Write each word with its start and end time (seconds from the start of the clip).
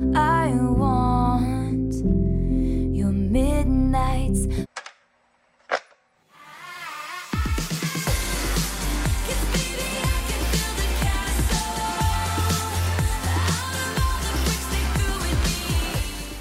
I 0.00 0.56
want 0.56 1.92
your 2.96 3.12
midnights. 3.12 4.48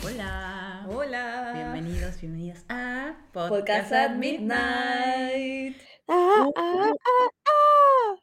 Hola. 0.02 0.86
Hola. 0.88 1.52
Bienvenidos, 1.54 2.22
bienvenidas 2.22 2.64
a 2.70 3.18
Podcast 3.34 3.92
at 3.92 4.16
Midnight. 4.16 5.76
Ah, 6.08 6.48
ah, 6.56 6.94
ah, 6.96 7.30
ah. 7.46 8.16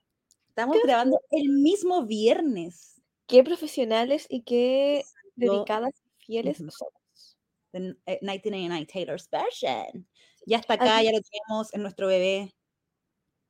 Estamos 0.48 0.79
grabando 0.82 1.21
el 1.30 1.50
mismo 1.50 2.07
viernes. 2.07 3.03
Qué 3.27 3.45
profesionales 3.45 4.25
y 4.30 4.43
qué 4.43 5.04
dedicadas 5.36 5.93
y 6.18 6.25
fieles 6.25 6.61
Ujú. 6.61 6.71
somos. 6.71 7.36
de 7.72 7.96
eh, 8.07 8.18
1999 8.22 8.86
Taylor's 8.86 9.29
version. 9.31 10.09
Ya 10.46 10.59
está 10.59 10.75
acá, 10.75 10.96
Así- 10.96 11.07
ya 11.07 11.12
lo 11.12 11.21
tenemos 11.21 11.75
en 11.75 11.82
nuestro 11.82 12.07
bebé. 12.07 12.54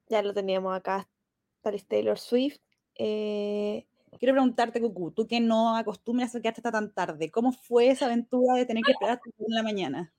Ya 0.08 0.22
lo 0.22 0.32
teníamos 0.34 0.74
acá. 0.76 1.08
Tal 1.62 1.82
Taylor 1.84 2.18
Swift. 2.18 2.60
Eh, 2.94 3.86
Quiero 4.18 4.32
preguntarte, 4.32 4.80
Cucu, 4.80 5.10
tú 5.10 5.26
que 5.26 5.40
no 5.40 5.76
acostumbras 5.76 6.34
a 6.34 6.40
quedarte 6.40 6.60
hasta 6.60 6.72
tan 6.72 6.92
tarde, 6.92 7.30
¿cómo 7.30 7.52
fue 7.52 7.88
esa 7.88 8.06
aventura 8.06 8.54
de 8.54 8.64
tener 8.64 8.82
que 8.82 8.92
esperar 8.92 9.16
hasta 9.16 9.28
en 9.38 9.54
la 9.54 9.62
mañana? 9.62 10.14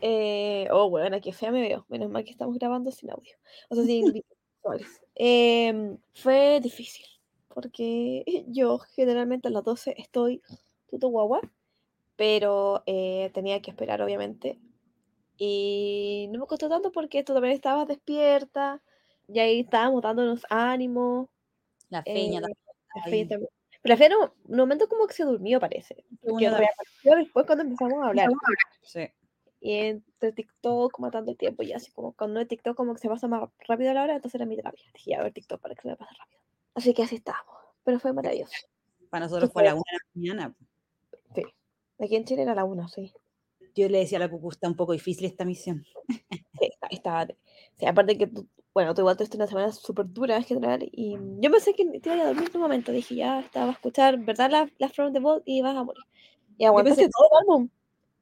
eh, 0.00 0.68
oh, 0.70 0.88
bueno, 0.88 1.20
qué 1.20 1.32
fea 1.32 1.50
me 1.50 1.60
veo. 1.60 1.84
Menos 1.88 2.08
mal 2.10 2.24
que 2.24 2.30
estamos 2.30 2.56
grabando 2.58 2.90
sin 2.90 3.10
audio. 3.10 3.36
O 3.68 3.74
sea, 3.74 3.84
sin. 3.84 4.22
Em, 5.14 5.98
fue 6.14 6.60
difícil. 6.60 7.04
Porque 7.48 8.24
yo 8.48 8.78
generalmente 8.78 9.48
a 9.48 9.50
las 9.50 9.64
12 9.64 9.94
estoy 9.98 10.42
tuto 10.90 11.08
guagua. 11.08 11.40
Pero 12.16 12.82
eh, 12.86 13.30
tenía 13.32 13.62
que 13.62 13.70
esperar, 13.70 14.02
obviamente. 14.02 14.58
Y 15.38 16.28
no 16.30 16.40
me 16.40 16.46
costó 16.46 16.68
tanto 16.68 16.92
porque 16.92 17.24
tú 17.24 17.32
también 17.32 17.54
estabas 17.54 17.88
despierta. 17.88 18.82
Y 19.26 19.38
ahí 19.38 19.60
estábamos 19.60 20.02
dándonos 20.02 20.44
ánimo. 20.50 21.30
La 21.88 22.02
feña, 22.02 22.40
Eh, 22.40 22.42
también 22.42 22.58
La. 22.94 23.02
Feña 23.04 23.28
también. 23.28 23.50
Pero 23.82 23.92
la 23.94 23.96
Feña 23.96 24.14
en 24.16 24.50
un 24.52 24.56
momento 24.58 24.88
como 24.88 25.06
que 25.06 25.14
se 25.14 25.24
durmió, 25.24 25.58
parece. 25.60 26.04
Porque 26.20 26.48
Una- 26.48 26.58
reapareció 26.58 27.16
después 27.16 27.46
cuando 27.46 27.64
empezamos 27.64 28.04
a 28.04 28.08
hablar. 28.08 28.28
sí. 28.82 29.08
Y 29.62 29.74
entre 29.74 30.32
TikTok 30.32 30.98
matando 31.00 31.30
el 31.32 31.36
tiempo 31.36 31.62
y 31.62 31.72
así 31.74 31.90
como 31.92 32.12
cuando 32.14 32.40
es 32.40 32.48
TikTok 32.48 32.74
como 32.74 32.94
que 32.94 33.00
se 33.00 33.08
pasa 33.10 33.28
más 33.28 33.48
rápido 33.68 33.92
la 33.92 34.02
hora, 34.04 34.16
entonces 34.16 34.34
era 34.36 34.46
mi 34.46 34.56
terapia. 34.56 34.82
Dije, 34.94 35.14
a 35.14 35.22
ver 35.22 35.32
TikTok 35.34 35.60
para 35.60 35.74
que 35.74 35.82
se 35.82 35.88
me 35.88 35.96
pase 35.96 36.14
rápido. 36.18 36.40
Así 36.74 36.94
que 36.94 37.02
así 37.02 37.16
estábamos. 37.16 37.54
Pero 37.84 37.98
fue 38.00 38.12
maravilloso. 38.14 38.54
Para 39.10 39.26
nosotros 39.26 39.50
fue 39.52 39.62
a 39.62 39.66
la 39.66 39.74
una 39.74 39.82
de 39.90 39.98
la 39.98 40.04
mañana. 40.34 40.54
Aquí 42.00 42.16
en 42.16 42.24
Chile 42.24 42.42
era 42.42 42.54
la 42.54 42.64
una, 42.64 42.88
sí. 42.88 43.12
Yo 43.74 43.88
le 43.88 43.98
decía 43.98 44.18
a 44.18 44.20
la 44.20 44.28
Cucu, 44.30 44.50
está 44.50 44.68
un 44.68 44.74
poco 44.76 44.92
difícil 44.92 45.26
esta 45.26 45.44
misión. 45.44 45.84
Sí, 46.60 46.66
está- 46.72 46.88
estaba. 46.90 47.26
Sí, 47.78 47.86
aparte 47.86 48.18
que 48.18 48.26
tú, 48.26 48.46
bueno, 48.74 48.94
tú 48.94 49.00
igual 49.00 49.16
tuviste 49.16 49.36
una 49.38 49.46
semana 49.46 49.72
súper 49.72 50.06
dura 50.12 50.36
en 50.36 50.44
general. 50.44 50.86
Y 50.92 51.16
yo 51.40 51.50
pensé 51.50 51.72
que 51.74 51.86
te 52.00 52.12
iba 52.12 52.22
a 52.22 52.26
dormir 52.26 52.50
un 52.54 52.60
momento. 52.60 52.92
Dije, 52.92 53.14
ya 53.14 53.40
estaba 53.40 53.68
a 53.70 53.72
escuchar, 53.72 54.18
¿verdad? 54.18 54.50
La, 54.50 54.70
la 54.78 54.88
From 54.90 55.12
the 55.14 55.20
Vault 55.20 55.42
y 55.46 55.58
ibas 55.58 55.74
a 55.76 55.84
morir. 55.84 56.02
Y 56.58 56.64
aguantaste 56.66 57.04
pensé- 57.04 57.10
todo 57.10 57.28
el 57.30 57.38
álbum. 57.40 57.68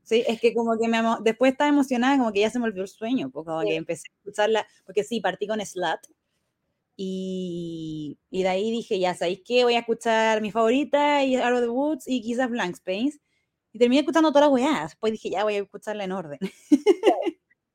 Sí, 0.04 0.24
es 0.26 0.40
que 0.40 0.54
como 0.54 0.78
que 0.78 0.86
me 0.88 0.98
después 1.22 1.52
estaba 1.52 1.68
emocionada, 1.68 2.16
como 2.16 2.32
que 2.32 2.40
ya 2.40 2.50
se 2.50 2.58
me 2.60 2.64
olvidó 2.66 2.82
el 2.82 2.88
sueño, 2.88 3.30
como 3.32 3.60
Sí. 3.62 3.68
que 3.68 3.74
empecé 3.76 4.08
a 4.08 4.16
escucharla, 4.18 4.66
porque 4.86 5.02
sí, 5.04 5.20
partí 5.20 5.46
con 5.48 5.60
Slut, 5.60 6.00
y, 6.96 8.18
y 8.30 8.42
de 8.42 8.48
ahí 8.48 8.70
dije, 8.70 8.98
ya 8.98 9.14
sabéis 9.14 9.42
qué, 9.44 9.64
voy 9.64 9.74
a 9.74 9.80
escuchar 9.80 10.40
mi 10.40 10.50
favorita, 10.50 11.22
y 11.24 11.36
Out 11.36 11.52
of 11.54 11.60
the 11.60 11.68
Woods, 11.68 12.04
y 12.08 12.22
quizás 12.22 12.48
Blank 12.50 12.74
Space, 12.76 13.20
y 13.78 13.80
terminé 13.80 14.00
escuchando 14.00 14.32
todas 14.32 14.48
las 14.48 14.52
weas, 14.52 14.82
después 14.90 15.12
dije, 15.12 15.30
ya 15.30 15.44
voy 15.44 15.54
a 15.54 15.58
escucharla 15.58 16.02
en 16.02 16.12
orden. 16.12 16.38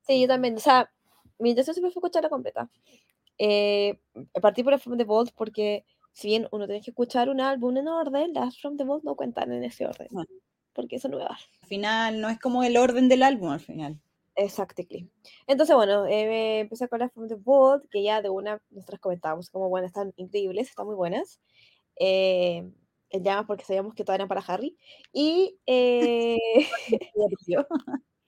Sí, 0.06 0.20
yo 0.20 0.28
también. 0.28 0.54
O 0.56 0.60
sea, 0.60 0.92
mi 1.38 1.48
intención 1.48 1.74
siempre 1.74 1.90
fue 1.90 2.00
escucharla 2.00 2.28
completa. 2.28 2.68
Eh, 3.38 3.98
partí 4.42 4.62
por 4.62 4.74
el 4.74 4.78
From 4.78 4.98
the 4.98 5.04
Vault 5.04 5.32
porque, 5.34 5.86
si 6.12 6.28
bien 6.28 6.46
uno 6.52 6.66
tiene 6.66 6.82
que 6.82 6.90
escuchar 6.90 7.30
un 7.30 7.40
álbum 7.40 7.74
en 7.78 7.88
orden, 7.88 8.34
las 8.34 8.60
From 8.60 8.76
the 8.76 8.84
Vault 8.84 9.02
no 9.02 9.16
cuentan 9.16 9.50
en 9.50 9.64
ese 9.64 9.86
orden. 9.86 10.08
No. 10.10 10.26
Porque 10.74 10.98
son 10.98 11.12
nuevas. 11.12 11.48
Al 11.62 11.68
final, 11.68 12.20
no 12.20 12.28
es 12.28 12.38
como 12.38 12.62
el 12.64 12.76
orden 12.76 13.08
del 13.08 13.22
álbum, 13.22 13.48
al 13.48 13.60
final. 13.60 13.98
Exactly. 14.36 15.08
Entonces, 15.46 15.74
bueno, 15.74 16.04
eh, 16.04 16.60
empecé 16.60 16.86
con 16.88 16.98
las 16.98 17.10
From 17.12 17.28
the 17.28 17.36
Vault, 17.36 17.86
que 17.90 18.02
ya 18.02 18.20
de 18.20 18.28
una 18.28 18.60
nosotros 18.68 19.00
comentábamos 19.00 19.48
como, 19.48 19.70
bueno, 19.70 19.86
están 19.86 20.12
increíbles, 20.16 20.68
están 20.68 20.84
muy 20.84 20.96
buenas. 20.96 21.40
Eh, 21.96 22.70
en 23.14 23.24
llamas 23.24 23.46
porque 23.46 23.64
sabíamos 23.64 23.94
que 23.94 24.04
todas 24.04 24.16
eran 24.16 24.28
para 24.28 24.40
Harry. 24.42 24.76
Y, 25.12 25.58
eh, 25.66 26.36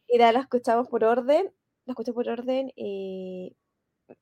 y 0.08 0.18
nada, 0.18 0.32
las 0.32 0.42
escuchamos 0.44 0.88
por 0.88 1.04
orden. 1.04 1.52
Las 1.84 1.94
escuché 1.94 2.12
por 2.12 2.28
orden 2.28 2.72
y... 2.76 3.56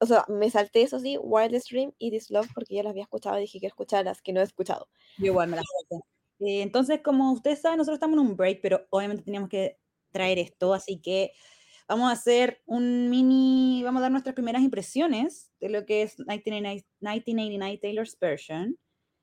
O 0.01 0.07
sea, 0.07 0.25
me 0.29 0.49
salté 0.51 0.81
eso 0.81 0.99
sí, 0.99 1.19
Wildest 1.19 1.71
Dream 1.71 1.93
y 1.99 2.11
This 2.11 2.31
Love 2.31 2.49
porque 2.55 2.75
ya 2.75 2.83
las 2.83 2.93
había 2.93 3.03
escuchado 3.03 3.37
y 3.37 3.43
dije 3.43 3.61
que 3.61 3.67
escuchar 3.67 4.07
las 4.07 4.23
que 4.23 4.33
no 4.33 4.41
he 4.41 4.43
escuchado. 4.43 4.89
yo 5.19 5.27
igual 5.27 5.49
me 5.49 5.57
la 5.57 5.63
salté. 5.63 6.07
Eh, 6.41 6.63
entonces, 6.63 7.01
como 7.03 7.33
ustedes 7.33 7.61
saben, 7.61 7.77
nosotros 7.77 7.97
estamos 7.97 8.19
en 8.19 8.27
un 8.27 8.37
break, 8.37 8.61
pero 8.63 8.87
obviamente 8.89 9.25
teníamos 9.25 9.51
que 9.51 9.79
traer 10.11 10.39
esto, 10.39 10.73
así 10.73 11.03
que 11.03 11.33
vamos 11.87 12.09
a 12.09 12.13
hacer 12.13 12.63
un 12.65 13.11
mini, 13.11 13.83
vamos 13.85 14.01
a 14.01 14.05
dar 14.05 14.11
nuestras 14.11 14.35
primeras 14.35 14.63
impresiones 14.63 15.51
de 15.61 15.69
lo 15.69 15.85
que 15.85 16.03
es 16.03 16.19
1999, 16.19 16.87
1989 17.01 17.79
Taylor's 17.83 18.19
version. 18.19 18.79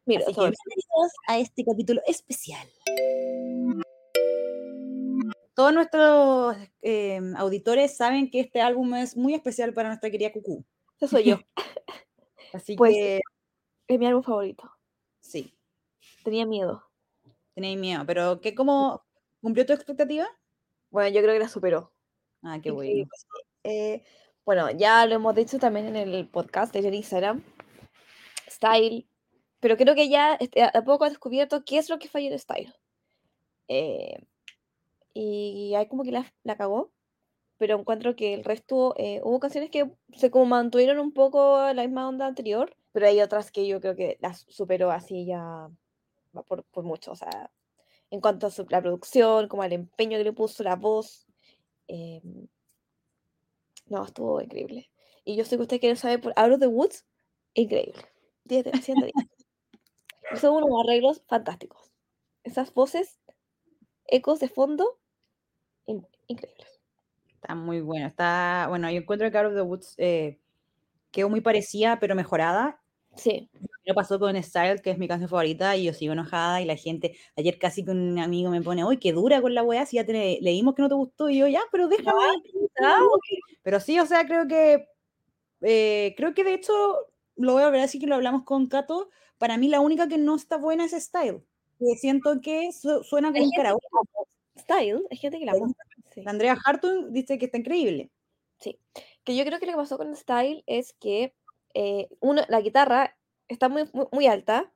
Mira, 0.05 0.21
Así 0.21 0.31
que 0.31 0.35
sobre- 0.35 0.51
bienvenidos 0.51 1.11
a 1.27 1.39
este 1.39 1.63
capítulo 1.63 2.01
especial. 2.07 2.67
Todos 5.53 5.73
nuestros 5.73 6.55
eh, 6.81 7.19
auditores 7.37 7.95
saben 7.97 8.29
que 8.31 8.39
este 8.39 8.61
álbum 8.61 8.95
es 8.95 9.15
muy 9.15 9.33
especial 9.35 9.73
para 9.73 9.89
nuestra 9.89 10.09
querida 10.09 10.31
Cucú. 10.31 10.65
ese 10.95 11.07
soy 11.07 11.23
yo. 11.25 11.39
Así 12.53 12.75
Pues- 12.75 12.93
que 12.95 13.21
es 13.87 13.99
mi 13.99 14.05
álbum 14.07 14.23
favorito. 14.23 14.69
sí, 15.19 15.53
Tenía 16.23 16.45
miedo. 16.45 16.83
tenéis 17.55 17.77
miedo. 17.79 18.03
Pero 18.05 18.41
¿qué, 18.41 18.55
¿cómo 18.55 19.03
cumplió 19.41 19.65
tu 19.65 19.73
expectativa? 19.73 20.27
Bueno, 20.89 21.09
yo 21.09 21.21
creo 21.21 21.33
que 21.33 21.39
la 21.39 21.47
superó. 21.49 21.91
Ah, 22.43 22.59
qué 22.61 22.71
bueno. 22.71 23.07
Eh, 23.63 24.03
bueno, 24.45 24.71
ya 24.71 25.05
lo 25.05 25.15
hemos 25.15 25.35
dicho 25.35 25.59
también 25.59 25.87
en 25.87 25.95
el 25.95 26.27
podcast 26.27 26.73
de 26.73 26.79
Instagram. 26.95 27.43
Style. 28.49 29.07
Pero 29.61 29.77
creo 29.77 29.95
que 29.95 30.09
ya 30.09 30.35
este, 30.35 30.63
a 30.63 30.83
poco 30.85 31.05
ha 31.05 31.09
descubierto 31.09 31.63
qué 31.65 31.77
es 31.79 31.89
lo 31.89 31.99
que 31.99 32.09
falló 32.09 32.29
en 32.31 32.39
Style. 32.39 32.73
Eh, 33.69 34.19
y 35.13 35.73
ahí 35.75 35.87
como 35.87 36.03
que 36.03 36.11
la, 36.11 36.33
la 36.43 36.57
cagó. 36.57 36.91
Pero 37.57 37.79
encuentro 37.79 38.15
que 38.15 38.33
el 38.35 38.43
resto, 38.43 38.95
eh, 38.97 39.21
hubo 39.23 39.39
canciones 39.39 39.71
que 39.71 39.91
se 40.17 40.31
como 40.31 40.45
mantuvieron 40.45 40.99
un 40.99 41.13
poco 41.13 41.73
la 41.73 41.83
misma 41.83 42.07
onda 42.09 42.27
anterior, 42.27 42.75
pero 42.93 43.07
hay 43.07 43.21
otras 43.21 43.51
que 43.51 43.67
yo 43.67 43.81
creo 43.81 43.95
que 43.95 44.17
las 44.21 44.45
superó 44.49 44.91
así 44.91 45.25
ya 45.25 45.69
por, 46.47 46.63
por 46.65 46.83
mucho. 46.85 47.11
O 47.13 47.15
sea, 47.15 47.51
en 48.11 48.21
cuanto 48.21 48.47
a 48.47 48.51
su- 48.51 48.67
la 48.69 48.81
producción, 48.81 49.47
como 49.49 49.63
al 49.63 49.73
empeño 49.73 50.17
que 50.19 50.25
le 50.25 50.33
puso 50.33 50.63
la 50.63 50.75
voz. 50.77 51.27
eh, 51.89 52.21
no, 53.87 54.03
estuvo 54.05 54.41
increíble. 54.41 54.89
Y 55.23 55.35
yo 55.35 55.45
sé 55.45 55.55
que 55.57 55.63
ustedes 55.63 55.79
quieren 55.79 55.97
saber 55.97 56.21
por 56.21 56.33
Out 56.35 56.53
of 56.53 56.59
the 56.59 56.67
Woods, 56.67 57.05
increíble. 57.53 58.03
10 58.45 58.63
de 58.65 58.73
100 58.81 58.99
de 58.99 59.05
10. 59.07 59.15
Son 60.39 60.55
unos 60.55 60.69
arreglos 60.83 61.21
fantásticos. 61.27 61.91
Esas 62.43 62.73
voces, 62.73 63.19
ecos 64.07 64.39
de 64.39 64.49
fondo, 64.49 64.99
in- 65.85 66.07
increíbles. 66.27 66.81
Está 67.35 67.55
muy 67.55 67.81
bueno. 67.81 68.07
Está, 68.07 68.67
bueno, 68.69 68.89
yo 68.91 68.97
encuentro 68.97 69.29
que 69.31 69.37
Out 69.37 69.47
of 69.47 69.55
the 69.55 69.61
Woods 69.61 69.93
eh, 69.97 70.39
quedó 71.11 71.29
muy 71.29 71.41
parecida, 71.41 71.99
pero 71.99 72.15
mejorada. 72.15 72.79
Sí, 73.15 73.49
Lo 73.83 73.93
pasó 73.93 74.19
con 74.19 74.41
Style, 74.41 74.81
que 74.81 74.91
es 74.91 74.97
mi 74.97 75.07
canción 75.07 75.29
favorita, 75.29 75.75
y 75.75 75.83
yo 75.85 75.93
sigo 75.93 76.13
enojada. 76.13 76.61
Y 76.61 76.65
la 76.65 76.75
gente, 76.77 77.17
ayer 77.35 77.57
casi 77.59 77.83
con 77.83 77.99
un 77.99 78.19
amigo 78.19 78.49
me 78.51 78.61
pone, 78.61 78.85
uy, 78.85 78.97
qué 78.97 79.11
dura 79.11 79.41
con 79.41 79.53
la 79.53 79.63
weá, 79.63 79.85
si 79.85 79.97
ya 79.97 80.05
te 80.05 80.13
le- 80.13 80.39
leímos 80.41 80.75
que 80.75 80.81
no 80.83 80.89
te 80.89 80.95
gustó. 80.95 81.29
Y 81.29 81.39
yo, 81.39 81.47
ya, 81.47 81.61
pero 81.71 81.87
déjame. 81.87 82.09
Ah, 82.81 82.97
Pero 83.63 83.79
sí, 83.79 83.99
o 83.99 84.05
sea, 84.05 84.25
creo 84.25 84.47
que, 84.47 84.87
eh, 85.61 86.13
creo 86.15 86.33
que 86.33 86.43
de 86.43 86.53
hecho, 86.53 86.73
lo 87.41 87.53
voy 87.53 87.63
a 87.63 87.69
ver 87.69 87.81
así 87.81 87.99
que 87.99 88.07
lo 88.07 88.15
hablamos 88.15 88.43
con 88.43 88.67
Kato. 88.67 89.09
Para 89.37 89.57
mí, 89.57 89.67
la 89.67 89.79
única 89.81 90.07
que 90.07 90.17
no 90.17 90.35
está 90.35 90.57
buena 90.57 90.85
es 90.85 90.91
Style. 90.93 91.41
Que 91.79 91.95
siento 91.97 92.41
que 92.41 92.71
su- 92.71 93.03
suena 93.03 93.31
como 93.31 93.43
un 93.43 93.51
karaoke. 93.51 93.85
Style, 94.57 95.03
hay 95.09 95.17
gente 95.17 95.39
que 95.39 95.45
la 95.45 95.53
Sí. 95.53 95.59
ama. 95.63 95.73
Sí. 96.13 96.23
Andrea 96.25 96.57
Hartung 96.65 97.11
dice 97.11 97.37
que 97.37 97.45
está 97.45 97.57
increíble. 97.57 98.09
Que 99.23 99.35
yo 99.35 99.45
creo 99.45 99.59
que 99.59 99.65
lo 99.65 99.71
que 99.73 99.77
pasó 99.77 99.97
con 99.97 100.15
Style 100.15 100.63
es 100.67 100.93
que 100.93 101.33
eh, 101.73 102.09
uno, 102.19 102.41
la 102.49 102.59
guitarra 102.61 103.15
está 103.47 103.69
muy, 103.69 103.89
muy, 103.93 104.05
muy 104.11 104.27
alta 104.27 104.71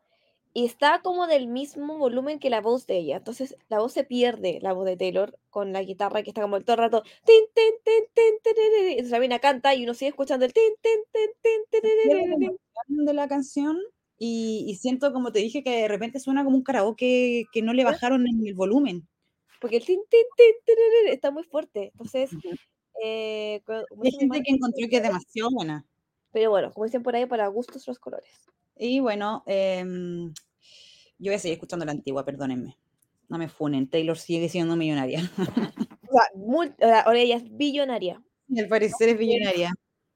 y 0.57 0.63
está 0.63 1.01
como 1.01 1.27
del 1.27 1.47
mismo 1.47 1.97
volumen 1.97 2.39
que 2.39 2.49
la 2.49 2.61
voz 2.61 2.87
de 2.87 2.97
ella. 2.97 3.17
Entonces 3.17 3.57
la 3.67 3.79
voz 3.79 3.91
se 3.91 4.05
pierde, 4.05 4.59
la 4.61 4.71
voz 4.71 4.85
de 4.85 4.95
Taylor, 4.95 5.37
con 5.49 5.73
la 5.73 5.83
guitarra 5.83 6.23
que 6.23 6.29
está 6.29 6.41
como 6.41 6.55
el 6.55 6.63
todo 6.63 6.75
el 6.77 6.83
rato. 6.83 7.03
Tin, 7.25 7.43
tin, 7.53 7.73
tin, 7.83 8.05
tin, 8.13 8.39
tererere, 8.41 8.91
Entonces 8.91 9.11
Sabina 9.11 9.39
canta 9.39 9.75
y 9.75 9.83
uno 9.83 9.93
sigue 9.93 10.09
escuchando 10.09 10.45
el 10.45 10.53
tin, 10.53 10.63
tin, 10.81 11.01
tin, 11.11 11.29
tin, 11.41 11.81
Pierde 11.81 12.25
la 12.29 12.35
emoción 12.35 13.05
de 13.05 13.13
la 13.13 13.27
canción 13.27 13.77
Y, 14.17 14.63
y 14.65 14.75
siento, 14.75 15.11
como 15.11 15.33
te 15.33 15.39
dije, 15.39 15.61
que 15.61 15.71
de 15.71 15.87
repente 15.89 16.21
suena 16.21 16.45
como 16.45 16.55
un 16.55 16.63
karaoke 16.63 17.47
que 17.51 17.61
no 17.61 17.73
le 17.73 17.83
bajaron 17.83 18.25
en 18.25 18.47
el 18.47 18.53
volumen. 18.53 19.05
Porque 19.59 19.75
el 19.75 19.85
tin, 19.85 19.99
tin, 20.09 20.25
tin, 20.37 20.53
tiririrí 20.65 21.11
está 21.13 21.31
muy 21.31 21.43
fuerte. 21.43 21.91
Entonces, 21.91 22.31
eh, 23.03 23.61
Hay 23.67 24.11
gente 24.11 24.41
que 24.41 24.53
encontró 24.53 24.87
que 24.89 24.95
es 24.95 25.03
demasiado 25.03 25.49
buena. 25.51 25.85
pero 26.31 26.49
bueno, 26.49 26.71
como 26.71 26.85
dicen 26.85 27.03
por 27.03 27.13
ahí, 27.13 27.25
para 27.25 27.45
gustos 27.49 27.85
los 27.87 27.99
colores. 27.99 28.45
Y 28.77 28.99
bueno, 28.99 29.43
em, 29.45 30.33
yo 31.17 31.31
voy 31.31 31.35
a 31.35 31.39
seguir 31.39 31.53
escuchando 31.53 31.85
la 31.85 31.91
antigua, 31.91 32.25
perdónenme. 32.25 32.77
No 33.29 33.37
me 33.37 33.49
funen, 33.49 33.89
Taylor 33.89 34.17
sigue 34.17 34.49
siendo 34.49 34.75
millonaria. 34.75 35.31
O 36.07 36.63
sea, 36.79 37.01
ahora 37.01 37.19
ella 37.19 37.35
es 37.35 37.57
billonaria. 37.57 38.23
Y 38.47 38.59
al 38.61 38.69
parecer 38.69 39.09
es 39.09 39.17
billonaria. 39.17 39.73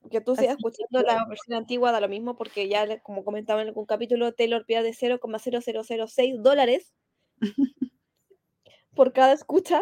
Que 0.09 0.21
tú 0.21 0.35
sigas 0.35 0.55
escuchando 0.55 1.01
la 1.01 1.25
versión 1.27 1.57
antigua 1.57 1.91
da 1.91 1.99
lo 1.99 2.07
mismo 2.07 2.37
porque 2.37 2.69
ya, 2.69 3.01
como 3.01 3.25
comentaba 3.25 3.61
en 3.61 3.67
algún 3.67 3.85
capítulo, 3.85 4.33
Taylor 4.33 4.65
pierde 4.65 4.93
0,0006 4.93 6.41
dólares 6.41 6.93
por 8.95 9.11
cada 9.11 9.33
escucha. 9.33 9.81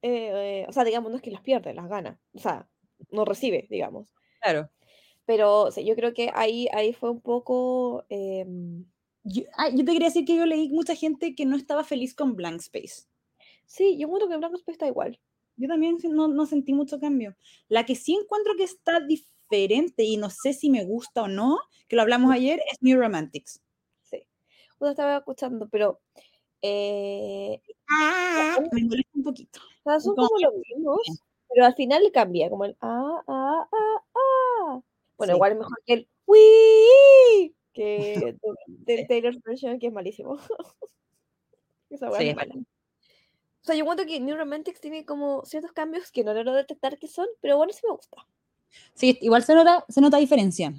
eh, 0.00 0.62
eh, 0.62 0.66
o 0.66 0.72
sea, 0.72 0.84
digamos, 0.84 1.10
no 1.10 1.16
es 1.16 1.22
que 1.22 1.30
las 1.30 1.42
pierde, 1.42 1.74
las 1.74 1.88
gana. 1.88 2.18
O 2.32 2.38
sea, 2.38 2.66
no 3.10 3.26
recibe, 3.26 3.66
digamos. 3.68 4.14
Claro. 4.40 4.70
Pero 5.26 5.62
o 5.64 5.70
sea, 5.70 5.82
yo 5.84 5.94
creo 5.96 6.12
que 6.14 6.30
ahí, 6.34 6.68
ahí 6.72 6.92
fue 6.92 7.10
un 7.10 7.20
poco... 7.20 8.04
em, 8.08 8.84
Yo, 9.24 9.42
ah, 9.56 9.68
yo 9.70 9.84
te 9.84 9.92
quería 9.92 10.08
decir 10.08 10.24
que 10.24 10.36
yo 10.36 10.46
leí 10.46 10.68
mucha 10.70 10.94
gente 10.94 11.34
que 11.34 11.46
no 11.46 11.56
estaba 11.56 11.84
feliz 11.84 12.14
con 12.14 12.36
Blank 12.36 12.60
Space. 12.60 13.04
sí, 13.66 13.96
yo 13.98 14.06
encuentro 14.06 14.28
que 14.28 14.36
Blanco 14.38 14.56
Space 14.56 14.72
está 14.72 14.86
igual. 14.88 15.20
Yo 15.56 15.68
también 15.68 15.98
no, 16.04 16.28
no 16.28 16.46
sentí 16.46 16.72
mucho 16.72 16.98
cambio. 17.00 17.36
La 17.68 17.84
que 17.86 17.94
sí 17.96 18.14
encuentro 18.14 18.54
que 18.56 18.64
está 18.64 19.00
diferente 19.00 20.04
y 20.04 20.16
no 20.16 20.30
sé 20.30 20.52
si 20.54 20.70
me 20.70 20.84
gusta 20.84 21.22
o 21.22 21.28
no, 21.28 21.58
que 21.88 21.96
lo 21.96 22.02
hablamos 22.02 22.32
ayer, 22.32 22.60
es 22.72 22.78
New 22.82 22.98
Romantics. 23.00 23.60
Sí. 24.04 24.24
Uno 24.80 24.90
estaba 24.90 25.18
escuchando, 25.18 25.68
pero... 25.70 26.00
eh, 26.62 27.60
Ah, 27.90 28.58
me 28.72 28.84
molesta 28.84 29.10
un 29.14 29.24
poquito. 29.24 29.60
o 29.84 29.90
sea, 29.90 30.00
son 30.00 30.14
como 30.16 30.28
como 30.28 30.40
los 30.40 30.54
mismos, 30.68 31.00
pero 31.48 31.66
al 31.66 31.74
final 31.74 32.10
cambia, 32.12 32.50
como 32.50 32.64
el 32.64 32.76
ah, 32.80 33.22
ah, 33.26 33.68
ah. 33.72 33.89
Bueno, 35.20 35.34
Sí. 35.34 35.36
igual 35.36 35.52
es 35.52 35.58
mejor 35.58 35.78
que 35.84 35.92
el 35.92 36.08
wii 36.26 37.54
que 37.74 37.84
de- 38.42 38.94
del 38.94 39.06
Taylor 39.06 39.34
version, 39.44 39.78
que 39.78 39.86
es 39.88 39.92
malísimo. 39.92 40.38
Esa 41.90 42.08
Sí, 42.12 42.24
es 42.24 42.30
es 42.30 42.36
mala. 42.36 42.54
O 42.54 43.64
sea, 43.64 43.74
yo 43.74 43.84
cuento 43.84 44.06
que 44.06 44.18
New 44.20 44.36
Romantics 44.36 44.80
tiene 44.80 45.04
como 45.04 45.44
ciertos 45.44 45.72
cambios 45.72 46.10
que 46.10 46.24
no 46.24 46.32
logro 46.32 46.54
detectar 46.54 46.98
qué 46.98 47.06
son, 47.08 47.26
pero 47.42 47.56
bueno, 47.58 47.72
sí 47.72 47.80
me 47.86 47.92
gusta. 47.94 48.26
Sí, 48.94 49.18
igual 49.20 49.42
se 49.42 49.54
nota, 49.54 49.84
se 49.88 50.00
nota 50.00 50.16
diferencia. 50.16 50.72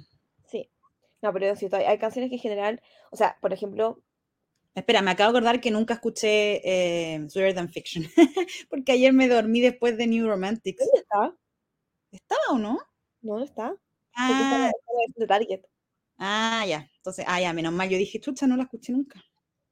Sí. 0.48 0.68
No, 1.20 1.32
pero 1.32 1.54
sí, 1.54 1.68
hay 1.72 1.98
canciones 1.98 2.30
que 2.30 2.36
en 2.36 2.42
general, 2.42 2.82
o 3.10 3.16
sea, 3.16 3.38
por 3.40 3.52
ejemplo, 3.52 4.02
Espera, 4.74 5.02
me 5.02 5.10
acabo 5.10 5.30
de 5.32 5.38
acordar 5.38 5.60
que 5.60 5.70
nunca 5.70 5.94
escuché 5.94 6.62
eh, 6.64 7.28
Sweeter 7.28 7.54
Than 7.54 7.68
Fiction, 7.68 8.04
porque 8.70 8.92
ayer 8.92 9.12
me 9.12 9.28
dormí 9.28 9.60
después 9.60 9.96
de 9.98 10.06
New 10.06 10.26
Romantics. 10.26 10.78
¿dónde 10.84 10.98
está? 10.98 11.36
¿Estaba 12.10 12.42
o 12.52 12.58
no? 12.58 12.78
No, 13.20 13.36
no 13.36 13.44
está. 13.44 13.76
Ah, 14.16 14.70
de 15.16 15.26
Target. 15.26 15.62
ah, 16.18 16.64
ya. 16.66 16.88
Entonces, 16.98 17.24
ah, 17.28 17.40
ya, 17.40 17.52
menos 17.52 17.72
mal. 17.72 17.88
Yo 17.88 17.98
dije, 17.98 18.20
chucha, 18.20 18.46
no 18.46 18.56
la 18.56 18.64
escuché 18.64 18.92
nunca. 18.92 19.22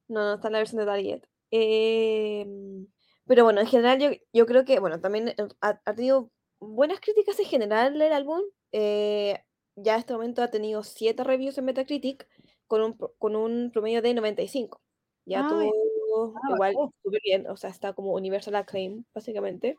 No, 0.09 0.21
no 0.25 0.35
está 0.35 0.49
en 0.49 0.53
la 0.53 0.59
versión 0.59 0.81
de 0.81 0.87
Target. 0.87 1.23
Em, 1.51 2.87
pero 3.27 3.45
bueno, 3.45 3.61
en 3.61 3.67
general 3.67 3.99
yo, 4.01 4.11
yo 4.33 4.47
creo 4.47 4.65
que, 4.65 4.81
bueno, 4.81 5.01
también 5.01 5.29
eh, 5.29 5.37
ha, 5.61 5.81
ha 5.85 5.95
tenido 5.95 6.31
buenas 6.61 7.01
críticas 7.01 7.39
en 7.41 7.47
general 7.47 8.01
el 8.01 8.13
álbum. 8.13 8.41
eh, 8.73 9.39
ya 9.77 9.95
en 9.95 10.01
este 10.01 10.13
momento 10.13 10.43
ha 10.43 10.51
tenido 10.51 10.83
7 10.83 11.25
reviews 11.25 11.57
en 11.57 11.65
Metacritic 11.65 12.29
con 12.67 12.83
un, 12.83 12.99
con 13.19 13.35
un 13.37 13.71
promedio 13.73 14.03
de 14.03 14.13
95. 14.15 14.83
Ya 15.25 15.41
Ah, 15.45 15.49
tuvo 15.49 16.35
ah, 16.37 16.51
igual 16.55 16.75
súper 17.03 17.21
bien, 17.25 17.49
o 17.49 17.57
sea, 17.57 17.71
está 17.71 17.93
como 17.95 18.13
universal 18.13 18.57
acclaim, 18.57 19.05
básicamente. 19.15 19.77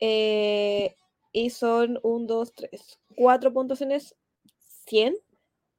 Eh, 0.00 0.94
y 1.32 1.50
son 1.50 1.98
1, 2.02 2.26
2, 2.26 2.52
3, 2.54 2.99
4 3.16 3.52
puntuaciones 3.52 4.16
100, 4.86 5.16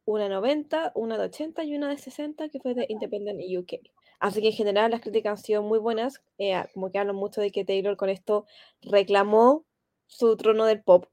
una 0.06 0.30
90, 0.30 0.92
una 0.96 1.18
de 1.18 1.26
80 1.26 1.64
y 1.64 1.76
una 1.76 1.90
de 1.90 1.98
60 1.98 2.50
que 2.50 2.60
fue 2.60 2.74
de 2.74 2.86
Independent 2.90 3.40
UK. 3.58 3.82
Así 4.20 4.42
que 4.42 4.48
en 4.50 4.54
general 4.54 4.92
las 4.92 5.02
críticas 5.02 5.40
han 5.40 5.44
sido 5.44 5.64
muy 5.64 5.80
buenas, 5.80 6.22
eh, 6.38 6.64
como 6.74 6.92
que 6.92 7.00
hablan 7.00 7.16
mucho 7.16 7.42
de 7.42 7.52
que 7.52 7.66
Taylor 7.66 7.98
con 7.98 8.10
esto 8.10 8.46
reclamó 8.82 9.66
su 10.08 10.38
trono 10.38 10.66
del 10.66 10.84
pop. 10.84 11.06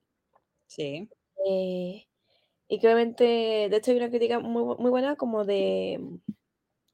Sí. 0.66 1.08
eh, 1.46 2.04
y 2.68 2.78
que 2.78 2.86
obviamente, 2.86 3.24
de 3.70 3.76
hecho 3.76 3.92
hay 3.92 3.96
una 3.96 4.10
crítica 4.10 4.40
muy, 4.40 4.76
muy 4.76 4.90
buena 4.90 5.16
como 5.16 5.44
de 5.44 6.00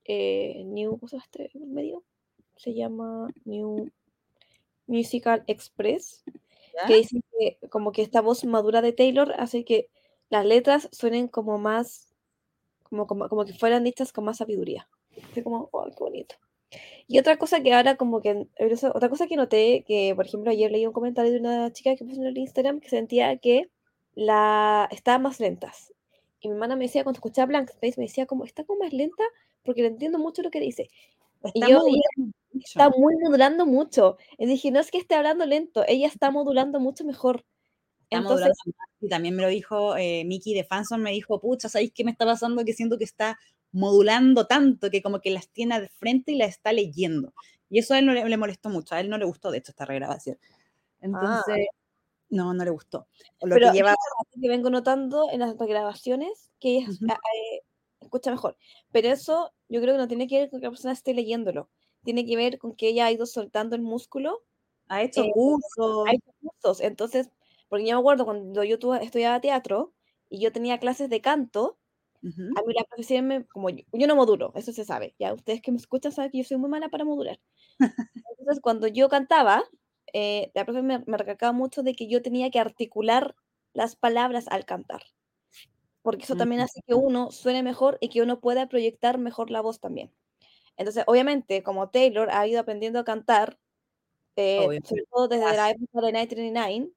eh, 0.05 0.63
New, 0.67 0.99
¿cómo 0.99 1.09
se 1.09 1.17
llama 1.17 1.25
este 1.25 1.59
medio? 1.59 2.05
Se 2.57 2.75
llama 2.75 3.29
New 3.45 3.91
Musical 4.87 5.43
Express. 5.47 6.23
Que 6.87 6.97
dicen 6.97 7.23
que 7.39 7.59
como 7.69 7.93
que 7.93 8.03
esta 8.03 8.21
voz 8.21 8.45
madura 8.45 8.83
de 8.83 8.93
Taylor 8.93 9.33
hace 9.39 9.65
que 9.65 9.89
las 10.31 10.45
letras 10.45 10.89
suenen 10.93 11.29
como 11.29 11.59
más, 11.59 12.09
como, 12.83 13.07
como, 13.07 13.29
como 13.29 13.45
que 13.45 13.55
fueran 13.55 13.85
dichas 13.85 14.13
con 14.13 14.25
más 14.25 14.39
sabiduría. 14.39 14.89
Así 15.31 15.43
como, 15.43 15.69
oh, 15.73 15.87
qué 15.87 16.03
bonito. 16.03 16.37
Y 17.07 17.19
otra 17.19 17.37
cosa 17.37 17.63
que 17.63 17.73
ahora 17.73 17.97
como 17.97 18.21
que, 18.21 18.47
otra 18.95 19.09
cosa 19.09 19.27
que 19.27 19.37
noté, 19.37 19.85
que 19.87 20.13
por 20.17 20.27
ejemplo 20.27 20.51
ayer 20.51 20.71
leí 20.71 20.87
un 20.87 20.93
comentario 20.93 21.33
de 21.33 21.39
una 21.39 21.73
chica 21.73 21.95
que 21.97 22.05
puso 22.05 22.21
en 22.21 22.27
el 22.27 22.39
Instagram 22.39 22.81
que 22.81 22.89
sentía 22.89 23.37
que 23.39 23.71
la 24.15 24.89
estaban 24.91 25.23
más 25.23 25.41
lentas. 25.41 25.93
Y 26.41 26.49
mi 26.49 26.55
hermana 26.55 26.77
me 26.77 26.85
decía, 26.85 27.05
cuando 27.05 27.19
escuchaba 27.19 27.47
Blank 27.47 27.71
Space, 27.71 27.95
me 27.97 28.07
decía 28.07 28.27
como, 28.27 28.45
está 28.45 28.65
como 28.65 28.81
más 28.81 28.93
lenta 28.93 29.23
porque 29.65 29.83
le 29.83 29.89
entiendo 29.89 30.19
mucho 30.19 30.43
lo 30.43 30.51
que 30.51 30.61
dice. 30.61 30.91
Está 31.45 31.69
yo 31.69 31.79
modulando 31.79 32.35
está 32.63 32.91
muy 32.91 33.17
modulando 33.17 33.67
mucho. 33.67 34.17
Y 34.39 34.47
dije, 34.47 34.71
no 34.71 34.81
es 34.81 34.91
que 34.91 34.99
esté 34.99 35.15
hablando 35.15 35.47
lento, 35.47 35.85
ella 35.87 36.07
está 36.07 36.31
modulando 36.31 36.81
mucho 36.81 37.05
mejor. 37.05 37.45
Está 38.05 38.19
Entonces, 38.19 38.53
modulando. 38.65 38.95
Y 39.01 39.09
también 39.09 39.37
me 39.37 39.43
lo 39.43 39.49
dijo 39.49 39.97
eh, 39.97 40.25
Miki 40.25 40.55
de 40.55 40.65
Fanson, 40.65 41.03
me 41.03 41.11
dijo, 41.11 41.41
pucha, 41.41 41.69
¿sabéis 41.69 41.93
qué 41.93 42.05
me 42.05 42.11
está 42.11 42.25
pasando? 42.25 42.65
Que 42.65 42.73
siento 42.73 42.99
que 42.99 43.05
está 43.05 43.39
modulando 43.73 44.47
tanto, 44.47 44.91
que 44.91 45.03
como 45.03 45.21
que 45.21 45.31
las 45.31 45.49
tiene 45.49 45.81
de 45.81 45.89
frente 45.89 46.33
y 46.33 46.37
las 46.37 46.51
está 46.51 46.73
leyendo. 46.73 47.35
Y 47.69 47.81
eso 47.81 47.95
a 47.95 47.99
él 47.99 48.07
no 48.07 48.13
le, 48.13 48.25
le 48.29 48.37
molestó 48.37 48.69
mucho, 48.69 48.95
a 48.95 49.01
él 49.01 49.11
no 49.11 49.19
le 49.19 49.25
gustó, 49.25 49.51
de 49.51 49.59
hecho, 49.59 49.73
esta 49.73 49.85
regrabación. 49.85 50.39
Entonces, 51.01 51.67
no, 52.31 52.55
no 52.55 52.65
le 52.65 52.71
gustó. 52.71 53.09
Lo 53.43 53.55
Ah. 53.55 53.59
pero 53.59 53.71
que 53.73 53.77
lleva, 53.77 53.95
que 54.41 54.49
vengo 54.49 54.71
notando 54.71 55.29
en 55.31 55.41
las 55.41 55.57
grabaciones 55.57 56.51
que 56.61 56.79
ella 56.79 56.89
Ujú. 56.91 57.07
ah, 57.11 57.19
eh, 57.35 57.63
escucha 58.01 58.31
mejor. 58.31 58.57
Pero 58.93 59.09
eso 59.09 59.53
yo 59.75 59.81
creo 59.81 59.95
que 59.95 59.99
no 59.99 60.07
tiene 60.07 60.29
que 60.29 60.39
ver 60.39 60.51
con 60.51 60.61
que 60.61 60.67
la 60.67 60.71
persona 60.71 60.93
esté 60.93 61.15
leyéndolo. 61.15 61.69
Tiene 62.05 62.25
que 62.25 62.37
ver 62.37 62.59
con 62.59 62.77
que 62.77 62.89
ella 62.89 63.07
ha 63.07 63.13
ido 63.13 63.27
soltando 63.27 63.75
el 63.75 63.83
músculo 63.83 64.45
ha 64.89 65.03
hecho 65.03 65.25
eh, 65.25 65.33
cursos. 65.33 66.07
hay 66.07 66.19
cursos. 66.41 66.81
Entonces, 66.81 67.29
porque 67.69 67.85
yo 67.85 67.97
me 67.97 68.01
acuerdo 68.01 68.25
cuando 68.25 68.63
yo 68.63 68.77
estudiaba 69.01 69.41
teatro 69.41 69.93
y 70.29 70.41
yo 70.41 70.53
tenía 70.53 70.79
clases 70.79 71.11
de 71.11 71.21
canto, 71.21 71.79
Ujú. 72.23 72.55
a 72.57 72.63
mí 72.63 72.73
la 72.73 72.85
profesora 72.85 73.23
me, 73.23 73.45
como 73.47 73.69
yo, 73.71 73.85
yo 73.93 74.07
no 74.07 74.15
modulo, 74.15 74.53
eso 74.55 74.73
se 74.73 74.85
sabe, 74.85 75.15
ya 75.19 75.35
ustedes 75.35 75.61
que 75.61 75.73
me 75.73 75.77
escuchan 75.77 76.13
saben 76.13 76.31
que 76.31 76.39
yo 76.39 76.45
soy 76.45 76.57
muy 76.57 76.71
mala 76.71 76.89
para 76.89 77.05
modular. 77.05 77.41
Entonces, 78.39 78.61
cuando 78.63 78.87
yo 78.87 79.09
cantaba, 79.09 79.65
eh, 80.13 80.53
la 80.55 80.65
profesora 80.65 80.87
me, 80.99 81.05
me 81.07 81.19
recalcaba 81.19 81.53
mucho 81.53 81.83
de 81.83 81.95
que 81.95 82.07
yo 82.07 82.23
tenía 82.23 82.51
que 82.51 82.61
articular 82.61 83.35
las 83.73 83.97
palabras 83.97 84.47
al 84.49 84.65
cantar, 84.65 85.03
porque 86.05 86.25
eso 86.25 86.37
también 86.37 86.61
hace 86.61 86.83
que 86.87 86.93
uno 86.93 87.31
suene 87.31 87.63
mejor 87.63 87.97
y 87.99 88.11
que 88.11 88.21
uno 88.21 88.39
pueda 88.39 88.69
proyectar 88.69 89.17
mejor 89.17 89.51
la 89.51 89.63
voz 89.63 89.81
también. 89.81 90.13
Entonces, 90.77 91.03
obviamente, 91.07 91.63
como 91.63 91.89
Taylor 91.89 92.29
ha 92.31 92.47
ido 92.47 92.61
aprendiendo 92.61 92.99
a 92.99 93.05
cantar, 93.05 93.59
eh, 94.37 94.81
sobre 94.85 95.05
todo 95.11 95.29
desde 95.29 95.47
la 95.47 95.55
Fácil. 95.55 95.77
época 95.83 96.07
de 96.07 96.13
1999, 96.13 96.93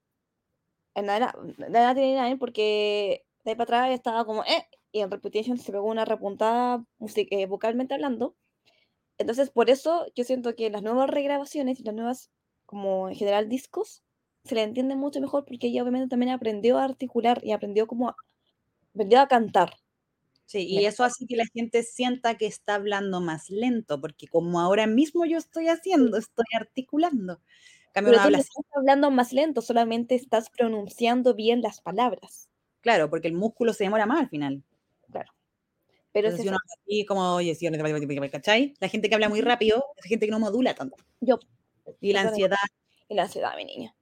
en 0.96 1.06
la, 1.06 1.14
de 1.20 1.22
1999, 1.22 2.38
porque 2.38 3.26
de 3.46 3.52
ahí 3.52 3.56
para 3.56 3.64
atrás 3.64 3.92
estaba 3.92 4.26
como, 4.26 4.44
eh, 4.44 4.68
y 4.92 5.00
en 5.00 5.10
Reputation 5.10 5.58
se 5.58 5.72
pegó 5.72 5.86
una 5.86 6.04
repuntada 6.04 6.84
eh, 7.16 7.46
vocalmente 7.46 7.94
hablando. 7.94 8.36
Entonces, 9.18 9.52
por 9.52 9.70
eso 9.70 10.06
yo 10.16 10.26
siento 10.26 10.54
que 10.54 10.70
las 10.70 10.84
nuevas 10.84 11.10
regrabaciones 11.10 11.80
y 11.80 11.84
las 11.84 11.96
nuevas, 11.96 12.30
como 12.66 13.08
en 13.08 13.16
general 13.16 13.48
discos, 13.48 14.04
se 14.44 14.56
le 14.56 14.64
entiende 14.64 14.98
mucho 14.98 15.22
mejor 15.22 15.46
porque 15.46 15.68
ella 15.68 15.82
obviamente 15.82 16.10
también 16.10 16.34
aprendió 16.34 16.78
a 16.78 16.84
articular 16.84 17.40
y 17.42 17.54
aprendió 17.54 17.88
como 17.88 18.10
a, 18.10 18.18
aprendió 18.98 19.22
a 19.22 19.28
cantar. 19.28 19.74
Sí, 20.46 20.66
y 20.66 20.86
eso 20.86 21.04
hace 21.04 21.26
que 21.28 21.36
la 21.36 21.46
gente 21.54 21.84
sienta 21.84 22.38
que 22.38 22.48
está 22.48 22.76
hablando 22.76 23.22
más 23.22 23.50
lento, 23.50 24.00
porque 24.00 24.28
como 24.28 24.62
ahora 24.62 24.88
mismo 24.88 25.26
yo 25.26 25.38
estoy 25.38 25.68
haciendo, 25.68 26.18
estoy 26.18 26.46
articulando. 26.58 27.42
Cambio, 27.94 28.14
Pero 28.14 28.18
uno 28.18 28.24
tú 28.24 28.32
no 28.32 28.38
así, 28.38 28.48
estás 28.50 28.66
hablando 28.76 29.12
más 29.12 29.34
lento, 29.34 29.62
solamente 29.62 30.16
estás 30.16 30.50
pronunciando 30.50 31.36
bien 31.36 31.62
las 31.62 31.82
palabras. 31.82 32.50
claro, 32.82 33.10
porque 33.10 33.28
el 33.28 33.34
músculo 33.34 33.74
se 33.74 33.84
demora 33.84 34.06
más 34.06 34.22
al 34.22 34.30
final. 34.30 34.64
Claro. 35.12 35.34
Pero 36.14 36.30
Entonces, 36.30 36.40
es 36.40 36.44
si 36.44 36.50
uno 36.50 36.58
así 36.66 37.06
como, 37.06 37.36
oye, 37.36 37.56
sí, 37.56 37.68
¿cachai? 38.32 38.74
La 38.80 38.90
gente 38.90 39.10
que 39.10 39.16
habla 39.16 39.30
muy 39.30 39.42
rápido 39.42 39.84
es 39.98 40.06
gente 40.06 40.26
que 40.26 40.32
no 40.32 40.40
modula 40.40 40.74
tanto. 40.76 40.98
Yo, 41.20 41.40
Y 42.02 42.14
la 42.14 42.22
ansiedad, 42.22 42.58
y 43.10 43.16
la 43.16 43.24
ansiedad, 43.24 43.56
mi 43.58 43.66
niña. 43.66 43.96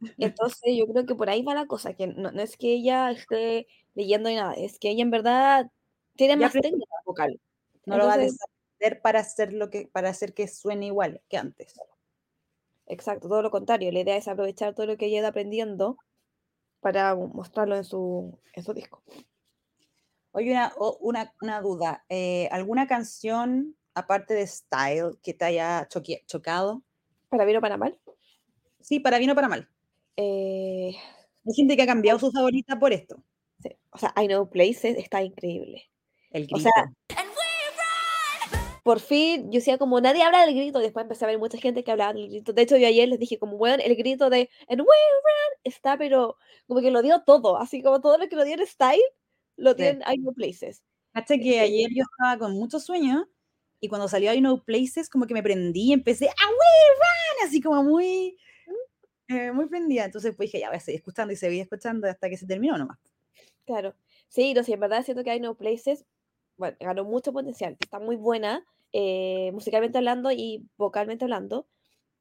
Entonces, 0.18 0.74
yo 0.78 0.86
creo 0.86 1.06
que 1.06 1.14
por 1.14 1.30
ahí 1.30 1.42
va 1.42 1.54
la 1.54 1.66
cosa, 1.66 1.94
que 1.94 2.06
no, 2.06 2.32
no 2.32 2.42
es 2.42 2.56
que 2.56 2.74
ella 2.74 3.10
esté 3.10 3.66
leyendo 3.94 4.28
ni 4.28 4.36
nada, 4.36 4.54
es 4.54 4.78
que 4.78 4.90
ella 4.90 5.02
en 5.02 5.10
verdad 5.10 5.70
Tiene 6.16 6.34
Ya 6.34 6.46
más 6.46 6.52
técnica 6.52 6.94
vocal. 7.04 7.40
No 7.86 7.96
lo 7.98 8.06
va 8.06 8.14
a 8.14 8.18
desaprender 8.18 9.02
para 9.02 9.20
hacer 9.20 9.52
lo 9.52 9.70
que, 9.70 9.88
para 9.88 10.10
hacer 10.10 10.34
que 10.34 10.48
suene 10.48 10.86
igual 10.86 11.22
que 11.28 11.36
antes. 11.36 11.74
Exacto, 12.86 13.28
todo 13.28 13.42
lo 13.42 13.50
contrario. 13.50 13.90
La 13.92 14.00
idea 14.00 14.16
es 14.16 14.28
aprovechar 14.28 14.74
todo 14.74 14.86
lo 14.86 14.96
que 14.96 15.06
ella 15.06 15.18
ido 15.18 15.28
aprendiendo 15.28 15.96
para 16.80 17.14
mostrarlo 17.14 17.76
en 17.76 17.84
su, 17.84 18.38
en 18.52 18.62
su 18.64 18.74
disco. 18.74 19.02
Oye, 20.32 20.50
una, 20.52 20.72
una, 21.00 21.34
una 21.42 21.60
duda. 21.60 22.04
eh, 22.08 22.48
¿Alguna 22.52 22.86
canción, 22.86 23.76
aparte 23.94 24.34
de 24.34 24.46
Style, 24.46 25.18
que 25.22 25.34
te 25.34 25.44
haya 25.44 25.86
choque- 25.88 26.24
chocado? 26.26 26.82
Para 27.28 27.44
bien 27.44 27.58
o 27.58 27.60
para 27.60 27.76
mal. 27.76 27.98
Sí, 28.80 29.00
para 29.00 29.18
bien 29.18 29.30
o 29.30 29.34
para 29.34 29.48
mal. 29.48 29.68
eh, 30.16 30.94
Hay 31.46 31.54
gente 31.54 31.76
que 31.76 31.82
ha 31.82 31.86
cambiado 31.86 32.18
su 32.18 32.30
favorita 32.30 32.78
por 32.78 32.92
esto. 32.92 33.22
Sí, 33.92 33.96
O 33.96 33.98
sea, 33.98 34.12
I 34.22 34.26
Know 34.28 34.48
Places 34.50 34.96
está 34.98 35.22
increíble. 35.22 35.90
El 36.30 36.44
O 36.44 36.46
grito. 36.46 36.60
sea, 36.60 36.92
por 38.82 39.00
fin, 39.00 39.44
yo 39.52 39.58
decía 39.58 39.76
como 39.78 40.00
nadie 40.00 40.22
habla 40.22 40.44
del 40.46 40.54
grito, 40.54 40.78
después 40.78 41.02
empecé 41.04 41.24
a 41.24 41.28
ver 41.28 41.38
mucha 41.38 41.58
gente 41.58 41.84
que 41.84 41.90
hablaba 41.90 42.14
del 42.14 42.28
grito. 42.28 42.52
De 42.52 42.62
hecho, 42.62 42.76
yo 42.78 42.86
ayer 42.86 43.08
les 43.08 43.18
dije 43.18 43.38
como, 43.38 43.56
bueno, 43.58 43.82
el 43.84 43.94
grito 43.96 44.30
de 44.30 44.48
And 44.68 44.80
we 44.80 44.86
run 44.86 45.60
está, 45.64 45.98
pero 45.98 46.36
como 46.66 46.80
que 46.80 46.90
lo 46.90 47.02
dio 47.02 47.22
todo, 47.24 47.58
así 47.58 47.82
como 47.82 48.00
todo 48.00 48.16
lo 48.18 48.28
que 48.28 48.36
lo 48.36 48.44
dio 48.44 48.54
en 48.54 48.66
Style, 48.66 49.02
lo 49.56 49.72
Sí. 49.72 49.76
dio 49.82 49.88
en 49.90 50.02
I 50.10 50.16
Know 50.18 50.32
Places. 50.34 50.82
Cacha 51.12 51.36
que 51.38 51.60
ayer 51.60 51.90
yo 51.94 52.04
estaba 52.10 52.38
con 52.38 52.52
mucho 52.54 52.80
sueño 52.80 53.28
y 53.80 53.88
cuando 53.88 54.08
salió 54.08 54.32
I 54.32 54.38
Know 54.40 54.64
Places 54.64 55.08
como 55.10 55.26
que 55.26 55.34
me 55.34 55.42
prendí 55.42 55.88
y 55.90 55.92
empecé 55.92 56.26
a 56.28 56.48
we 56.48 56.94
run, 56.96 57.48
así 57.48 57.60
como 57.60 57.82
muy, 57.84 58.38
eh, 59.28 59.52
muy 59.52 59.66
prendida. 59.68 60.04
Entonces 60.06 60.34
pues 60.36 60.48
dije, 60.50 60.60
ya 60.60 60.68
voy 60.68 60.78
a 60.78 60.80
seguir 60.80 61.00
escuchando 61.00 61.32
y 61.32 61.36
seguí 61.36 61.60
escuchando 61.60 62.08
hasta 62.08 62.30
que 62.30 62.36
se 62.38 62.46
terminó 62.46 62.78
nomás. 62.78 62.98
Claro. 63.70 63.94
Sí, 64.26 64.52
no 64.52 64.64
sé, 64.64 64.72
en 64.72 64.80
verdad 64.80 65.04
siento 65.04 65.22
que 65.22 65.32
I 65.32 65.38
Know 65.38 65.54
Places, 65.54 66.04
bueno, 66.56 66.76
ganó 66.80 67.04
mucho 67.04 67.32
potencial, 67.32 67.76
está 67.78 68.00
muy 68.00 68.16
buena, 68.16 68.66
eh, 68.92 69.52
musicalmente 69.52 69.96
hablando 69.96 70.32
y 70.32 70.66
vocalmente 70.76 71.24
hablando. 71.24 71.68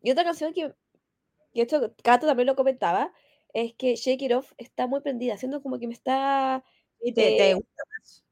Y 0.04 0.12
otra 0.12 0.24
canción 0.24 0.54
que, 0.54 0.76
que 1.56 1.64
esto 1.64 1.92
Kato 2.04 2.28
también 2.28 2.46
lo 2.46 2.56
comentaba, 2.56 3.12
es 3.52 3.74
que 3.74 3.96
Shake 3.96 4.22
It 4.22 4.32
Off 4.34 4.54
está 4.60 4.86
muy 4.86 5.02
prendida, 5.02 5.38
siento 5.38 5.64
como 5.64 5.80
que 5.80 5.88
me 5.88 5.94
está, 5.94 6.64
¿Y 7.02 7.14
te, 7.14 7.32
te 7.32 7.50
Eh, 7.50 7.54
gusta 7.56 7.84
más? 7.98 8.24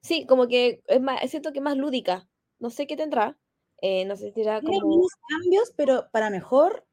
sí, 0.00 0.26
como 0.26 0.46
que 0.46 0.80
es 0.86 1.00
más, 1.00 1.28
siento 1.28 1.52
que 1.52 1.58
es 1.58 1.64
más 1.64 1.76
lúdica, 1.76 2.28
no 2.60 2.70
sé 2.70 2.86
qué 2.86 2.96
tendrá, 2.96 3.36
eh, 3.82 4.04
no 4.04 4.14
sé 4.14 4.26
si 4.26 4.32
Tiene 4.42 4.60
como, 4.60 4.78
algunos 4.78 5.12
cambios, 5.28 5.72
pero 5.76 6.08
para 6.12 6.30
mejor 6.30 6.86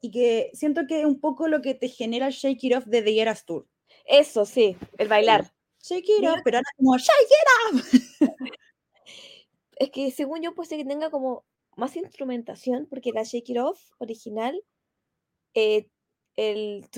y 0.00 0.10
que 0.10 0.50
siento 0.52 0.88
que 0.88 0.98
es 0.98 1.06
un 1.06 1.20
poco 1.20 1.46
lo 1.46 1.62
que 1.62 1.74
te 1.74 1.88
genera 1.88 2.26
el 2.26 2.32
Shake 2.32 2.64
It 2.64 2.76
Off 2.76 2.86
de 2.86 3.02
The 3.02 3.20
Eras 3.20 3.44
Tour. 3.44 3.68
Eso, 4.18 4.44
sí, 4.44 4.76
el 4.98 5.08
bailar. 5.08 5.40
Off, 5.42 6.40
pero 6.44 6.58
ahora 6.58 6.70
como 6.76 6.96
Shake 6.96 7.72
Es 9.76 9.90
que 9.90 10.10
según 10.12 10.42
yo 10.42 10.54
puede 10.54 10.68
ser 10.68 10.78
que 10.78 10.84
tenga 10.84 11.10
como 11.10 11.44
más 11.76 11.96
instrumentación, 11.96 12.86
porque 12.88 13.10
la 13.12 13.24
Shake 13.24 13.50
It 13.50 13.58
Off 13.58 13.80
original, 13.98 14.62
eh, 15.54 15.88
el, 16.36 16.88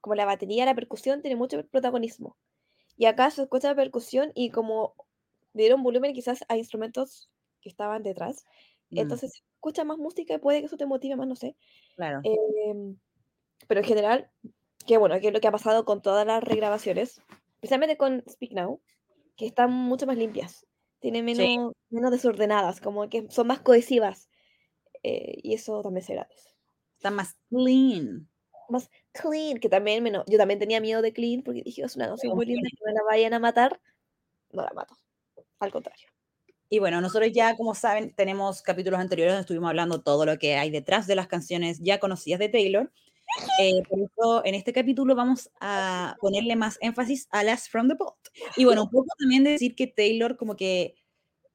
como 0.00 0.14
la 0.14 0.24
batería, 0.24 0.64
la 0.64 0.74
percusión, 0.74 1.20
tiene 1.20 1.36
mucho 1.36 1.62
protagonismo. 1.66 2.38
Y 2.96 3.04
acá 3.06 3.30
se 3.30 3.42
escucha 3.42 3.68
la 3.68 3.74
percusión 3.76 4.32
y 4.34 4.50
como 4.50 4.94
dieron 5.52 5.82
volumen 5.82 6.14
quizás 6.14 6.44
a 6.48 6.56
instrumentos 6.56 7.30
que 7.60 7.68
estaban 7.68 8.02
detrás, 8.02 8.46
Mm, 8.90 8.98
entonces 8.98 9.32
se 9.32 9.42
escucha 9.54 9.84
más 9.84 9.98
música 9.98 10.34
y 10.34 10.38
puede 10.38 10.60
que 10.60 10.66
eso 10.66 10.76
te 10.76 10.86
motive 10.86 11.16
más, 11.16 11.26
no 11.26 11.36
sé. 11.36 11.56
claro. 11.96 12.20
Em, 12.24 12.96
pero 13.66 13.80
en 13.80 13.86
general, 13.86 14.30
que 14.86 14.96
bueno, 14.98 15.18
que 15.20 15.28
es 15.28 15.32
lo 15.32 15.40
que 15.40 15.48
ha 15.48 15.52
pasado 15.52 15.84
con 15.84 16.02
todas 16.02 16.26
las 16.26 16.42
regrabaciones, 16.42 17.20
especialmente 17.54 17.96
con 17.96 18.24
Speak 18.28 18.52
Now, 18.52 18.80
que 19.36 19.46
están 19.46 19.70
mucho 19.72 20.06
más 20.06 20.16
limpias, 20.16 20.66
tienen 21.00 21.26
Sí. 21.34 21.58
menos, 21.58 21.72
menos 21.90 22.10
desordenadas, 22.10 22.80
como 22.80 23.08
que 23.08 23.26
son 23.30 23.46
más 23.46 23.60
cohesivas. 23.60 24.28
eh, 25.02 25.38
y 25.42 25.54
eso 25.54 25.80
también 25.82 26.04
se 26.04 26.12
agradece. 26.12 26.50
Está 26.96 27.10
más 27.10 27.34
clean. 27.48 28.28
Más 28.68 28.90
clean, 29.12 29.58
que 29.58 29.68
también, 29.70 30.02
menos, 30.02 30.24
yo 30.26 30.36
también 30.38 30.60
tenía 30.60 30.80
miedo 30.80 31.00
de 31.02 31.12
clean, 31.14 31.42
porque 31.42 31.62
dije, 31.62 31.82
es 31.82 31.96
una 31.96 32.08
canción 32.08 32.30
muy 32.36 32.46
muy 32.46 32.54
linda, 32.54 32.68
que 32.70 32.84
me 32.84 32.92
la 32.92 33.00
vayan 33.08 33.32
a 33.34 33.38
matar. 33.38 33.80
No 34.52 34.62
la 34.62 34.72
mato, 34.74 34.94
al 35.58 35.72
contrario. 35.72 36.06
Y 36.68 36.78
bueno, 36.78 37.00
nosotros 37.00 37.30
ya, 37.32 37.56
como 37.56 37.74
saben, 37.74 38.14
tenemos 38.14 38.62
capítulos 38.62 39.00
anteriores 39.00 39.32
donde 39.32 39.40
estuvimos 39.40 39.70
hablando 39.70 40.02
todo 40.02 40.24
lo 40.26 40.38
que 40.38 40.56
hay 40.56 40.70
detrás 40.70 41.06
de 41.06 41.16
las 41.16 41.26
canciones 41.26 41.80
ya 41.80 41.98
conocidas 41.98 42.38
de 42.38 42.48
Taylor. 42.48 42.92
Eh, 43.60 43.82
por 43.88 44.00
eso, 44.00 44.44
en 44.44 44.54
este 44.54 44.72
capítulo 44.72 45.14
vamos 45.14 45.50
a 45.60 46.16
ponerle 46.20 46.56
más 46.56 46.78
énfasis 46.80 47.28
a 47.30 47.42
las 47.42 47.68
From 47.68 47.88
the 47.88 47.94
Vault. 47.94 48.16
Y 48.56 48.64
bueno, 48.64 48.84
un 48.84 48.90
poco 48.90 49.08
también 49.18 49.44
decir 49.44 49.74
que 49.74 49.86
Taylor 49.86 50.36
como 50.36 50.56
que 50.56 50.94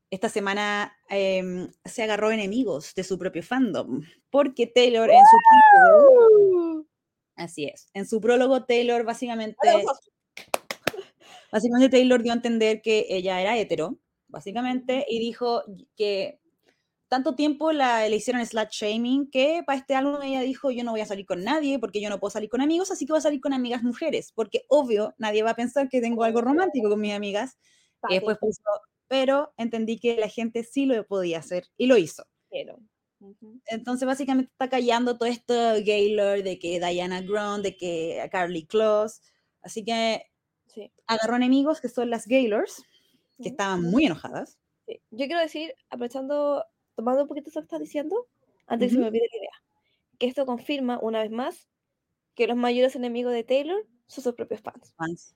esta 0.10 0.30
semana 0.30 0.96
em, 1.10 1.70
se 1.84 2.04
agarró 2.04 2.32
enemigos 2.32 2.94
de 2.96 3.04
su 3.04 3.18
propio 3.18 3.44
fandom, 3.44 4.04
porque 4.30 4.68
Taylor 4.68 5.10
en 5.10 5.18
su 5.18 5.38
prólogo, 5.72 6.86
así 7.36 7.66
es, 7.66 7.90
en 7.94 8.08
su 8.08 8.22
prólogo 8.22 8.66
Taylor 8.66 9.04
básicamente, 9.04 9.58
básicamente 11.52 11.98
Taylor 11.98 12.22
dio 12.22 12.32
a 12.32 12.36
entender 12.36 12.82
que 12.82 13.08
ella 13.10 13.42
era 13.42 13.58
hetero, 13.58 13.98
básicamente, 14.28 15.06
y 15.10 15.20
dijo 15.20 15.64
que 15.96 16.40
tanto 17.08 17.36
tiempo 17.36 17.72
la, 17.72 18.08
le 18.10 18.16
hicieron 18.16 18.46
slut 18.46 18.70
shaming 18.72 19.30
que 19.30 19.64
para 19.66 19.78
este 19.80 19.96
álbum 19.96 20.22
ella 20.22 20.42
dijo 20.42 20.72
yo 20.72 20.84
no 20.84 20.92
voy 20.92 21.02
a 21.02 21.06
salir 21.06 21.26
con 21.26 21.44
nadie 21.44 21.80
porque 21.80 22.02
yo 22.02 22.10
no 22.10 22.20
puedo 22.20 22.32
salir 22.32 22.50
con 22.50 22.62
amigos, 22.62 22.92
así 22.92 23.06
que 23.06 23.14
voy 23.14 23.20
a 23.20 23.22
salir 23.22 23.42
con 23.42 23.54
amigas 23.54 23.84
mujeres, 23.84 24.32
porque 24.34 24.64
obvio 24.70 25.14
nadie 25.18 25.44
va 25.44 25.52
a 25.52 25.56
pensar 25.56 25.90
que 25.90 26.02
tengo 26.02 26.24
algo 26.24 26.42
romántico 26.42 26.90
con 26.90 27.00
mis 27.02 27.14
amigas. 27.14 27.58
Y 28.10 28.16
después 28.16 28.38
puso, 28.38 28.62
pero 29.08 29.54
entendí 29.58 30.00
que 30.00 30.18
la 30.18 30.30
gente 30.30 30.64
sí 30.64 30.86
lo 30.86 31.06
podía 31.08 31.40
hacer 31.40 31.66
y 31.78 31.88
lo 31.88 31.98
hizo. 31.98 32.26
Pero, 32.52 32.80
ujú. 33.20 33.60
Entonces 33.68 34.06
básicamente 34.06 34.52
está 34.52 34.70
callando 34.70 35.18
todo 35.18 35.28
esto 35.28 35.54
Gaylor, 35.84 36.44
de 36.44 36.60
que 36.60 36.80
Diana 36.80 37.22
Grant, 37.22 37.64
de 37.64 37.76
que 37.78 38.28
Carly 38.32 38.66
Close. 38.66 39.22
Así 39.62 39.84
que 39.84 40.24
Sí, 40.68 40.92
agarró 41.08 41.36
enemigos 41.38 41.82
que 41.82 41.90
son 41.90 42.10
las 42.10 42.28
Gaylors, 42.28 42.84
que 43.38 43.44
Ujú. 43.44 43.50
estaban 43.50 43.82
muy 43.84 44.06
enojadas. 44.06 44.60
sí. 44.88 45.02
Yo 45.12 45.26
quiero 45.26 45.40
decir, 45.40 45.74
aprovechando, 45.90 46.64
tomando 46.96 47.22
un 47.24 47.28
poquito 47.28 47.50
eso 47.50 47.60
que 47.62 47.66
estás 47.66 47.80
diciendo, 47.80 48.28
antes 48.68 48.90
que 48.90 48.96
se 48.96 49.00
me 49.02 49.08
olvide 49.08 49.28
la 49.32 49.38
idea, 49.38 49.64
que 50.18 50.28
esto 50.28 50.46
confirma 50.46 51.00
una 51.02 51.22
vez 51.22 51.32
más 51.32 51.70
que 52.36 52.48
los 52.48 52.58
mayores 52.58 52.96
enemigos 52.96 53.34
de 53.34 53.44
Taylor 53.44 53.86
son 54.08 54.24
sus 54.24 54.34
propios 54.34 54.62
fans. 54.62 54.94
Fans. 54.98 55.36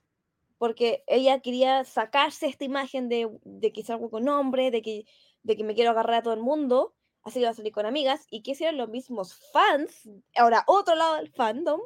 porque 0.58 1.02
ella 1.06 1.40
quería 1.40 1.84
sacarse 1.84 2.46
esta 2.46 2.64
imagen 2.64 3.08
de, 3.08 3.28
de 3.44 3.72
que 3.72 3.82
salgo 3.82 4.10
con 4.10 4.28
hombre, 4.28 4.70
de 4.70 4.82
que, 4.82 5.04
de 5.42 5.56
que 5.56 5.64
me 5.64 5.74
quiero 5.74 5.90
agarrar 5.90 6.16
a 6.16 6.22
todo 6.22 6.34
el 6.34 6.40
mundo, 6.40 6.94
así 7.22 7.38
que 7.40 7.46
va 7.46 7.52
a 7.52 7.54
salir 7.54 7.72
con 7.72 7.86
amigas, 7.86 8.26
y 8.30 8.42
que 8.42 8.50
hicieron 8.50 8.76
los 8.76 8.90
mismos 8.90 9.34
fans, 9.52 10.08
ahora 10.36 10.64
otro 10.66 10.94
lado 10.96 11.16
del 11.16 11.30
fandom, 11.30 11.80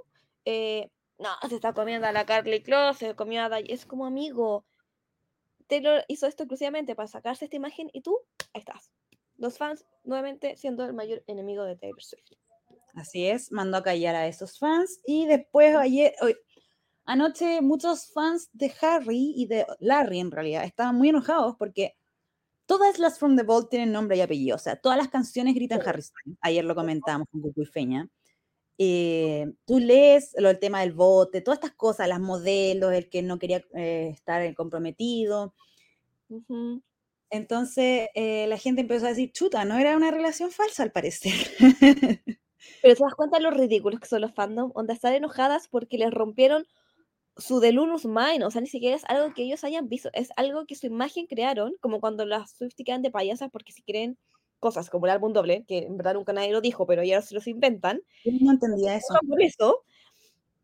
eh, 0.44 0.90
no, 1.18 1.28
se 1.48 1.54
está 1.54 1.72
comiendo 1.72 2.08
a 2.08 2.12
la 2.12 2.26
Carly 2.26 2.62
Close, 2.62 2.98
se 3.06 3.14
comió 3.14 3.42
a 3.42 3.48
Day- 3.48 3.66
es 3.68 3.86
como 3.86 4.06
amigo. 4.06 4.64
Taylor 5.68 6.04
hizo 6.08 6.26
esto 6.26 6.42
exclusivamente 6.42 6.94
para 6.96 7.06
sacarse 7.08 7.44
esta 7.44 7.56
imagen 7.56 7.88
y 7.92 8.02
tú, 8.02 8.18
ahí 8.52 8.60
estás. 8.60 8.90
Los 9.44 9.58
fans, 9.58 9.84
nuevamente, 10.04 10.56
siendo 10.56 10.86
el 10.86 10.94
mayor 10.94 11.22
enemigo 11.26 11.64
de 11.64 11.76
Taylor 11.76 12.02
Swift. 12.02 12.32
Así 12.94 13.26
es, 13.26 13.52
mandó 13.52 13.76
a 13.76 13.82
callar 13.82 14.14
a 14.14 14.26
esos 14.26 14.58
fans. 14.58 15.00
Y 15.06 15.26
después 15.26 15.76
ayer, 15.76 16.14
hoy- 16.22 16.36
anoche 17.04 17.60
muchos 17.60 18.10
fans 18.14 18.48
de 18.54 18.72
Harry 18.80 19.34
y 19.36 19.44
de 19.46 19.66
Larry 19.80 20.20
en 20.20 20.30
realidad 20.30 20.64
estaban 20.64 20.96
muy 20.96 21.10
enojados 21.10 21.56
porque 21.58 21.94
todas 22.64 22.98
las 22.98 23.18
From 23.18 23.36
the 23.36 23.42
Vault 23.42 23.68
tienen 23.68 23.92
nombre 23.92 24.16
y 24.16 24.22
apellido. 24.22 24.56
O 24.56 24.58
sea, 24.58 24.76
todas 24.76 24.96
las 24.96 25.08
canciones 25.08 25.54
gritan 25.54 25.82
Sí. 25.82 25.88
Harry 25.90 26.00
Styles. 26.00 26.38
Ayer 26.40 26.64
lo 26.64 26.74
comentábamos 26.74 27.28
con 27.30 27.42
Cucu 27.42 27.60
y 27.60 27.66
Feña. 27.66 28.08
Eh, 28.78 29.52
tú 29.66 29.78
lees 29.78 30.34
lo 30.38 30.48
del 30.48 30.58
tema 30.58 30.80
del 30.80 30.94
bote, 30.94 31.42
todas 31.42 31.58
estas 31.58 31.74
cosas, 31.76 32.08
las 32.08 32.18
modelos, 32.18 32.94
el 32.94 33.10
que 33.10 33.20
no 33.20 33.38
quería 33.38 33.62
eh, 33.74 34.08
estar 34.14 34.54
comprometido. 34.54 35.52
Ujú. 36.30 36.82
Entonces 37.34 38.10
eh, 38.14 38.46
la 38.46 38.58
gente 38.58 38.82
empezó 38.82 39.06
a 39.06 39.08
decir, 39.08 39.32
chuta, 39.32 39.64
no 39.64 39.76
era 39.76 39.96
una 39.96 40.12
relación 40.12 40.52
falsa 40.52 40.84
al 40.84 40.92
parecer. 40.92 41.32
Pero 42.80 42.94
te 42.94 43.02
das 43.02 43.14
cuenta 43.16 43.38
de 43.38 43.42
lo 43.42 43.50
ridículos 43.50 43.98
que 43.98 44.06
son 44.06 44.20
los 44.20 44.32
fandom, 44.32 44.70
donde 44.72 44.92
están 44.92 45.14
enojadas 45.14 45.66
porque 45.66 45.98
les 45.98 46.12
rompieron 46.12 46.64
su 47.36 47.58
Delunus 47.58 48.04
Mine, 48.04 48.44
o 48.44 48.52
sea, 48.52 48.60
ni 48.60 48.68
siquiera 48.68 48.94
es 48.94 49.02
algo 49.06 49.34
que 49.34 49.42
ellos 49.42 49.64
hayan 49.64 49.88
visto, 49.88 50.10
es 50.12 50.28
algo 50.36 50.64
que 50.64 50.76
su 50.76 50.86
imagen 50.86 51.26
crearon, 51.26 51.74
como 51.80 52.00
cuando 52.00 52.24
las 52.24 52.52
Swifties 52.52 52.86
quedan 52.86 53.02
de 53.02 53.10
payasas 53.10 53.50
porque 53.50 53.72
si 53.72 53.82
creen 53.82 54.16
cosas 54.60 54.88
como 54.88 55.06
el 55.06 55.10
álbum 55.10 55.32
doble, 55.32 55.64
que 55.66 55.78
en 55.78 55.96
verdad 55.96 56.14
nunca 56.14 56.32
nadie 56.32 56.52
lo 56.52 56.60
dijo, 56.60 56.86
pero 56.86 57.02
ellos 57.02 57.24
se 57.24 57.34
los 57.34 57.48
inventan, 57.48 58.00
Yo 58.24 58.30
no 58.42 58.52
entendía 58.52 58.94
eso. 58.94 59.12
por 59.28 59.42
eso, 59.42 59.82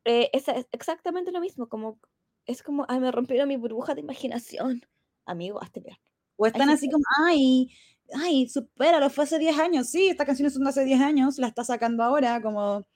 eh, 0.04 0.30
es, 0.32 0.46
es 0.46 0.68
exactamente 0.70 1.32
lo 1.32 1.40
mismo, 1.40 1.68
como, 1.68 1.98
es 2.46 2.62
como, 2.62 2.86
ay, 2.88 3.00
me 3.00 3.10
rompieron 3.10 3.48
mi 3.48 3.56
burbuja 3.56 3.96
de 3.96 4.02
imaginación. 4.02 4.82
Amigo, 5.26 5.60
hazte 5.60 5.80
ver. 5.80 5.98
O 6.40 6.46
están 6.46 6.68
sí 6.68 6.74
así 6.74 6.90
como, 6.90 7.04
ay, 7.26 7.70
ay, 8.14 8.48
supéralo, 8.48 9.10
fue 9.10 9.24
hace 9.24 9.38
10 9.38 9.58
años. 9.58 9.88
Sí, 9.88 10.08
estas 10.08 10.26
canciones 10.26 10.54
son 10.54 10.64
de 10.64 10.70
hace 10.70 10.84
10 10.84 11.00
años, 11.00 11.38
la 11.38 11.48
está 11.48 11.64
sacando 11.64 12.02
ahora, 12.02 12.40
como 12.40 12.86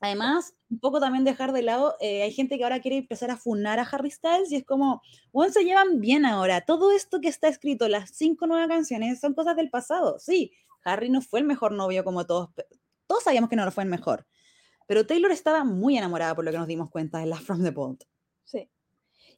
Además, 0.00 0.54
un 0.68 0.78
poco 0.78 1.00
también 1.00 1.24
dejar 1.24 1.52
de 1.52 1.62
lado, 1.62 1.96
eh, 2.00 2.22
hay 2.22 2.30
gente 2.30 2.58
que 2.58 2.64
ahora 2.64 2.80
quiere 2.80 2.98
empezar 2.98 3.30
a 3.30 3.38
funar 3.38 3.78
a 3.78 3.82
Harry 3.82 4.10
Styles 4.10 4.52
y 4.52 4.56
es 4.56 4.64
como, 4.64 5.00
bueno, 5.32 5.50
se 5.50 5.64
llevan 5.64 6.00
bien 6.00 6.26
ahora. 6.26 6.60
Todo 6.60 6.92
esto 6.92 7.20
que 7.20 7.28
está 7.28 7.48
escrito, 7.48 7.88
las 7.88 8.10
cinco 8.10 8.46
nuevas 8.46 8.68
canciones, 8.68 9.20
son 9.20 9.32
cosas 9.32 9.56
del 9.56 9.70
pasado. 9.70 10.18
Sí, 10.18 10.52
Harry 10.84 11.08
no 11.08 11.22
fue 11.22 11.40
el 11.40 11.46
mejor 11.46 11.72
novio 11.72 12.04
como 12.04 12.26
todos, 12.26 12.50
todos 13.06 13.24
sabíamos 13.24 13.48
que 13.48 13.56
no 13.56 13.64
lo 13.64 13.72
fue 13.72 13.84
el 13.84 13.90
mejor. 13.90 14.26
Pero 14.86 15.06
Taylor 15.06 15.32
estaba 15.32 15.64
muy 15.64 15.96
enamorada 15.96 16.34
por 16.34 16.44
lo 16.44 16.50
que 16.50 16.58
nos 16.58 16.66
dimos 16.66 16.90
cuenta 16.90 17.22
en 17.22 17.30
la 17.30 17.36
From 17.36 17.62
the 17.62 17.70
Vault. 17.70 18.04
Sí. 18.44 18.68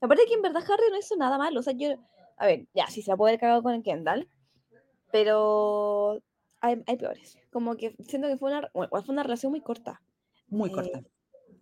Aparte 0.00 0.24
que 0.26 0.34
en 0.34 0.42
verdad 0.42 0.62
Harry 0.62 0.90
no 0.90 0.98
hizo 0.98 1.16
nada 1.16 1.38
malo. 1.38 1.60
O 1.60 1.62
sea, 1.62 1.72
yo. 1.72 1.96
A 2.38 2.46
ver, 2.46 2.66
ya, 2.74 2.86
sí 2.86 3.02
se 3.02 3.10
la 3.10 3.16
puede 3.16 3.32
haber 3.32 3.40
cagado 3.40 3.62
con 3.62 3.74
el 3.74 3.82
Kendall. 3.82 4.28
Pero. 5.10 6.20
Hay, 6.60 6.82
hay 6.86 6.96
peores. 6.96 7.38
Como 7.52 7.76
que 7.76 7.94
siento 8.06 8.26
que 8.28 8.36
fue 8.36 8.50
una, 8.50 8.68
bueno, 8.74 8.90
fue 8.90 9.12
una 9.12 9.22
relación 9.22 9.52
muy 9.52 9.60
corta. 9.60 10.02
Muy 10.48 10.70
Eh, 10.70 10.72
corta. 10.72 11.02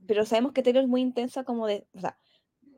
pero 0.06 0.25
sabemos 0.25 0.52
que 0.52 0.62
Taylor 0.62 0.85
es 0.85 0.88
muy 0.88 1.00
intensa, 1.02 1.45
como 1.45 1.66
de. 1.66 1.87
O 1.95 2.00
sea, 2.00 2.18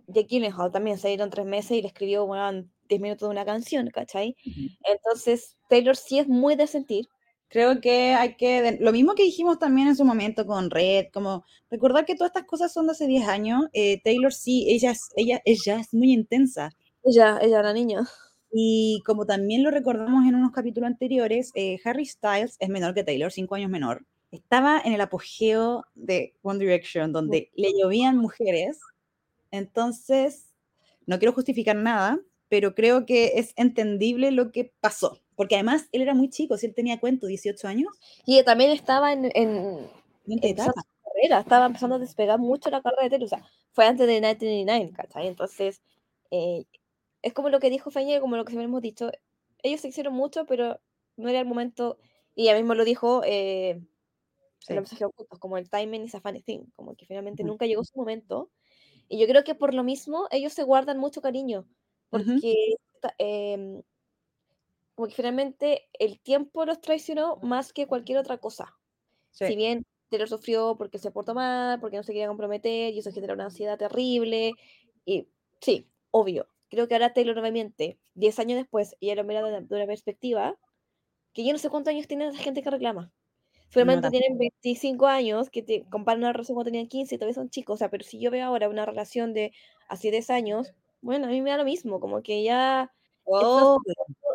Jake 0.08 0.26
Gyllenhaal 0.28 0.72
también 0.72 0.98
se 0.98 1.08
dieron 1.08 1.30
tres 1.30 1.46
meses 1.46 1.72
y 1.72 1.82
le 1.82 1.88
escribió, 1.88 2.26
bueno, 2.26 2.66
10 2.88 3.00
minutos 3.00 3.28
de 3.28 3.32
una 3.32 3.44
canción, 3.44 3.88
¿cachai? 3.90 4.34
Ujú. 4.46 4.60
Entonces, 4.90 5.56
Taylor 5.68 5.96
sí 5.96 6.18
es 6.18 6.26
muy 6.26 6.56
de 6.56 6.66
sentir. 6.66 7.06
Creo 7.48 7.80
que 7.80 8.14
hay 8.14 8.34
que, 8.36 8.78
lo 8.80 8.92
mismo 8.92 9.14
que 9.14 9.22
dijimos 9.22 9.58
también 9.58 9.88
en 9.88 9.96
su 9.96 10.04
momento 10.04 10.44
con 10.46 10.70
Red, 10.70 11.06
como 11.12 11.44
recordar 11.70 12.04
que 12.04 12.14
todas 12.14 12.30
estas 12.30 12.44
cosas 12.44 12.72
son 12.72 12.86
de 12.86 12.92
hace 12.92 13.06
10 13.06 13.26
años. 13.28 13.66
eh, 13.72 14.00
Taylor 14.02 14.32
sí, 14.32 14.66
ella 14.68 14.90
es, 14.90 15.08
ella, 15.16 15.40
ella 15.44 15.80
es 15.80 15.92
muy 15.94 16.12
intensa. 16.12 16.70
Ella, 17.08 17.38
ella 17.40 17.60
era 17.60 17.72
niña. 17.72 18.06
Y 18.50 19.02
como 19.04 19.26
también 19.26 19.62
lo 19.62 19.70
recordamos 19.70 20.26
en 20.26 20.34
unos 20.34 20.52
capítulos 20.52 20.86
anteriores, 20.88 21.50
eh, 21.54 21.78
Harry 21.84 22.06
Styles 22.06 22.56
es 22.58 22.68
menor 22.68 22.94
que 22.94 23.04
Taylor, 23.04 23.32
cinco 23.32 23.54
años 23.54 23.70
menor. 23.70 24.04
Estaba 24.30 24.80
en 24.84 24.92
el 24.92 25.00
apogeo 25.00 25.84
de 25.94 26.34
One 26.42 26.58
Direction, 26.58 27.12
donde 27.12 27.50
le 27.54 27.72
llovían 27.78 28.16
mujeres. 28.18 28.78
Entonces, 29.50 30.52
no 31.06 31.18
quiero 31.18 31.32
justificar 31.32 31.76
nada, 31.76 32.20
pero 32.48 32.74
creo 32.74 33.06
que 33.06 33.32
es 33.36 33.52
entendible 33.56 34.30
lo 34.30 34.52
que 34.52 34.72
pasó. 34.80 35.18
Porque 35.34 35.54
además 35.54 35.88
él 35.92 36.02
era 36.02 36.14
muy 36.14 36.28
chico, 36.28 36.56
si 36.58 36.66
él 36.66 36.74
tenía 36.74 37.00
cuento, 37.00 37.26
18 37.26 37.68
años, 37.68 37.88
Y 38.26 38.42
también 38.44 38.70
estaba 38.72 39.12
en, 39.12 39.26
en, 39.34 39.88
en 40.26 40.38
etapa. 40.42 40.72
su 40.72 41.10
carrera, 41.10 41.40
estaba 41.40 41.66
empezando 41.66 41.96
a 41.96 41.98
despegar 41.98 42.38
mucho 42.38 42.70
la 42.70 42.82
carrera 42.82 43.04
de 43.04 43.10
Taylor, 43.10 43.26
o 43.26 43.28
sea, 43.28 43.44
fue 43.72 43.86
antes 43.86 44.06
de 44.06 44.14
1999, 44.14 44.92
¿cachai? 44.94 45.28
Entonces, 45.28 45.80
eh, 46.30 46.64
es 47.22 47.32
como 47.34 47.48
lo 47.50 47.60
que 47.60 47.70
dijo 47.70 47.90
Feña, 47.90 48.20
como 48.20 48.36
lo 48.36 48.44
que 48.44 48.52
siempre 48.52 48.66
hemos 48.66 48.82
dicho, 48.82 49.10
ellos 49.62 49.80
se 49.80 49.88
hicieron 49.88 50.14
mucho, 50.14 50.46
pero 50.46 50.80
no 51.16 51.28
era 51.28 51.40
el 51.40 51.46
momento, 51.46 51.98
y 52.34 52.44
ella 52.44 52.56
mismo 52.56 52.74
lo 52.74 52.84
dijo 52.84 53.22
eh, 53.24 53.70
Sí. 54.60 54.74
en 54.74 54.76
los 54.76 54.82
mensajes 54.84 55.06
ocultos, 55.08 55.38
como 55.40 55.58
el 55.58 55.70
timing 55.70 56.04
is 56.04 56.14
a 56.16 56.20
funny 56.22 56.42
thing, 56.42 56.66
como 56.76 56.96
que 56.96 57.06
finalmente 57.06 57.44
Ujú. 57.44 57.52
nunca 57.52 57.66
llegó 57.66 57.84
su 57.84 57.98
momento, 57.98 58.52
y 59.08 59.18
yo 59.20 59.26
creo 59.28 59.44
que 59.44 59.54
por 59.56 59.74
lo 59.74 59.84
mismo 59.84 60.28
ellos 60.32 60.52
se 60.54 60.64
guardan 60.64 60.98
mucho 60.98 61.22
cariño, 61.22 61.68
porque 62.10 62.76
ta- 63.02 63.14
em, 63.18 63.82
como 64.96 65.08
que 65.08 65.14
finalmente 65.14 65.88
el 65.98 66.20
tiempo 66.20 66.64
los 66.64 66.80
traicionó 66.80 67.36
más 67.42 67.72
que 67.72 67.86
cualquier 67.86 68.18
otra 68.18 68.38
cosa 68.38 68.74
Sí. 69.34 69.46
si 69.46 69.56
bien 69.56 69.84
Taylor 70.10 70.28
sufrió 70.28 70.76
porque 70.78 70.98
se 70.98 71.10
portó 71.12 71.34
mal, 71.34 71.80
porque 71.80 71.96
no 71.98 72.04
se 72.04 72.12
quería 72.12 72.28
comprometer, 72.28 72.94
y 72.94 73.00
eso 73.00 73.12
genera 73.12 73.34
una 73.34 73.46
ansiedad 73.46 73.78
terrible, 73.78 74.58
y 75.06 75.28
sí, 75.60 75.90
obvio, 76.12 76.48
creo 76.68 76.88
que 76.88 76.94
ahora 76.94 77.12
Taylor 77.12 77.36
no 77.36 77.42
me 77.42 77.52
miente, 77.52 77.98
10 78.14 78.38
años 78.38 78.58
después, 78.58 78.96
y 79.00 79.06
ella 79.06 79.22
lo 79.22 79.28
mira 79.28 79.42
de 79.42 79.48
una, 79.50 79.60
de 79.60 79.74
una 79.76 79.86
perspectiva, 79.86 80.58
que 81.32 81.44
yo 81.44 81.52
no 81.52 81.58
sé 81.58 81.70
cuántos 81.70 81.92
años 81.92 82.06
tiene 82.06 82.28
esa 82.28 82.38
gente 82.38 82.62
que 82.62 82.70
reclama. 82.70 83.12
Seguramente 83.70 84.02
tampoco. 84.02 84.20
tienen 84.20 84.38
25 84.38 85.06
años, 85.06 85.50
que 85.50 85.62
te 85.62 85.84
comparan 85.90 86.20
una 86.20 86.32
relación 86.32 86.54
cuando 86.54 86.70
tenían 86.70 86.88
15 86.88 87.14
y 87.14 87.18
todavía 87.18 87.34
son 87.34 87.50
chicos, 87.50 87.74
o 87.74 87.78
sea, 87.78 87.90
pero 87.90 88.04
si 88.04 88.20
yo 88.20 88.30
veo 88.30 88.46
ahora 88.46 88.68
una 88.68 88.86
relación 88.86 89.34
de 89.34 89.52
hace 89.88 90.10
10 90.10 90.30
años, 90.30 90.72
bueno, 91.00 91.26
a 91.26 91.30
mí 91.30 91.40
me 91.42 91.50
da 91.50 91.58
lo 91.58 91.64
mismo, 91.64 92.00
como 92.00 92.22
que 92.22 92.42
ya, 92.42 92.90
Oh, 93.30 93.78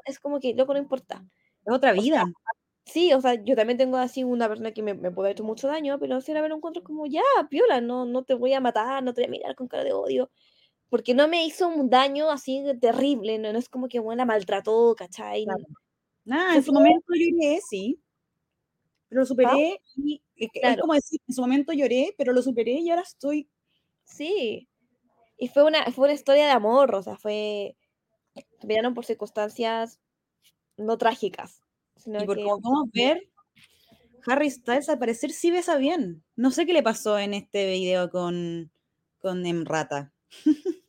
es 0.05 0.19
como 0.19 0.39
que, 0.39 0.53
loco, 0.53 0.73
no 0.73 0.79
importa. 0.79 1.25
es 1.65 1.73
otra 1.73 1.91
O 1.91 1.95
sea, 1.95 2.03
vida. 2.03 2.25
Sí, 2.85 3.13
o 3.13 3.21
sea, 3.21 3.43
yo 3.43 3.55
también 3.55 3.77
tengo 3.77 3.97
así 3.97 4.23
una 4.23 4.47
persona 4.47 4.71
que 4.71 4.83
me, 4.83 4.93
me 4.93 5.09
puede 5.09 5.29
haber 5.29 5.35
hecho 5.37 5.43
mucho 5.43 5.67
daño, 5.67 5.97
pero 5.99 6.21
si 6.21 6.31
ahora 6.31 6.43
me 6.43 6.49
lo 6.49 6.57
encuentro 6.57 6.83
como, 6.83 7.05
ya, 7.07 7.21
piola, 7.49 7.81
no, 7.81 8.05
no 8.05 8.23
te 8.23 8.33
voy 8.35 8.53
a 8.53 8.59
matar, 8.59 9.01
no 9.03 9.13
te 9.13 9.21
voy 9.21 9.27
a 9.27 9.31
mirar 9.31 9.55
con 9.55 9.67
cara 9.67 9.83
de 9.83 9.93
odio, 9.93 10.29
porque 10.93 11.15
no 11.15 11.27
me 11.27 11.43
hizo 11.43 11.67
un 11.67 11.89
daño 11.89 12.29
así 12.29 12.61
de 12.61 12.77
terrible, 12.77 13.39
no, 13.39 13.51
no 13.51 13.57
es 13.57 13.67
como 13.67 13.87
que 13.87 13.97
bueno, 13.97 14.19
la 14.19 14.25
maltrató, 14.25 14.93
¿cachai? 14.95 15.43
Claro. 15.43 15.63
Nada, 16.23 16.55
en 16.55 16.63
su 16.63 16.71
momento 16.71 17.13
lloré, 17.15 17.59
sí, 17.67 17.99
pero 19.09 19.21
lo 19.21 19.25
superé 19.25 19.81
y 19.95 20.21
es 20.35 20.79
como 20.79 20.93
decir, 20.93 21.19
en 21.27 21.33
su 21.33 21.41
momento 21.41 21.73
lloré, 21.73 22.13
pero 22.15 22.31
lo 22.31 22.43
superé 22.43 22.73
y 22.73 22.91
ahora 22.91 23.01
estoy 23.01 23.49
Sí, 24.03 24.69
y 25.39 25.47
fue 25.47 25.63
una, 25.63 25.83
fue 25.91 26.05
una 26.05 26.13
historia 26.13 26.45
de 26.45 26.51
amor, 26.51 26.93
o 26.93 27.01
sea, 27.01 27.17
fue, 27.17 27.75
terminaron 28.59 28.93
por 28.93 29.03
circunstancias 29.03 29.99
no 30.77 30.99
trágicas, 30.99 31.63
sino 31.95 32.21
Y 32.21 32.27
por 32.27 32.37
que 32.37 32.43
podemos 32.43 32.91
ver, 32.93 33.31
Harry 34.27 34.51
Styles 34.51 34.89
al 34.89 34.99
parecer 34.99 35.31
sí 35.31 35.49
besa 35.49 35.75
bien. 35.77 36.23
No 36.35 36.51
sé 36.51 36.67
qué 36.67 36.73
le 36.73 36.83
pasó 36.83 37.17
en 37.17 37.33
este 37.33 37.65
video 37.65 38.11
con, 38.11 38.71
con 39.17 39.43
Emrata. 39.47 40.13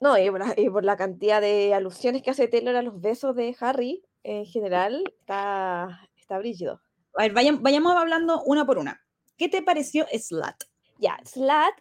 No, 0.00 0.18
y 0.18 0.30
por, 0.30 0.40
la, 0.40 0.54
y 0.56 0.68
por 0.68 0.84
la 0.84 0.96
cantidad 0.96 1.40
de 1.40 1.72
alusiones 1.74 2.22
que 2.22 2.30
hace 2.30 2.48
Taylor 2.48 2.76
a 2.76 2.82
los 2.82 3.00
besos 3.00 3.34
de 3.34 3.56
Harry, 3.60 4.02
en 4.22 4.44
general, 4.44 5.04
está, 5.20 6.08
está 6.16 6.38
brígido. 6.38 6.80
A 7.14 7.22
ver, 7.22 7.32
vayamos 7.32 7.94
hablando 7.96 8.42
una 8.44 8.66
por 8.66 8.78
una. 8.78 9.00
¿Qué 9.36 9.48
te 9.48 9.62
pareció 9.62 10.06
Slut? 10.12 10.64
Ya, 10.98 11.18
Slat, 11.24 11.74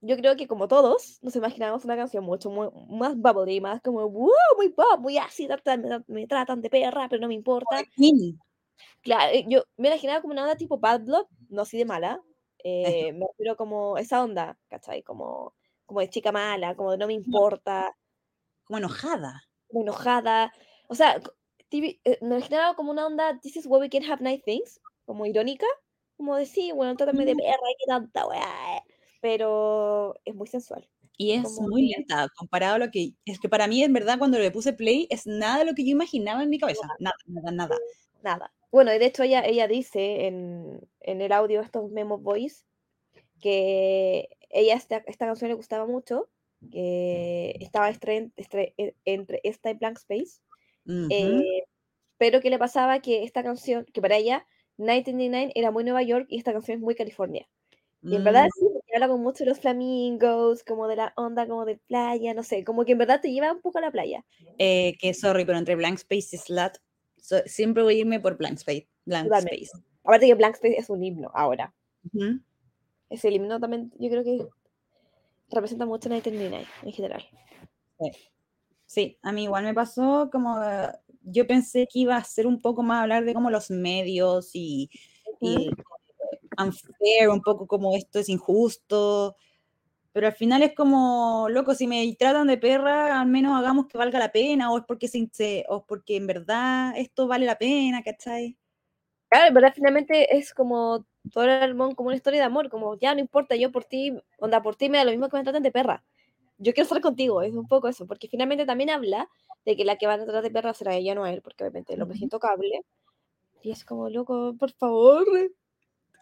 yo 0.00 0.16
creo 0.16 0.36
que 0.36 0.46
como 0.46 0.68
todos, 0.68 1.18
nos 1.22 1.36
imaginábamos 1.36 1.84
una 1.84 1.96
canción 1.96 2.24
mucho 2.24 2.50
muy- 2.50 2.68
más 2.88 3.16
bubbly, 3.16 3.60
más 3.60 3.80
como, 3.80 4.08
wow, 4.10 4.30
muy 4.56 4.68
pop, 4.70 4.98
muy 5.00 5.16
así, 5.18 5.46
tratan- 5.46 6.04
me, 6.06 6.20
me 6.20 6.26
tratan 6.26 6.60
de 6.60 6.68
perra, 6.70 7.08
pero 7.08 7.20
no 7.22 7.28
me 7.28 7.34
importa. 7.34 7.76
Claro, 9.02 9.32
eh, 9.34 9.44
yo 9.48 9.62
me 9.76 9.88
imaginaba 9.88 10.20
como 10.20 10.32
una 10.32 10.42
onda 10.42 10.56
tipo 10.56 10.78
Bad 10.78 11.02
Blood, 11.04 11.26
no 11.48 11.62
así 11.62 11.78
de 11.78 11.84
mala, 11.84 12.20
eh, 12.62 13.12
me 13.12 13.26
refiero 13.26 13.56
como 13.56 13.96
esa 13.98 14.22
onda, 14.22 14.58
¿cachai? 14.68 15.02
Como, 15.02 15.54
como 15.86 16.00
de 16.00 16.10
chica 16.10 16.32
mala, 16.32 16.74
como 16.74 16.92
de 16.92 16.98
no 16.98 17.06
me 17.06 17.12
importa, 17.14 17.94
Como 18.64 18.78
enojada. 18.78 19.42
como 19.68 19.82
enojada. 19.82 20.52
O 20.88 20.94
sea, 20.94 21.20
tibi- 21.70 22.00
eh, 22.04 22.18
me 22.22 22.36
imaginaba 22.36 22.74
como 22.74 22.90
una 22.92 23.06
onda, 23.06 23.38
this 23.40 23.56
is 23.56 23.66
why 23.66 23.78
we 23.80 23.90
can 23.90 24.04
have 24.04 24.22
nice 24.22 24.42
things, 24.44 24.80
como 25.04 25.26
irónica, 25.26 25.66
como 26.16 26.36
de 26.36 26.46
sí, 26.46 26.72
bueno, 26.72 26.96
trátame 26.96 27.24
de 27.24 27.34
perra, 27.34 27.58
qué 27.78 27.84
tanta 27.86 28.26
weá. 28.26 28.82
Pero 29.20 30.14
es 30.24 30.34
muy 30.34 30.46
sensual. 30.46 30.88
Y 31.16 31.32
es 31.32 31.44
Como 31.44 31.68
muy 31.68 31.88
lenta 31.88 32.28
comparado 32.36 32.74
a 32.74 32.78
lo 32.78 32.90
que... 32.90 33.14
Es 33.24 33.38
que 33.38 33.48
para 33.48 33.66
mí, 33.68 33.82
en 33.84 33.92
verdad, 33.92 34.18
cuando 34.18 34.38
le 34.38 34.50
puse 34.50 34.72
play, 34.72 35.06
es 35.10 35.26
nada 35.26 35.58
de 35.58 35.64
lo 35.64 35.74
que 35.74 35.84
yo 35.84 35.90
imaginaba 35.90 36.42
en 36.42 36.50
mi 36.50 36.58
cabeza. 36.58 36.88
Nada, 36.98 37.14
nada, 37.26 37.50
nada. 37.52 37.76
Nada. 38.22 38.52
Bueno, 38.72 38.92
y 38.92 38.98
de 38.98 39.06
hecho 39.06 39.22
ella, 39.22 39.44
ella 39.46 39.68
dice 39.68 40.26
en, 40.26 40.80
en 41.00 41.20
el 41.22 41.30
audio 41.32 41.60
estos 41.60 41.88
Memo 41.90 42.18
Boys 42.18 42.66
que 43.40 44.28
ella 44.54 44.74
esta, 44.74 45.02
esta 45.06 45.26
canción 45.26 45.48
le 45.50 45.54
gustaba 45.54 45.86
mucho, 45.86 46.28
que 46.70 47.56
estaba 47.60 47.90
estre- 47.90 48.32
estre- 48.36 48.72
e- 48.78 48.94
entre 49.04 49.40
esta 49.44 49.70
y 49.70 49.74
Blank 49.74 49.98
Space, 49.98 50.40
eh, 51.10 51.64
pero 52.16 52.40
que 52.40 52.50
le 52.50 52.58
pasaba 52.58 53.00
que 53.00 53.24
esta 53.24 53.42
canción, 53.42 53.84
que 53.92 54.00
para 54.00 54.16
ella 54.16 54.46
1999 54.78 55.52
era 55.54 55.70
muy 55.70 55.84
Nueva 55.84 56.02
York 56.02 56.26
y 56.30 56.38
esta 56.38 56.52
canción 56.52 56.76
es 56.78 56.82
muy 56.82 56.94
California. 56.94 57.46
Y 58.02 58.16
en 58.16 58.24
verdad 58.24 58.46
Mm, 58.46 58.60
sí, 58.60 58.66
porque 58.72 58.92
habla 58.94 59.08
con 59.08 59.22
mucho 59.22 59.44
de 59.44 59.50
los 59.50 59.60
flamingos, 59.60 60.62
como 60.64 60.88
de 60.88 60.96
la 60.96 61.12
onda 61.16 61.46
como 61.46 61.64
de 61.64 61.78
playa, 61.86 62.34
no 62.34 62.42
sé, 62.42 62.62
como 62.64 62.84
que 62.84 62.92
en 62.92 62.98
verdad 62.98 63.20
te 63.20 63.32
lleva 63.32 63.52
un 63.52 63.60
poco 63.60 63.78
a 63.78 63.80
la 63.82 63.90
playa. 63.90 64.24
eh, 64.58 64.94
que 65.00 65.14
sorry, 65.14 65.44
pero 65.44 65.58
entre 65.58 65.74
Blank 65.74 65.96
Space 65.98 66.36
y 66.36 66.38
Slut, 66.38 66.78
so- 67.16 67.42
siempre 67.46 67.82
voy 67.82 67.94
a 67.96 67.98
irme 68.00 68.20
por 68.20 68.36
Blank 68.36 68.58
Space. 68.58 68.88
Blank 69.06 69.24
Totalmente. 69.28 69.64
Space. 69.64 69.84
Aparte 70.04 70.26
que 70.26 70.34
Blank 70.34 70.54
Space 70.56 70.76
es 70.78 70.90
un 70.90 71.02
himno 71.02 71.30
ahora. 71.34 71.74
Ujú. 72.12 72.40
Ese 73.14 73.30
himno 73.30 73.60
también 73.60 73.92
yo 73.98 74.10
creo 74.10 74.24
que 74.24 74.46
representa 75.50 75.86
mucho 75.86 76.08
1999 76.08 76.66
en 76.82 76.92
general. 76.92 77.24
Sí, 78.86 79.18
a 79.22 79.32
mí 79.32 79.44
igual 79.44 79.64
me 79.64 79.72
pasó 79.74 80.28
como 80.32 80.56
yo 81.22 81.46
pensé 81.46 81.86
que 81.90 82.00
iba 82.00 82.16
a 82.16 82.24
ser 82.24 82.46
un 82.46 82.60
poco 82.60 82.82
más 82.82 83.02
hablar 83.02 83.24
de 83.24 83.34
como 83.34 83.50
los 83.50 83.70
medios 83.70 84.50
y, 84.52 84.90
y 85.40 85.70
unfair, 86.58 87.28
un 87.30 87.40
poco 87.40 87.66
como 87.66 87.96
esto 87.96 88.18
es 88.18 88.28
injusto, 88.28 89.36
pero 90.12 90.26
al 90.26 90.34
final 90.34 90.62
es 90.62 90.74
como, 90.74 91.46
loco, 91.48 91.74
si 91.74 91.86
me 91.86 92.14
tratan 92.18 92.46
de 92.48 92.58
perra, 92.58 93.20
al 93.20 93.26
menos 93.28 93.58
hagamos 93.58 93.86
que 93.86 93.96
valga 93.98 94.18
la 94.18 94.32
pena, 94.32 94.70
o 94.72 94.78
es 94.78 94.84
porque, 94.86 95.08
se, 95.08 95.28
se- 95.32 95.64
o 95.68 95.78
es 95.78 95.84
porque 95.86 96.16
en 96.16 96.26
verdad 96.26 96.92
esto 96.96 97.26
vale 97.26 97.46
la 97.46 97.58
pena, 97.58 98.02
¿cachai? 98.02 98.56
Claro, 99.28 99.48
en 99.48 99.54
verdad 99.54 99.72
finalmente 99.74 100.36
es 100.36 100.52
como 100.52 101.06
todo 101.32 101.44
el 101.44 101.50
álbum 101.50 101.94
como 101.94 102.08
una 102.08 102.16
historia 102.16 102.40
de 102.40 102.46
amor, 102.46 102.68
como 102.68 102.96
ya 102.98 103.14
no 103.14 103.20
importa, 103.20 103.56
yo 103.56 103.70
por 103.72 103.84
ti, 103.84 104.12
onda, 104.38 104.62
por 104.62 104.76
ti 104.76 104.88
me 104.88 104.98
da 104.98 105.04
lo 105.04 105.10
mismo 105.10 105.28
que 105.28 105.36
me 105.36 105.42
traten 105.44 105.62
de 105.62 105.72
perra. 105.72 106.04
Yo 106.58 106.72
quiero 106.72 106.84
estar 106.84 107.00
contigo, 107.00 107.42
es 107.42 107.54
un 107.54 107.66
poco 107.66 107.88
eso, 107.88 108.06
porque 108.06 108.28
finalmente 108.28 108.64
también 108.66 108.90
habla 108.90 109.28
de 109.64 109.76
que 109.76 109.84
la 109.84 109.96
que 109.96 110.06
van 110.06 110.20
a 110.20 110.24
tratar 110.24 110.42
de 110.42 110.50
perra 110.50 110.74
será 110.74 110.94
ella, 110.94 111.14
no 111.14 111.26
él, 111.26 111.42
porque 111.42 111.64
obviamente 111.64 111.94
el 111.94 112.02
hombre 112.02 112.14
es 112.16 112.20
Ujú. 112.20 112.26
intocable. 112.26 112.82
Y 113.62 113.70
es 113.70 113.84
como, 113.84 114.08
loco, 114.10 114.54
por 114.58 114.70
favor, 114.72 115.24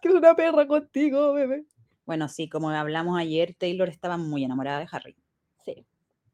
quiero 0.00 0.18
una 0.18 0.34
perra 0.34 0.66
contigo, 0.66 1.32
bebé. 1.34 1.64
Bueno, 2.06 2.28
sí, 2.28 2.48
como 2.48 2.70
hablamos 2.70 3.18
ayer, 3.18 3.54
Taylor 3.54 3.88
estaba 3.88 4.16
muy 4.16 4.44
enamorada 4.44 4.80
de 4.80 4.88
Harry. 4.90 5.16
Sí. 5.64 5.84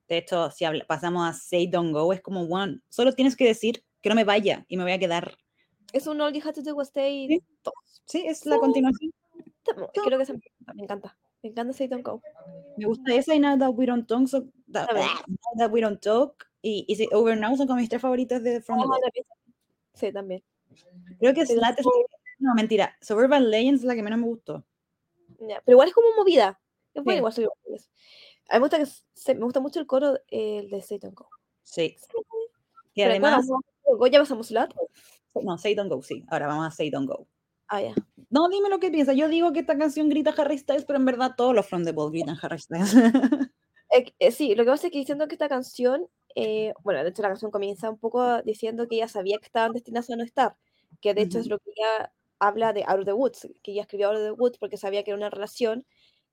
De 0.08 0.18
hecho, 0.18 0.50
si 0.50 0.64
habla- 0.64 0.86
pasamos 0.86 1.28
a 1.28 1.32
Say 1.32 1.66
Don't 1.66 1.92
Go, 1.92 2.12
es 2.12 2.20
como, 2.22 2.42
one, 2.42 2.80
solo 2.88 3.12
tienes 3.12 3.36
que 3.36 3.46
decir 3.46 3.84
que 4.00 4.08
no 4.08 4.14
me 4.14 4.24
vaya 4.24 4.64
y 4.68 4.76
me 4.76 4.84
voy 4.84 4.92
a 4.92 4.98
quedar. 4.98 5.36
Es 5.92 6.06
un 6.06 6.20
All 6.20 6.32
You 6.32 6.40
Had 6.46 6.54
to 6.54 6.62
Do 6.62 6.74
Was 6.74 6.88
Stay 6.88 7.28
Sí. 7.28 7.42
2. 7.64 7.74
Sí, 8.04 8.24
es 8.26 8.44
la 8.46 8.58
continuación. 8.58 9.12
Creo 9.64 10.16
que 10.18 10.22
esa 10.22 10.32
me 10.32 10.38
encanta, 10.38 10.74
me 10.74 10.82
encanta. 10.82 11.18
Me 11.42 11.50
encanta 11.50 11.72
Say 11.72 11.88
Don't 11.88 12.04
Go. 12.04 12.20
Me 12.76 12.86
gusta 12.86 13.14
esa 13.14 13.34
y 13.34 13.38
Now 13.40 13.58
That 13.58 13.70
We 13.74 13.86
Don't 13.86 14.06
Talk. 14.06 14.26
so- 14.28 14.46
that-. 14.72 14.88
Now 14.92 15.06
That 15.58 15.70
We 15.72 15.80
Don't 15.80 16.00
Talk 16.00 16.46
y 16.62 16.84
Is 16.88 17.00
It 17.00 17.12
Over 17.12 17.36
Now 17.36 17.56
son 17.56 17.66
como 17.66 17.78
mis 17.80 17.88
tres 17.88 18.02
favoritas 18.02 18.42
de 18.42 18.60
From 18.60 18.80
the 18.80 18.86
la 18.86 19.10
pieza. 19.10 19.34
Sí, 19.94 20.12
también. 20.12 20.42
Creo 21.18 21.34
que 21.34 21.42
es... 21.42 21.48
como- 21.82 21.92
No, 22.38 22.54
mentira. 22.54 22.96
Suburban 23.00 23.50
Legends 23.50 23.80
es 23.82 23.86
la 23.86 23.94
que 23.94 24.02
menos 24.02 24.18
me 24.18 24.26
gustó. 24.26 24.64
Ya, 25.40 25.60
Pero 25.64 25.74
igual 25.74 25.88
es 25.88 25.94
como 25.94 26.08
movida. 26.16 26.60
Es 26.94 27.02
bueno 27.04 27.30
Sí. 27.30 27.42
igual 27.42 27.56
Legends. 27.66 27.90
A 28.48 28.54
mí 28.54 28.58
me 28.60 28.60
gusta, 28.60 28.78
que 28.78 28.86
se- 29.14 29.34
me 29.34 29.44
gusta 29.44 29.60
mucho 29.60 29.80
el 29.80 29.86
coro 29.86 30.16
eh, 30.28 30.58
el 30.60 30.70
de 30.70 30.82
Say 30.82 30.98
Don't 30.98 31.14
Go. 31.16 31.28
Sí. 31.62 31.96
Y 32.94 33.02
Pero 33.02 33.10
además... 33.10 33.46
luego 33.86 34.06
ya 34.06 34.18
pasamos 34.20 34.50
la. 34.50 34.68
No, 35.42 35.58
Say 35.58 35.74
Don't 35.74 35.90
Go, 35.90 36.02
sí. 36.02 36.24
Ahora 36.28 36.46
vamos 36.46 36.66
a 36.66 36.70
Say 36.70 36.90
Don't 36.90 37.08
Go. 37.08 37.26
Ah, 37.68 37.82
ya. 37.82 37.94
No, 38.30 38.48
dime 38.48 38.68
lo 38.68 38.78
que 38.78 38.90
piensas. 38.90 39.16
Yo 39.16 39.28
digo 39.28 39.52
que 39.52 39.60
esta 39.60 39.76
canción 39.76 40.08
grita 40.08 40.34
Harry 40.38 40.56
Styles, 40.58 40.84
pero 40.84 40.98
en 40.98 41.04
verdad 41.04 41.34
todos 41.36 41.54
los 41.54 41.66
From 41.66 41.84
the 41.84 41.92
Ball 41.92 42.10
gritan 42.10 42.36
Harry 42.42 42.58
Styles. 42.58 42.94
Eh, 43.90 44.12
eh, 44.18 44.32
sí, 44.32 44.54
lo 44.54 44.64
que 44.64 44.70
pasa 44.70 44.88
es 44.88 44.92
que 44.92 44.98
diciendo 44.98 45.26
que 45.28 45.34
esta 45.36 45.48
canción, 45.48 46.06
eh, 46.34 46.74
bueno, 46.82 47.02
de 47.02 47.08
hecho 47.08 47.22
la 47.22 47.28
canción 47.28 47.50
comienza 47.50 47.88
un 47.88 47.98
poco 47.98 48.42
diciendo 48.42 48.86
que 48.86 48.96
ella 48.96 49.08
sabía 49.08 49.38
que 49.38 49.46
estaban 49.46 49.72
destinadas 49.72 50.10
a 50.10 50.16
no 50.16 50.24
estar, 50.24 50.56
que 51.00 51.14
de 51.14 51.22
hecho 51.22 51.38
es 51.38 51.46
lo 51.48 51.58
que 51.58 51.70
ella 51.74 52.12
habla 52.38 52.74
de 52.74 52.84
Out 52.86 52.98
of 52.98 53.04
the 53.06 53.12
Woods, 53.14 53.48
que 53.62 53.72
ella 53.72 53.80
escribió 53.80 54.08
Out 54.08 54.16
of 54.18 54.22
the 54.24 54.32
Woods 54.32 54.58
porque 54.58 54.76
sabía 54.76 55.04
que 55.04 55.12
era 55.12 55.16
una 55.16 55.30
relación, 55.30 55.86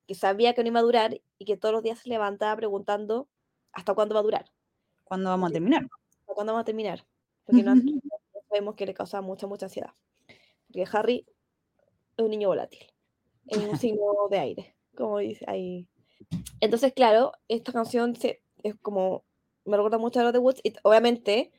que 0.05 0.15
sabía 0.15 0.53
que 0.53 0.63
no 0.63 0.67
iba 0.67 0.81
a 0.81 0.83
durar 0.83 1.21
y 1.37 1.45
que 1.45 1.55
todos 1.55 1.71
los 1.73 1.81
días 1.81 1.99
se 1.99 2.09
levantaba 2.09 2.57
preguntando 2.57 3.29
hasta 3.71 3.93
cuándo 3.93 4.15
va 4.15 4.19
a 4.19 4.23
durar, 4.23 4.51
¿Cuándo 5.05 5.29
vamos 5.29 5.49
a 5.49 5.53
terminar? 5.53 5.87
cuándo 6.25 6.53
va 6.53 6.59
a 6.59 6.65
terminar, 6.65 7.05
porque 7.45 7.63
no, 7.63 7.71
Ujú. 7.71 7.85
no 7.85 8.01
sabemos 8.55 8.75
que 8.75 8.85
le 8.85 8.93
causaba 8.93 9.21
mucha, 9.21 9.47
mucha 9.47 9.65
ansiedad, 9.65 9.93
porque 10.67 10.85
Harry 10.93 11.25
es 12.17 12.23
un 12.23 12.31
niño 12.31 12.47
volátil, 12.47 12.79
es 13.47 13.57
un 13.57 13.77
signo 13.77 14.27
de 14.29 14.39
aire, 14.39 14.75
como 14.95 15.17
dice 15.19 15.43
ahí. 15.47 15.87
Entonces, 16.61 16.93
claro, 16.93 17.33
esta 17.49 17.73
canción 17.73 18.15
se- 18.15 18.41
es 18.63 18.75
como, 18.75 19.25
me 19.65 19.75
recuerda 19.75 19.97
mucho 19.97 20.21
a 20.21 20.23
lo 20.23 20.31
de 20.31 20.39
Woods, 20.39 20.61
y 20.63 20.73
obviamente 20.83 21.51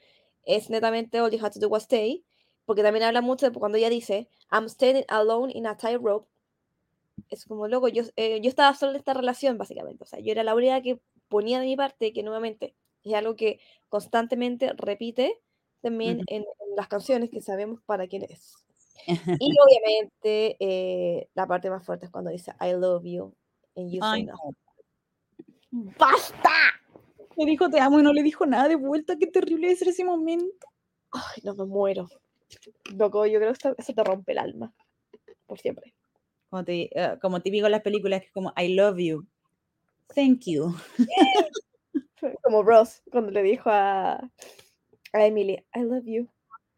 es 0.45 0.71
netamente 0.71 1.21
All 1.21 1.31
You 1.31 1.45
Had 1.45 1.53
to 1.53 1.61
Do 1.61 1.69
Was 1.69 1.83
Stay, 1.83 2.25
porque 2.65 2.83
también 2.83 3.05
habla 3.05 3.21
mucho 3.21 3.51
de 3.51 3.59
cuando 3.59 3.77
ella 3.79 3.91
dice, 3.91 4.29
I'm 4.51 4.69
standing 4.69 5.05
alone 5.09 5.53
in 5.55 5.67
a 5.67 5.77
tightrope. 5.77 6.27
Es 7.29 7.45
como, 7.45 7.69
loco, 7.69 7.89
yo, 7.89 8.05
eh, 8.17 8.41
yo 8.41 8.49
estaba 8.49 8.75
sola 8.75 8.93
en 8.93 8.97
esta 8.99 9.13
relación, 9.15 9.59
básicamente. 9.59 10.03
O 10.05 10.07
sea, 10.07 10.19
yo 10.21 10.33
era 10.33 10.43
la 10.45 10.55
única 10.55 10.81
que 10.81 10.99
ponía 11.29 11.61
de 11.61 11.67
mi 11.67 11.77
parte, 11.77 12.13
que 12.13 12.23
nuevamente 12.23 12.75
es 13.05 13.15
algo 13.15 13.37
que 13.37 13.61
constantemente 13.89 14.73
repite 14.77 15.41
también 15.87 16.21
en, 16.27 16.43
en 16.43 16.77
las 16.77 16.89
canciones 16.89 17.31
que 17.31 17.41
sabemos 17.41 17.81
para 17.87 18.09
quién 18.09 18.25
es. 18.25 18.57
Y 19.41 19.55
obviamente 19.61 20.57
eh, 20.59 21.29
la 21.35 21.47
parte 21.47 21.71
más 21.71 21.87
fuerte 21.87 22.07
es 22.07 22.11
cuando 22.11 22.31
dice 22.31 22.53
I 22.61 22.73
love 22.73 23.05
you 23.05 23.33
and 23.77 23.93
you 23.93 24.01
say 24.01 24.11
Ay, 24.11 24.25
no. 24.25 24.35
no. 25.71 25.93
¡Basta! 25.97 26.51
Le 27.37 27.47
dijo 27.47 27.71
te 27.71 27.79
amo 27.79 28.01
y 28.01 28.03
no 28.03 28.13
le 28.13 28.25
dijo 28.25 28.47
nada 28.47 28.67
de 28.67 28.75
vuelta. 28.75 29.17
Qué 29.17 29.29
terrible 29.29 29.71
es 29.71 29.83
ese 29.83 30.05
momento. 30.05 30.67
Ay, 31.13 31.43
no 31.45 31.55
me 31.55 31.67
muero. 31.67 32.09
Loco, 32.97 33.27
yo 33.27 33.39
creo 33.39 33.53
que 33.53 33.75
eso, 33.79 33.93
te 33.95 34.05
rompe 34.05 34.33
el 34.33 34.39
alma. 34.39 34.75
Por 35.47 35.61
siempre. 35.61 35.95
Como, 36.49 36.65
te, 36.65 36.91
eh, 36.99 37.19
como 37.21 37.41
típico 37.41 37.67
en 37.67 37.73
las 37.73 37.83
películas, 37.83 38.21
que 38.21 38.27
es 38.27 38.33
como 38.33 38.53
I 38.57 38.75
love 38.75 38.99
you. 38.99 39.27
Thank 40.15 40.47
you. 40.47 40.75
Como 42.43 42.63
Ross, 42.63 43.03
cuando 43.11 43.31
le 43.31 43.43
dijo 43.43 43.69
a, 43.71 44.31
a 45.13 45.27
Emily, 45.27 45.65
I 45.75 45.83
love 45.83 46.05
you. 46.05 46.29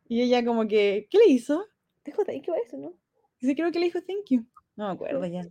Y 0.09 0.23
ella 0.23 0.45
como 0.45 0.67
que, 0.67 1.07
¿qué 1.11 1.19
le 1.19 1.33
hizo? 1.33 1.67
Dijo 2.05 2.25
thank 2.25 2.47
you 2.47 2.55
a 2.55 2.59
eso, 2.59 2.77
¿no? 2.79 2.95
Dice, 3.41 3.55
creo 3.55 3.71
que 3.71 3.79
le 3.79 3.87
dijo 3.87 4.01
thank 4.03 4.27
you. 4.31 4.45
No 4.77 4.87
me 4.87 4.93
acuerdo 4.93 5.25
ya. 5.27 5.47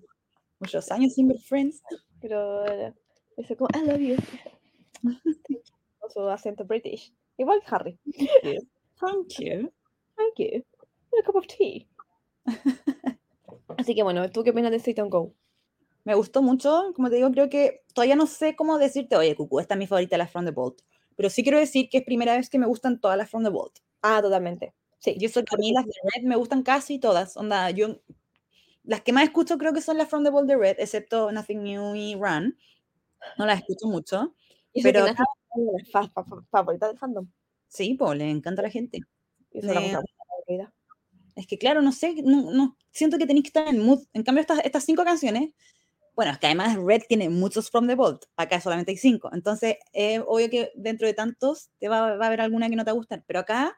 Muchos 0.59 0.91
años 0.91 1.13
sin 1.13 1.27
ver 1.27 1.39
Friends. 1.39 1.83
Pero 2.19 2.65
eh, 2.65 2.93
dice 3.37 3.55
como, 3.55 3.69
I 3.75 3.85
love 3.85 3.99
you. 3.99 4.15
Con 5.99 6.11
su 6.11 6.21
acento 6.29 6.65
british. 6.65 7.13
Igual 7.37 7.61
que 7.61 7.67
Harry. 7.75 7.99
Thank 8.99 9.39
you. 9.39 9.71
Thank 10.15 10.37
you. 10.37 10.65
And 11.11 11.21
a 11.21 11.23
cup 11.23 11.35
of 11.35 11.45
tea. 11.47 11.85
Así 13.77 13.93
que 13.93 14.03
bueno, 14.03 14.29
¿tú 14.31 14.43
qué 14.43 14.49
opinas 14.49 14.71
de 14.71 14.93
Don't 14.93 15.11
Go? 15.11 15.33
Me 16.03 16.15
gustó 16.15 16.41
mucho, 16.41 16.93
como 16.95 17.09
te 17.09 17.17
digo, 17.17 17.29
creo 17.31 17.49
que 17.49 17.83
todavía 17.93 18.15
no 18.15 18.27
sé 18.27 18.55
cómo 18.55 18.77
decirte, 18.77 19.17
oye, 19.17 19.35
Cucu, 19.35 19.59
esta 19.59 19.73
es 19.73 19.77
mi 19.77 19.87
favorita, 19.87 20.17
la 20.17 20.27
From 20.27 20.45
the 20.45 20.51
Vault. 20.51 20.81
Pero 21.17 21.29
sí 21.29 21.43
quiero 21.43 21.59
decir 21.59 21.89
que 21.89 21.97
es 21.97 22.03
primera 22.05 22.37
vez 22.37 22.49
que 22.49 22.57
me 22.59 22.65
gustan 22.67 23.01
todas 23.01 23.17
las 23.17 23.29
From 23.29 23.43
the 23.43 23.49
Vault. 23.49 23.79
Ah, 24.01 24.21
totalmente. 24.21 24.73
Sí. 24.99 25.15
Y 25.19 25.25
eso 25.25 25.43
que 25.43 25.55
a 25.55 25.57
mí 25.57 25.73
las 25.73 25.85
de 25.85 25.91
Red 26.15 26.23
me 26.23 26.37
gustan 26.37 26.63
casi 26.63 26.97
todas. 26.99 27.35
Onda, 27.35 27.69
yo, 27.71 27.99
las 28.83 29.01
que 29.01 29.11
más 29.11 29.23
escucho 29.25 29.57
creo 29.57 29.73
que 29.73 29.81
son 29.81 29.97
las 29.97 30.07
From 30.07 30.23
the 30.23 30.29
Vault 30.29 30.47
de 30.47 30.55
Red, 30.55 30.77
excepto 30.79 31.29
Nothing 31.31 31.63
New 31.63 31.95
y 31.95 32.15
Run. 32.15 32.57
No 33.37 33.45
las 33.45 33.59
escucho 33.59 33.87
mucho. 33.87 34.33
Y 34.71 34.81
pero 34.83 35.05
las 35.05 35.15
fa- 35.91 36.07
fa- 36.07 36.23
fa- 36.23 36.43
favoritas 36.49 36.89
del 36.89 36.97
fandom. 36.99 37.27
Sí, 37.67 37.95
pues 37.95 38.17
le 38.17 38.29
encanta 38.29 38.61
a 38.61 38.63
la 38.63 38.69
gente. 38.69 39.01
Y 39.51 39.59
eso. 39.59 40.01
Es 41.35 41.45
que 41.45 41.57
claro, 41.57 41.81
no 41.81 41.91
sé, 41.91 42.15
no, 42.23 42.51
no- 42.51 42.77
siento 42.91 43.17
que 43.17 43.27
tenéis 43.27 43.43
que 43.43 43.49
estar 43.49 43.67
en 43.67 43.79
mood. 43.83 44.03
En 44.13 44.23
cambio, 44.23 44.41
estas, 44.41 44.59
estas 44.65 44.83
cinco 44.83 45.03
canciones, 45.03 45.53
bueno, 46.17 46.31
es 46.31 46.39
que 46.39 46.47
además 46.47 46.75
Red 46.75 47.03
tiene 47.07 47.29
muchos 47.29 47.69
From 47.69 47.87
the 47.87 47.93
Vault, 47.93 48.25
acá 48.35 48.59
solamente 48.59 48.89
hay 48.91 48.97
cinco. 48.97 49.29
Entonces, 49.31 49.77
es 49.93 50.19
obvio 50.27 50.49
que 50.49 50.71
dentro 50.75 51.05
de 51.07 51.13
tantos 51.13 51.69
te 51.79 51.87
va, 51.89 52.17
va 52.17 52.25
a 52.25 52.27
haber 52.27 52.41
alguna 52.41 52.69
que 52.69 52.75
no 52.75 52.83
te 52.83 52.89
va 52.89 52.93
a 52.93 52.95
gustar. 52.95 53.23
Pero 53.27 53.39
acá 53.39 53.77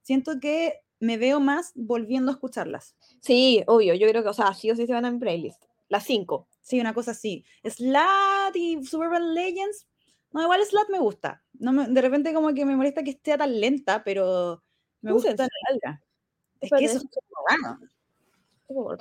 siento 0.00 0.40
que 0.40 0.80
me 0.98 1.18
veo 1.18 1.40
más 1.40 1.72
volviendo 1.74 2.30
a 2.30 2.34
escucharlas. 2.34 2.96
Sí, 3.20 3.62
obvio. 3.66 3.92
Yo 3.94 4.08
creo 4.08 4.22
que, 4.22 4.30
o 4.30 4.32
sea, 4.34 4.54
sí 4.54 4.70
o 4.70 4.76
sí 4.76 4.86
se 4.86 4.94
van 4.94 5.04
a 5.04 5.10
mi 5.10 5.18
playlist. 5.18 5.62
Las 5.88 6.04
cinco. 6.04 6.48
Sí, 6.62 6.80
una 6.80 6.94
cosa 6.94 7.10
así. 7.10 7.44
Slat 7.62 8.56
y 8.56 8.82
Suburban 8.86 9.34
Legends. 9.34 9.86
No, 10.32 10.40
igual 10.42 10.64
Slat 10.64 10.88
me 10.88 10.98
gusta. 10.98 11.44
No 11.52 11.72
me- 11.72 11.86
de 11.86 12.00
repente 12.00 12.32
como 12.32 12.54
que 12.54 12.64
me 12.64 12.76
molesta 12.76 13.02
que 13.04 13.10
esté 13.10 13.36
tan 13.36 13.60
lenta, 13.60 14.02
pero 14.02 14.64
me 15.02 15.12
gusta. 15.12 15.32
la 15.32 15.36
sensual. 15.36 15.50
letra. 15.74 16.02
Es 16.60 16.70
que 16.70 16.84
eso 16.86 16.96
es 16.96 17.02
es 17.04 17.08
como. 18.66 18.92
Es 18.94 18.98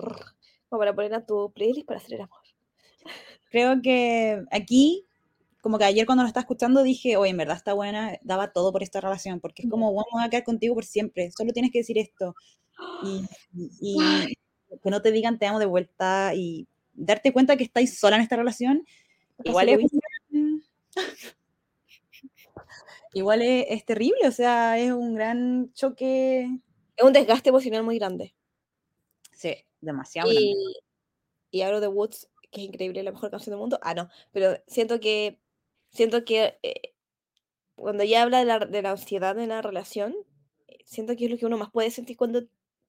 como, 0.70 0.80
para 0.80 0.94
poner 0.94 1.14
a 1.14 1.26
tu 1.26 1.50
playlist 1.54 1.88
para 1.88 2.00
hacer 2.00 2.16
el 2.16 2.22
amor. 2.24 2.43
Creo 3.54 3.84
que 3.84 4.44
aquí, 4.50 5.06
como 5.62 5.78
que 5.78 5.84
ayer 5.84 6.08
cuando 6.08 6.24
lo 6.24 6.28
estaba 6.28 6.42
escuchando 6.42 6.82
dije, 6.82 7.18
oye, 7.18 7.30
en 7.30 7.38
verdad 7.38 7.56
está 7.56 7.74
buena, 7.74 8.18
daba 8.24 8.52
todo 8.52 8.72
por 8.72 8.82
esta 8.82 9.00
relación, 9.00 9.40
porque 9.40 9.62
es 9.62 9.70
como, 9.70 9.94
voy 9.94 10.04
a 10.24 10.30
quedar 10.32 10.44
contigo 10.44 10.74
por 10.74 10.86
siempre, 10.86 11.30
solo 11.30 11.54
tienes 11.54 11.72
que 11.72 11.78
decir 11.78 12.00
esto. 12.00 12.36
Y, 13.06 13.24
y- 13.56 13.70
y 13.80 14.34
que 14.84 14.90
no 14.90 15.04
te 15.04 15.12
digan 15.12 15.38
te 15.38 15.46
amo 15.46 15.60
de 15.60 15.68
vuelta 15.68 16.34
y 16.34 16.68
darte 16.96 17.32
cuenta 17.32 17.56
que 17.56 17.64
estáis 17.64 18.00
sola 18.00 18.16
en 18.16 18.24
esta 18.24 18.38
relación, 18.38 18.88
igual 19.44 19.70
es, 19.70 19.92
igual 23.14 23.42
es, 23.44 23.66
es 23.70 23.86
terrible, 23.86 24.28
o 24.28 24.32
sea, 24.32 24.80
es 24.80 24.92
un 24.92 25.14
gran 25.14 25.72
choque. 25.74 26.50
Es 26.96 27.06
un 27.06 27.14
desgaste 27.14 27.50
emocional 27.50 27.84
muy 27.84 28.00
grande. 28.00 28.34
Sí, 29.32 29.54
demasiado. 29.80 30.28
grande. 30.30 30.44
Y, 30.44 30.76
y 31.52 31.62
Out 31.62 31.76
of 31.76 31.82
the 31.82 31.88
Woods, 31.88 32.28
que 32.54 32.62
es 32.62 32.68
increíble, 32.68 33.04
la 33.04 33.12
mejor 33.12 33.32
canción 33.32 33.52
del 33.52 33.60
mundo. 33.60 33.80
Ah, 33.82 33.94
no, 33.94 34.10
pero 34.32 34.56
siento 34.68 35.00
que 35.00 35.40
siento 35.90 36.26
que 36.26 36.58
eh, 36.64 36.94
cuando 37.76 38.04
ella 38.04 38.24
habla 38.24 38.40
de 38.40 38.82
la, 38.82 38.92
ansiedad 38.92 39.38
en 39.40 39.50
la 39.50 39.62
relación, 39.62 40.16
eh, 40.68 40.80
siento 40.86 41.16
que 41.16 41.26
es 41.26 41.32
lo 41.32 41.38
que 41.38 41.46
uno 41.46 41.58
más 41.58 41.72
puede 41.72 41.92
sentir 41.92 42.18
cuando 42.18 42.44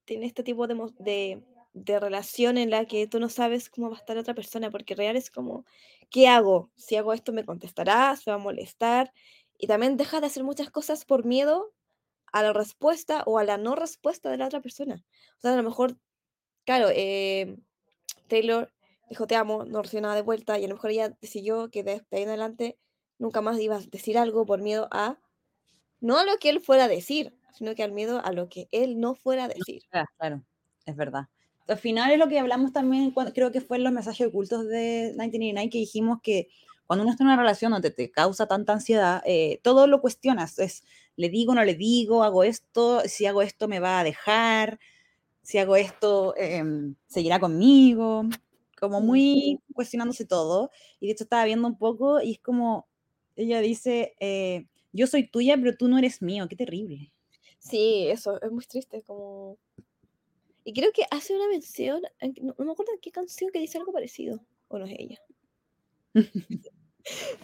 tiene 0.05 0.27
este 0.27 0.43
tipo 0.43 0.67
de, 0.67 0.77
de, 0.99 1.43
de 1.73 2.01
relación 2.01 2.59
en 2.59 2.71
la 2.71 2.87
que 2.87 3.07
tú 3.07 3.21
no 3.21 3.29
sabes 3.29 3.71
cómo 3.71 3.91
va 3.91 3.97
a 3.97 4.01
estar 4.01 4.19
otra 4.19 4.35
persona, 4.35 4.71
porque 4.71 4.95
real 4.95 5.17
es 5.17 5.31
como, 5.31 5.65
¿qué 6.11 6.29
hago? 6.29 6.71
Si 6.77 6.97
hago 6.97 7.13
esto 7.13 7.33
me 7.33 7.45
contestará, 7.45 8.15
se 8.17 8.31
va 8.31 8.37
a 8.37 8.39
molestar, 8.39 9.13
y 9.59 9.67
también 9.67 9.97
deja 9.97 10.21
de 10.21 10.27
hacer 10.27 10.45
muchas 10.45 10.71
cosas 10.71 11.05
por 11.05 11.25
miedo 11.25 11.73
a 12.33 12.43
la 12.43 12.53
respuesta 12.53 13.23
o 13.27 13.39
a 13.39 13.45
la 13.45 13.59
no 13.59 13.77
respuesta 13.77 14.31
de 14.31 14.39
la 14.39 14.47
otra 14.47 14.61
persona. 14.61 15.05
O 15.39 15.41
sea, 15.41 15.55
a 15.55 15.57
lo 15.57 15.63
mejor, 15.63 15.97
claro, 16.65 16.89
eh, 16.91 17.57
Taylor 18.29 18.74
dijo 19.09 19.27
te 19.27 19.37
amo, 19.37 19.65
no 19.65 19.83
recibió 19.83 20.03
nada 20.03 20.15
de 20.15 20.23
vuelta 20.23 20.59
y 20.59 20.65
a 20.65 20.69
lo 20.69 20.75
mejor 20.75 20.91
ella 20.91 21.11
decidió 21.21 21.71
que 21.71 21.83
de, 21.83 22.03
ahí 22.11 22.23
en 22.23 22.29
adelante 22.29 22.79
nunca 23.19 23.41
más 23.41 23.59
iba 23.61 23.77
a 23.77 23.81
decir 23.81 24.19
algo 24.19 24.47
por 24.47 24.61
miedo 24.61 24.89
a, 24.91 25.19
no 26.01 26.19
a 26.19 26.25
lo 26.25 26.37
que 26.39 26.51
él 26.51 26.61
fuera 26.61 26.85
a 26.85 26.89
decir, 26.89 27.37
sino 27.53 27.75
que 27.75 27.83
al 27.83 27.93
miedo 27.93 28.21
a 28.25 28.33
lo 28.33 28.49
que 28.49 28.69
él 28.73 28.99
no 29.01 29.15
fuera 29.15 29.45
a 29.45 29.49
decir. 29.49 29.83
Ah, 29.93 30.07
claro, 30.19 30.43
es 30.87 30.97
verdad. 30.97 31.29
Al 31.67 31.79
final 31.79 32.11
es 32.11 32.19
lo 32.19 32.29
que 32.29 32.39
hablamos 32.39 32.73
también, 32.73 33.11
cuando, 33.13 33.33
creo 33.33 33.51
que 33.51 33.61
fue 33.61 33.79
en 33.79 33.85
los 33.85 33.93
mensajes 33.93 34.27
ocultos 34.27 34.67
de 34.67 35.15
1989, 35.17 35.71
que 35.71 35.79
dijimos 35.79 36.19
que 36.23 36.49
cuando 36.87 37.03
uno 37.03 37.13
está 37.13 37.25
en 37.25 37.29
una 37.29 37.37
relación 37.37 37.73
donde 37.73 37.91
te 37.91 38.11
causa 38.11 38.47
tanta 38.47 38.75
ansiedad, 38.75 39.23
eh, 39.25 39.61
todo 39.63 39.87
lo 39.87 40.01
cuestionas. 40.01 40.59
Es, 40.59 40.85
le 41.17 41.31
digo, 41.31 41.55
no 41.55 41.65
le 41.65 41.75
digo, 41.75 42.23
hago 42.23 42.45
esto, 42.45 43.01
si 43.07 43.25
hago 43.27 43.41
esto 43.41 43.69
me 43.69 43.81
va 43.81 44.01
a 44.01 44.05
dejar, 44.05 44.79
si 45.43 45.59
hago 45.59 45.77
esto 45.77 46.35
em, 46.37 46.97
seguirá 47.07 47.41
conmigo. 47.41 48.25
Como 48.85 49.01
muy 49.01 49.61
cuestionándose 49.75 50.25
todo. 50.27 50.71
Y 51.01 51.07
de 51.07 51.13
hecho 51.13 51.25
estaba 51.25 51.45
viendo 51.45 51.69
un 51.69 51.79
poco 51.79 52.21
y 52.21 52.33
es 52.33 52.41
como, 52.41 52.89
ella 53.37 53.61
dice, 53.61 54.15
eh, 54.21 54.67
yo 54.93 55.07
soy 55.07 55.29
tuya, 55.29 55.57
pero 55.59 55.77
tú 55.77 55.89
no 55.89 55.99
eres 55.99 56.23
mío, 56.23 56.47
qué 56.49 56.57
terrible. 56.57 57.13
Sí, 57.59 58.07
eso, 58.09 58.41
es 58.41 58.51
muy 58.53 58.65
triste, 58.65 59.03
como... 59.03 59.59
Y 60.65 60.73
creo 60.75 60.93
que 60.93 61.05
hace 61.11 61.35
una 61.35 61.49
mención, 61.49 62.03
en- 62.21 62.35
no, 62.43 62.55
no 62.59 62.65
me 62.67 62.73
acuerdo 62.73 62.93
en 62.93 63.01
qué 63.01 63.11
canción 63.11 63.51
que 63.53 63.61
dice 63.61 63.79
algo 63.79 63.93
parecido, 63.93 64.41
o 64.69 64.79
no 64.79 64.87
es 64.87 64.95
ella. 64.99 65.19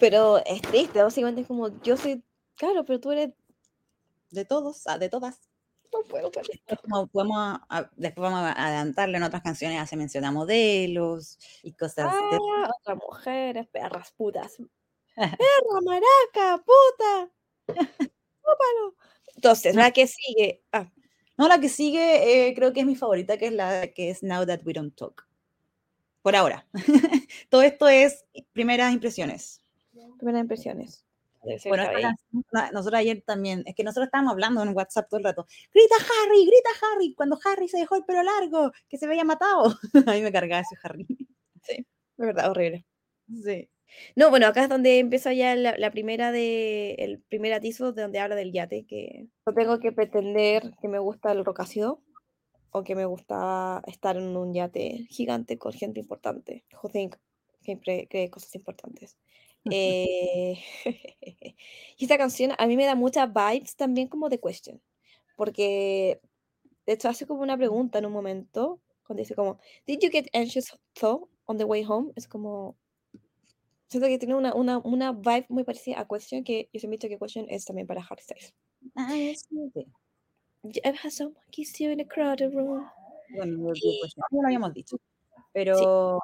Pero 0.00 0.38
es 0.44 0.62
triste, 0.62 1.02
básicamente 1.02 1.42
es 1.42 1.46
como, 1.46 1.68
yo 1.82 1.96
soy, 1.96 2.22
claro, 2.56 2.84
pero 2.84 3.00
tú 3.00 3.12
eres, 3.12 3.30
De 4.30 4.44
todos, 4.44 4.86
ah, 4.88 4.98
de 4.98 5.08
todas. 5.08 5.49
No 5.92 6.00
puedo 6.08 6.30
con 6.30 6.42
esto. 6.50 6.76
Como 6.82 7.06
podemos, 7.08 7.60
a- 7.68 7.90
después 7.96 8.30
vamos 8.30 8.40
a 8.40 8.52
adelantarle 8.52 9.16
en 9.18 9.22
otras 9.24 9.42
canciones, 9.42 9.80
hace 9.80 9.96
mención 9.96 10.24
a 10.24 10.30
modelos 10.32 11.38
y 11.62 11.72
cosas 11.72 12.12
de... 12.12 12.36
Ah, 12.36 12.70
otras 12.80 12.98
mujeres, 12.98 13.66
perras, 13.68 14.12
putas. 14.12 14.56
Perra, 15.16 15.80
maraca, 15.84 16.64
puta. 16.64 17.30
Tópalo. 17.66 18.94
Entonces, 19.34 19.74
la 19.74 19.90
que 19.90 20.06
sigue, 20.06 20.62
ah, 20.72 20.90
No, 21.36 21.48
la 21.48 21.58
que 21.60 21.68
sigue 21.68 22.48
eh, 22.48 22.54
creo 22.54 22.72
que 22.72 22.80
es 22.80 22.86
mi 22.86 22.96
favorita, 22.96 23.36
que 23.38 23.46
es 23.46 23.52
la 23.52 23.88
que 23.88 24.10
es 24.10 24.22
Now 24.22 24.46
That 24.46 24.60
We 24.64 24.72
Don't 24.72 24.94
Talk. 24.94 25.26
Por 26.22 26.36
ahora. 26.36 26.66
Todo 27.48 27.62
esto 27.62 27.88
es 27.88 28.24
primeras 28.52 28.92
impresiones. 28.92 29.62
primeras 30.18 30.42
impresiones. 30.42 31.04
Bueno, 31.42 31.84
nosotros 32.72 32.94
ayer 32.94 33.22
también, 33.22 33.62
es 33.66 33.74
que 33.74 33.84
nosotros 33.84 34.06
estábamos 34.06 34.32
hablando 34.32 34.62
en 34.62 34.76
WhatsApp 34.76 35.08
todo 35.08 35.18
el 35.18 35.24
rato. 35.24 35.46
Grita 35.72 35.96
Harry, 35.96 36.44
grita 36.44 36.70
Harry, 36.82 37.14
cuando 37.14 37.38
Harry 37.44 37.68
se 37.68 37.78
dejó 37.78 37.96
el 37.96 38.04
pelo 38.04 38.22
largo, 38.22 38.72
que 38.88 38.98
se 38.98 39.06
veía 39.06 39.24
matado. 39.24 39.78
A 40.06 40.12
mí 40.12 40.22
me 40.22 40.32
cargaba 40.32 40.60
ese 40.60 40.76
Harry. 40.82 41.06
de 41.06 41.86
verdad, 42.16 42.50
horrible. 42.50 42.84
Sí. 43.42 43.70
No, 44.14 44.30
bueno, 44.30 44.46
acá 44.46 44.62
es 44.62 44.68
donde 44.68 44.98
empieza 44.98 45.32
ya 45.32 45.54
la, 45.56 45.76
la 45.76 45.90
primera 45.90 46.30
de, 46.30 46.94
el 46.98 47.20
primer 47.20 47.52
atizo 47.52 47.92
de 47.92 48.02
donde 48.02 48.20
habla 48.20 48.36
del 48.36 48.52
yate, 48.52 48.86
que 48.86 49.26
no 49.46 49.52
tengo 49.52 49.80
que 49.80 49.92
pretender 49.92 50.72
que 50.80 50.88
me 50.88 50.98
gusta 50.98 51.32
el 51.32 51.44
rocácido 51.44 52.00
o 52.70 52.84
que 52.84 52.94
me 52.94 53.04
gusta 53.04 53.82
estar 53.86 54.16
en 54.16 54.36
un 54.36 54.54
yate 54.54 55.06
gigante 55.08 55.58
con 55.58 55.72
gente 55.72 56.00
importante, 56.00 56.64
who 56.80 56.88
think, 56.88 57.16
siempre 57.62 58.06
cree 58.08 58.30
cosas 58.30 58.54
importantes. 58.54 59.16
Eh, 59.72 60.58
y 61.98 62.04
esta 62.04 62.16
canción 62.16 62.52
a 62.56 62.66
mí 62.66 62.76
me 62.76 62.86
da 62.86 62.94
muchas 62.94 63.30
vibes 63.32 63.76
también 63.76 64.08
como 64.08 64.28
de 64.28 64.40
Question, 64.40 64.80
porque 65.36 66.20
de 66.86 66.92
hecho 66.94 67.08
hace 67.08 67.26
como 67.26 67.42
una 67.42 67.56
pregunta 67.56 67.98
en 67.98 68.06
un 68.06 68.12
momento, 68.12 68.80
cuando 69.06 69.20
dice 69.20 69.34
como, 69.34 69.58
¿Did 69.86 69.98
you 70.00 70.10
get 70.10 70.28
anxious 70.32 70.76
thought 70.94 71.28
on 71.44 71.58
the 71.58 71.64
way 71.64 71.84
home? 71.86 72.12
Es 72.16 72.26
como, 72.26 72.76
siento 73.88 74.08
que 74.08 74.18
tiene 74.18 74.34
una, 74.34 74.54
una, 74.54 74.78
una 74.78 75.12
vibe 75.12 75.46
muy 75.48 75.64
parecida 75.64 76.00
a 76.00 76.08
Question, 76.08 76.42
que 76.42 76.70
yo 76.72 76.80
siempre 76.80 76.94
he 76.94 76.98
dicho 76.98 77.08
que 77.08 77.18
Question 77.18 77.46
es 77.48 77.64
también 77.64 77.86
para 77.86 78.00
Harry 78.00 78.22
Styles. 78.22 78.54
Ah, 78.94 79.10
sí, 79.10 79.36
sí. 79.74 79.86
You 80.62 80.80
ever 80.84 80.98
had 81.02 81.10
someone 81.10 81.36
kiss 81.50 81.78
you 81.78 81.90
in 81.90 82.00
a 82.00 82.04
crowded 82.04 82.52
room? 82.52 82.86
Bueno, 83.30 83.72
yo, 83.74 83.90
pues, 84.00 84.14
ya 84.14 84.22
lo 84.30 84.46
habíamos 84.46 84.74
dicho. 84.74 84.98
Pero 85.52 86.20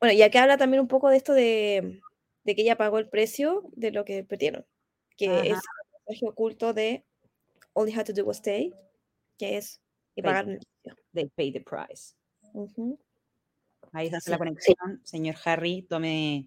Bueno, 0.00 0.12
y 0.12 0.22
acá 0.22 0.42
habla 0.42 0.56
también 0.56 0.80
un 0.80 0.88
poco 0.88 1.08
de 1.08 1.16
esto 1.16 1.32
de, 1.32 2.00
de 2.46 2.54
que 2.54 2.62
ella 2.62 2.76
pagó 2.76 2.98
el 2.98 3.08
precio 3.08 3.64
de 3.72 3.90
lo 3.90 4.04
que 4.04 4.22
perdieron, 4.22 4.64
que 5.16 5.28
Ajá. 5.28 5.40
es 5.42 5.50
el 5.50 6.04
mensaje 6.06 6.28
oculto 6.28 6.72
de 6.72 7.04
All 7.74 7.88
you 7.90 7.98
had 7.98 8.06
to 8.06 8.12
do 8.12 8.24
was 8.24 8.38
stay, 8.38 8.72
que 9.36 9.56
es 9.58 9.82
y 10.14 10.22
Pay. 10.22 10.30
pagar 10.30 10.48
el 10.48 10.58
precio. 10.58 11.02
they 11.12 11.26
pay 11.36 11.52
the 11.52 11.60
price. 11.60 12.14
Ahí 13.92 14.08
se 14.08 14.16
hace 14.16 14.26
Sí, 14.26 14.30
la 14.30 14.38
conexión. 14.38 15.00
Señor 15.04 15.34
Harry, 15.44 15.82
tome. 15.82 16.46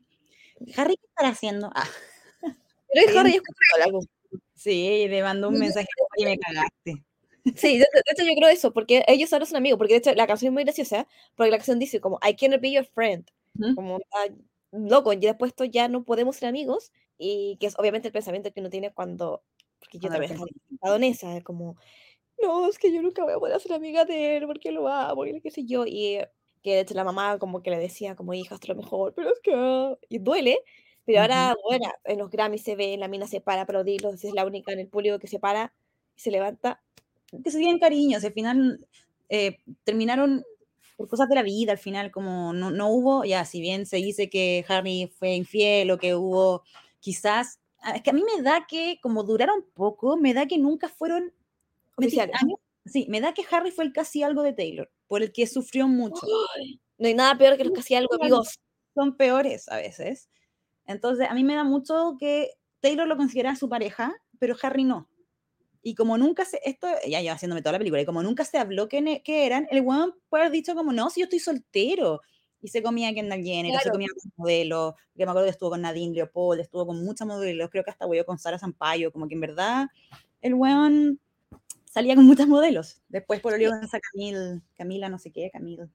Harry, 0.76 0.96
¿qué 0.96 1.06
estará 1.08 1.30
haciendo? 1.30 1.70
Ah, 1.76 1.88
Pero 2.42 3.10
es. 3.10 3.16
Harry, 3.18 3.36
es 3.36 3.42
algo. 3.86 4.00
sí, 4.56 5.06
le 5.08 5.22
mandó 5.22 5.50
un 5.50 5.60
mensaje 5.60 5.88
y 6.18 6.26
me 6.26 6.38
cagaste. 6.40 7.04
Sí, 7.56 7.78
de, 7.78 7.86
hecho 8.12 8.24
yo 8.24 8.34
creo 8.38 8.50
eso, 8.50 8.74
porque 8.74 9.04
ellos 9.08 9.32
ahora 9.34 9.46
son 9.46 9.58
amigos, 9.58 9.78
porque 9.78 9.94
de 9.94 10.00
hecho 10.00 10.14
la 10.14 10.28
canción 10.28 10.52
es 10.52 10.54
muy 10.54 10.64
graciosa, 10.64 11.08
porque 11.36 11.52
la 11.52 11.58
canción 11.58 11.80
dice 11.80 12.00
como, 12.00 12.20
I 12.28 12.36
cannot 12.36 12.62
be 12.62 12.72
your 12.72 12.86
friend, 12.86 13.26
como, 13.76 14.00
ah, 14.14 14.28
loco, 14.71 15.13
y 15.13 15.17
después 15.17 15.49
esto 15.51 15.65
ya 15.65 15.88
no 15.88 16.03
podemos 16.03 16.36
ser 16.38 16.49
amigos, 16.49 16.91
y 17.17 17.58
que 17.60 17.67
es 17.67 17.77
obviamente 17.79 18.08
el 18.10 18.13
pensamiento 18.13 18.51
que 18.53 18.60
uno 18.62 18.69
tiene 18.69 18.93
cuando, 18.93 19.43
porque 19.79 19.99
yo 19.99 20.10
también 20.10 20.34
estaba 20.71 20.95
en 20.97 21.03
esa, 21.03 21.38
es 21.38 21.43
como, 21.43 21.77
no, 22.41 22.69
es 22.69 22.79
que 22.79 22.93
yo 22.93 23.01
nunca 23.01 23.23
voy 23.23 23.34
a 23.34 23.39
poder 23.39 23.60
ser 23.62 23.73
amiga 23.73 24.05
de 24.05 24.38
él, 24.38 24.47
porque 24.47 24.71
lo 24.71 24.88
amo, 24.88 25.25
y 25.25 25.41
qué 25.41 25.51
sé 25.51 25.65
yo, 25.65 25.86
y 25.86 26.15
eh, 26.17 26.29
que 26.63 26.75
de 26.75 26.82
hecho 26.82 26.93
la 26.95 27.03
mamá 27.05 27.39
como 27.39 27.62
que 27.63 27.69
le 27.71 27.77
decía 27.79 28.15
como, 28.15 28.34
hija, 28.34 28.55
es 28.55 28.67
lo 28.69 28.75
mejor, 28.75 29.13
pero 29.15 29.32
es 29.32 29.39
que, 29.41 29.53
ah", 29.55 29.97
y 30.10 30.19
duele, 30.19 30.60
pero 31.05 31.21
ahora, 31.21 31.55
bueno, 31.63 31.86
en 32.05 32.19
los 32.19 32.29
Grammys 32.29 32.63
se 32.63 32.75
ve, 32.75 32.97
la 32.97 33.08
mina 33.08 33.27
se 33.27 33.41
para 33.41 33.62
a 33.62 33.63
aplaudirlos, 33.65 34.23
es 34.23 34.34
la 34.34 34.45
única 34.45 34.71
en 34.73 34.79
el 34.79 34.88
público 34.89 35.19
que 35.19 35.27
se 35.27 35.39
para, 35.39 35.73
y 36.15 36.21
se 36.21 36.32
levanta, 36.32 36.82
que 37.43 37.51
se 37.51 37.60
tienen 37.60 37.79
cariño, 37.79 38.19
al 38.23 38.34
final 38.34 38.88
eh, 39.29 39.58
terminaron 39.84 40.43
por 41.00 41.08
cosas 41.08 41.30
de 41.30 41.36
la 41.36 41.44
vida, 41.44 41.72
al 41.72 41.78
final 41.78 42.12
como 42.12 42.52
no, 42.52 42.72
no 42.72 42.90
hubo, 42.90 43.24
ya, 43.24 43.46
si 43.46 43.62
bien 43.62 43.86
se 43.86 43.96
dice 43.98 44.30
que 44.30 44.66
Harry 44.68 45.08
fue 45.18 45.34
infiel 45.34 45.92
o 45.92 45.98
que 45.98 46.14
hubo 46.14 46.64
quizás, 47.00 47.62
ah, 47.82 47.96
es 47.96 48.02
que 48.04 48.10
a 48.10 48.14
mí 48.14 48.22
me 48.36 48.42
da 48.44 48.68
que 48.68 49.00
como 49.02 49.24
duraron 49.24 49.64
poco, 49.74 50.18
me 50.18 50.34
da 50.34 50.46
que 50.46 50.58
nunca 50.58 50.90
fueron 50.90 51.32
oficiales. 51.96 52.36
a 52.42 52.46
mí- 52.46 52.56
sí, 52.86 53.06
me 53.08 53.22
da 53.22 53.34
que 53.34 53.46
Harry 53.50 53.72
fue 53.72 53.86
el 53.86 53.94
casi 53.94 54.24
algo 54.24 54.44
de 54.44 54.52
Taylor, 54.52 54.92
por 55.08 55.24
el 55.24 55.32
que 55.32 55.48
sufrió 55.48 55.88
mucho. 55.88 56.20
No 56.98 57.08
hay 57.08 57.14
nada 57.14 57.38
peor 57.38 57.56
que 57.56 57.64
los 57.64 57.80
hacía 57.80 58.00
algo, 58.00 58.16
amigos. 58.22 58.60
Son 58.94 59.16
peores 59.16 59.70
a 59.70 59.78
veces. 59.78 60.30
Entonces, 60.86 61.30
a 61.30 61.34
mí 61.34 61.46
me 61.46 61.56
da 61.56 61.64
mucho 61.64 62.18
que 62.20 62.52
Taylor 62.82 63.08
lo 63.08 63.16
considera 63.16 63.56
su 63.56 63.70
pareja, 63.70 64.14
pero 64.38 64.58
Harry 64.62 64.84
no. 64.84 65.08
Y 65.82 65.96
como 65.96 66.18
nunca 66.18 66.44
se, 66.46 66.60
esto 66.65 66.88
ya 67.08 67.22
lleva 67.22 67.36
haciéndome 67.36 67.62
toda 67.62 67.74
la 67.74 67.78
película, 67.80 68.02
y 68.02 68.06
como 68.06 68.22
nunca 68.22 68.44
se 68.46 68.58
habló 68.58 68.89
que, 68.89 69.02
ne- 69.02 69.22
que 69.24 69.46
eran, 69.46 69.68
el 69.72 69.82
weón 69.82 70.13
puede 70.30 70.44
haber 70.44 70.52
dicho 70.54 70.76
como, 70.76 70.92
no, 70.94 71.10
si 71.10 71.22
yo 71.22 71.26
estoy 71.26 71.39
soltero. 71.39 72.22
Y 72.62 72.68
se 72.68 72.84
comía 72.84 73.13
Kendall 73.13 73.42
Jenner, 73.42 73.72
o 73.74 73.78
se 73.78 73.84
Claro. 73.84 73.92
comía 73.94 74.08
con 74.22 74.32
modelos, 74.36 74.94
que 75.15 75.26
me 75.26 75.32
acuerdo 75.32 75.46
que 75.46 75.52
estuvo 75.52 75.70
con 75.70 75.82
Nadine 75.82 76.13
Leopold, 76.13 76.60
estuvo 76.60 76.86
con 76.86 77.02
muchas 77.06 77.26
modelos, 77.26 77.70
creo 77.70 77.86
que 77.86 77.92
hasta 77.92 78.06
huevo 78.06 78.26
con 78.26 78.38
Sara 78.38 78.60
Sampaio, 78.60 79.13
como 79.13 79.30
que 79.30 79.36
en 79.36 79.39
verdad 79.42 79.88
el 80.42 80.56
weón 80.56 81.22
salía 81.86 82.15
con 82.15 82.26
muchas 82.26 82.48
modelos. 82.50 83.02
Después 83.08 83.39
por 83.39 83.54
el 83.54 83.70
con 83.70 83.82
esa 83.82 84.00
Camil, 84.02 84.62
Camila 84.76 85.08
no 85.08 85.18
sé 85.20 85.32
qué, 85.32 85.50
Camil. 85.52 85.89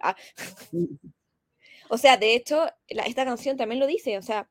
Ah, 0.00 0.14
O 1.90 1.98
sea, 1.98 2.16
de 2.16 2.34
hecho, 2.34 2.66
la- 2.90 3.02
esta 3.04 3.24
canción 3.24 3.56
también 3.56 3.80
lo 3.80 3.86
dice. 3.88 4.18
O 4.18 4.22
sea, 4.22 4.48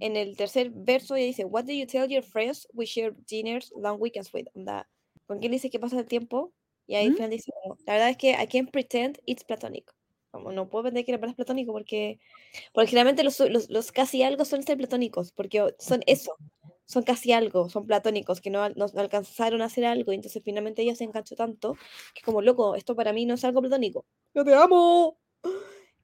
en 0.00 0.16
el 0.16 0.36
tercer 0.36 0.70
verso 0.70 1.16
ella 1.16 1.26
dice, 1.26 1.44
What 1.44 1.64
do 1.64 1.72
you 1.72 1.86
tell 1.86 2.08
your 2.08 2.22
friends 2.22 2.68
we 2.72 2.86
share 2.86 3.14
dinners, 3.28 3.72
long 3.76 4.00
weekends 4.00 4.32
with? 4.32 4.46
Onda, 4.54 4.88
¿Con 5.26 5.40
quién 5.40 5.52
dice 5.52 5.70
que 5.70 5.80
pasa 5.80 5.98
el 5.98 6.06
tiempo? 6.06 6.52
Y 6.86 6.94
ahí 6.94 7.10
¿Mm? 7.10 7.28
dice, 7.28 7.52
como, 7.62 7.76
la 7.86 7.94
verdad 7.94 8.10
es 8.10 8.16
que 8.16 8.30
I 8.30 8.46
can't 8.46 8.70
pretend 8.70 9.18
it's 9.26 9.44
platonic. 9.44 9.92
Como 10.30 10.52
no 10.52 10.68
puedo 10.68 10.84
pretender 10.84 11.04
que 11.04 11.12
la 11.12 11.18
verdad 11.18 11.30
es 11.30 11.36
platónico 11.36 11.72
porque, 11.72 12.20
porque 12.72 12.88
generalmente 12.88 13.24
los, 13.24 13.40
los, 13.40 13.70
los 13.70 13.90
casi 13.90 14.22
algo 14.22 14.44
son 14.44 14.62
ser 14.62 14.76
platónicos, 14.76 15.32
porque 15.32 15.74
son 15.78 16.02
eso, 16.06 16.36
son 16.84 17.02
casi 17.02 17.32
algo, 17.32 17.68
son 17.70 17.86
platónicos, 17.86 18.40
que 18.40 18.50
no, 18.50 18.68
no 18.70 18.86
alcanzaron 18.96 19.62
a 19.62 19.66
hacer 19.66 19.86
algo, 19.86 20.12
y 20.12 20.16
entonces 20.16 20.42
finalmente 20.44 20.82
ella 20.82 20.94
se 20.94 21.04
enganchó 21.04 21.36
tanto, 21.36 21.76
que 22.14 22.22
como 22.22 22.42
loco, 22.42 22.74
esto 22.74 22.94
para 22.94 23.12
mí 23.12 23.24
no 23.24 23.34
es 23.34 23.44
algo 23.44 23.60
platónico. 23.60 24.04
¡Yo 24.34 24.44
te 24.44 24.54
amo! 24.54 25.18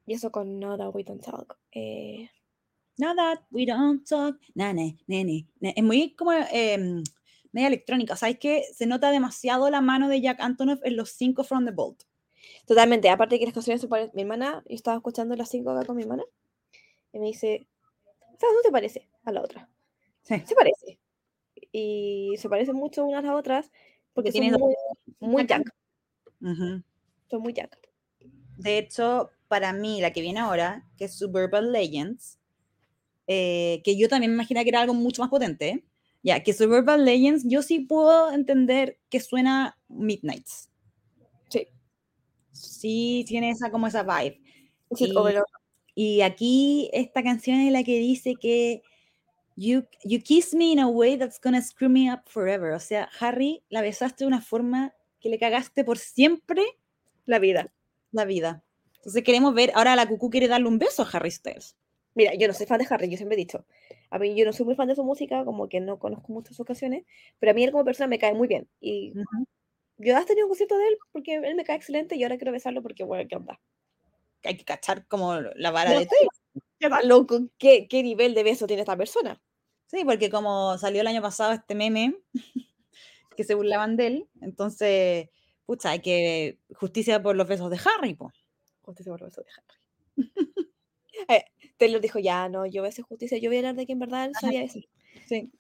Y 0.06 0.14
eso 0.14 0.32
con 0.32 0.58
No 0.58 0.76
That 0.76 0.94
We 0.94 1.04
Don't 1.04 1.22
Talk. 1.22 1.58
Eh, 1.70 2.28
Now 3.02 3.16
that 3.16 3.40
we 3.50 3.66
don't 3.66 4.06
talk, 4.08 4.36
nane, 4.54 4.96
nene, 5.08 5.48
ne- 5.60 5.74
Es 5.76 5.82
muy 5.82 6.14
como 6.14 6.30
em, 6.32 7.02
media 7.50 7.66
electrónica. 7.66 8.14
¿Sabes 8.16 8.38
que 8.38 8.62
Se 8.72 8.86
nota 8.86 9.10
demasiado 9.10 9.68
la 9.70 9.80
mano 9.80 10.08
de 10.08 10.20
Jack 10.20 10.38
Antonoff 10.40 10.78
en 10.84 10.94
los 10.96 11.10
cinco 11.10 11.42
From 11.42 11.64
the 11.64 11.72
Vault. 11.72 12.04
totalmente, 12.64 13.10
aparte 13.10 13.38
que 13.40 13.44
las 13.44 13.54
canciones 13.54 13.80
se 13.80 13.88
parecen. 13.88 14.12
Mi 14.14 14.22
hermana, 14.22 14.62
yo 14.68 14.74
estaba 14.76 14.96
escuchando 14.98 15.34
las 15.34 15.48
cinco 15.50 15.70
acá 15.70 15.84
con 15.84 15.96
mi 15.96 16.02
hermana, 16.02 16.22
y 17.12 17.18
me 17.18 17.26
dice, 17.26 17.66
¿sabes 18.38 18.54
no 18.56 18.62
te 18.62 18.70
parece 18.70 19.08
a 19.24 19.32
la 19.32 19.42
otra? 19.42 19.68
Sí. 20.22 20.40
Se 20.46 20.54
parece. 20.54 20.98
Y 21.72 22.34
se 22.38 22.48
parecen 22.48 22.76
mucho 22.76 23.04
unas 23.04 23.24
a 23.24 23.26
las 23.28 23.34
otras, 23.36 23.70
porque 24.12 24.30
tienen 24.30 24.52
son 24.52 24.60
dos- 24.60 24.74
muy, 25.18 25.30
muy 25.32 25.46
Jack 25.46 25.64
Jack. 25.64 25.74
Ujú. 26.40 26.82
Son 27.30 27.42
muy 27.42 27.52
Jack. 27.52 27.78
De 28.58 28.78
hecho, 28.78 29.30
para 29.48 29.72
mí, 29.72 30.00
la 30.00 30.12
que 30.12 30.20
viene 30.20 30.38
ahora, 30.40 30.86
que 30.96 31.06
es 31.06 31.14
Suburban 31.18 31.72
Legends, 31.72 32.38
eh, 33.26 33.80
que 33.84 33.96
yo 33.96 34.08
también 34.08 34.32
me 34.32 34.36
imaginaba 34.36 34.64
que 34.64 34.70
era 34.70 34.80
algo 34.80 34.94
mucho 34.94 35.22
más 35.22 35.30
potente. 35.30 35.84
Ya, 36.22 36.42
que 36.42 36.52
Suburban 36.52 37.04
Legends, 37.04 37.44
yo 37.46 37.62
sí 37.62 37.80
puedo 37.80 38.30
entender 38.32 38.98
que 39.10 39.20
suena 39.20 39.78
Midnights. 39.88 40.70
Sí. 41.48 41.66
Sí, 42.52 43.24
tiene 43.26 43.50
esa 43.50 43.70
como 43.70 43.86
esa 43.88 44.02
vibe. 44.04 44.40
Sí, 44.94 45.06
Y-. 45.06 45.14
Y 45.94 46.22
aquí 46.22 46.90
esta 46.92 47.22
canción 47.22 47.60
es 47.60 47.72
la 47.72 47.82
que 47.84 47.98
dice 47.98 48.34
que 48.40 48.82
you, 49.56 49.84
you 50.04 50.20
kiss 50.22 50.54
me 50.54 50.72
in 50.72 50.80
a 50.80 50.88
way 50.88 51.16
that's 51.18 51.40
gonna 51.40 51.60
screw 51.60 51.90
me 51.90 52.12
up 52.12 52.22
forever. 52.26 52.72
O 52.72 52.80
sea, 52.80 53.08
Harry, 53.20 53.62
la 53.68 53.82
besaste 53.82 54.24
de 54.24 54.28
una 54.28 54.40
forma 54.40 54.94
que 55.20 55.28
le 55.28 55.38
cagaste 55.38 55.84
por 55.84 55.98
siempre 55.98 56.64
la 57.26 57.38
vida. 57.38 57.72
la 58.10 58.24
vida. 58.24 58.64
Entonces 58.96 59.22
queremos 59.24 59.54
ver, 59.54 59.72
ahora 59.74 59.96
la 59.96 60.08
Cucú 60.08 60.30
quiere 60.30 60.48
darle 60.48 60.68
un 60.68 60.78
beso 60.78 61.02
a 61.02 61.08
Harry 61.12 61.30
Styles. 61.30 61.76
Mira, 62.14 62.34
yo 62.34 62.46
no 62.46 62.54
soy 62.54 62.66
fan 62.66 62.78
de 62.78 62.86
Harry, 62.90 63.08
yo 63.08 63.16
siempre 63.16 63.34
he 63.36 63.38
dicho. 63.38 63.64
A 64.10 64.18
mí 64.18 64.34
yo 64.36 64.44
no 64.44 64.52
soy 64.52 64.66
muy 64.66 64.74
fan 64.74 64.88
de 64.88 64.94
su 64.94 65.04
música, 65.04 65.44
como 65.44 65.68
que 65.68 65.80
no 65.80 65.98
conozco 65.98 66.32
muchas 66.32 66.56
sus 66.56 66.66
canciones, 66.66 67.04
pero 67.38 67.52
a 67.52 67.54
mí 67.54 67.64
él 67.64 67.72
como 67.72 67.84
persona 67.84 68.06
me 68.06 68.18
cae 68.18 68.34
muy 68.34 68.48
bien. 68.48 68.68
Y 68.80 69.12
Ujú. 69.12 69.44
yo 69.98 70.16
has 70.16 70.26
tenido 70.26 70.46
un 70.46 70.50
concierto 70.50 70.76
de 70.78 70.88
él 70.88 70.98
porque 71.12 71.34
él 71.36 71.54
me 71.54 71.64
cae 71.64 71.76
excelente 71.76 72.16
y 72.16 72.22
ahora 72.22 72.36
quiero 72.36 72.52
besarlo 72.52 72.82
porque, 72.82 73.04
bueno, 73.04 73.28
¿qué 73.28 73.36
onda? 73.36 73.60
Hay 74.44 74.56
que 74.56 74.64
cachar 74.64 75.06
como 75.06 75.40
la 75.40 75.70
vara 75.70 75.92
No 75.92 76.00
de 76.00 76.06
¿Qué 76.78 76.88
loco? 77.04 77.48
¿Qué, 77.58 77.86
¿Qué 77.88 78.02
nivel 78.02 78.34
de 78.34 78.42
beso 78.42 78.66
tiene 78.66 78.82
esta 78.82 78.96
persona? 78.96 79.40
Sí, 79.86 80.04
porque 80.04 80.30
como 80.30 80.76
salió 80.78 81.00
el 81.00 81.06
año 81.06 81.22
pasado 81.22 81.52
este 81.52 81.74
meme 81.74 82.16
que 83.36 83.44
se 83.44 83.54
burlaban 83.54 83.96
de 83.96 84.06
él, 84.06 84.28
entonces, 84.40 85.28
pucha, 85.64 85.90
hay 85.90 86.00
que 86.00 86.58
justicia 86.74 87.22
por 87.22 87.36
los 87.36 87.48
besos 87.48 87.70
de 87.70 87.78
Harry, 87.78 88.14
pues. 88.14 88.34
Justicia 88.82 89.12
por 89.12 89.20
el 89.20 89.26
beso 89.26 89.42
de 89.42 89.48
Harry. 89.56 89.78
eh, 91.28 91.44
Taylor 91.84 92.00
dijo, 92.00 92.18
ya, 92.18 92.48
no, 92.48 92.66
yo 92.66 92.82
voy 92.82 92.86
a 92.86 92.90
hacer 92.90 93.04
justicia, 93.04 93.38
yo 93.38 93.50
voy 93.50 93.56
a 93.56 93.60
hablar 93.60 93.74
de 93.76 93.86
que 93.86 93.92
en 93.92 93.98
verdad 93.98 94.26
él 94.26 94.32
sabía 94.40 94.62
eso. 94.62 94.80
Sí. 95.26 95.50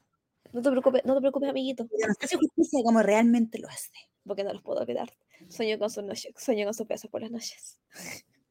No 0.52 0.60
te 0.62 0.70
preocupes, 0.70 1.02
no 1.04 1.14
te 1.14 1.20
preocupes, 1.20 1.48
amiguito, 1.48 1.86
Pero 1.88 2.12
hace 2.20 2.36
justicia 2.36 2.80
como 2.84 3.02
realmente 3.02 3.58
lo 3.58 3.68
hace. 3.68 3.90
porque 4.24 4.44
no 4.44 4.52
los 4.52 4.62
puedo 4.62 4.80
olvidar. 4.80 5.10
Sueño 5.48 5.78
con 5.78 5.90
sus 5.90 6.04
noches, 6.04 6.32
sueño 6.36 6.64
con 6.66 6.74
sus 6.74 6.86
besos 6.86 7.10
por 7.10 7.22
las 7.22 7.30
noches. 7.30 7.80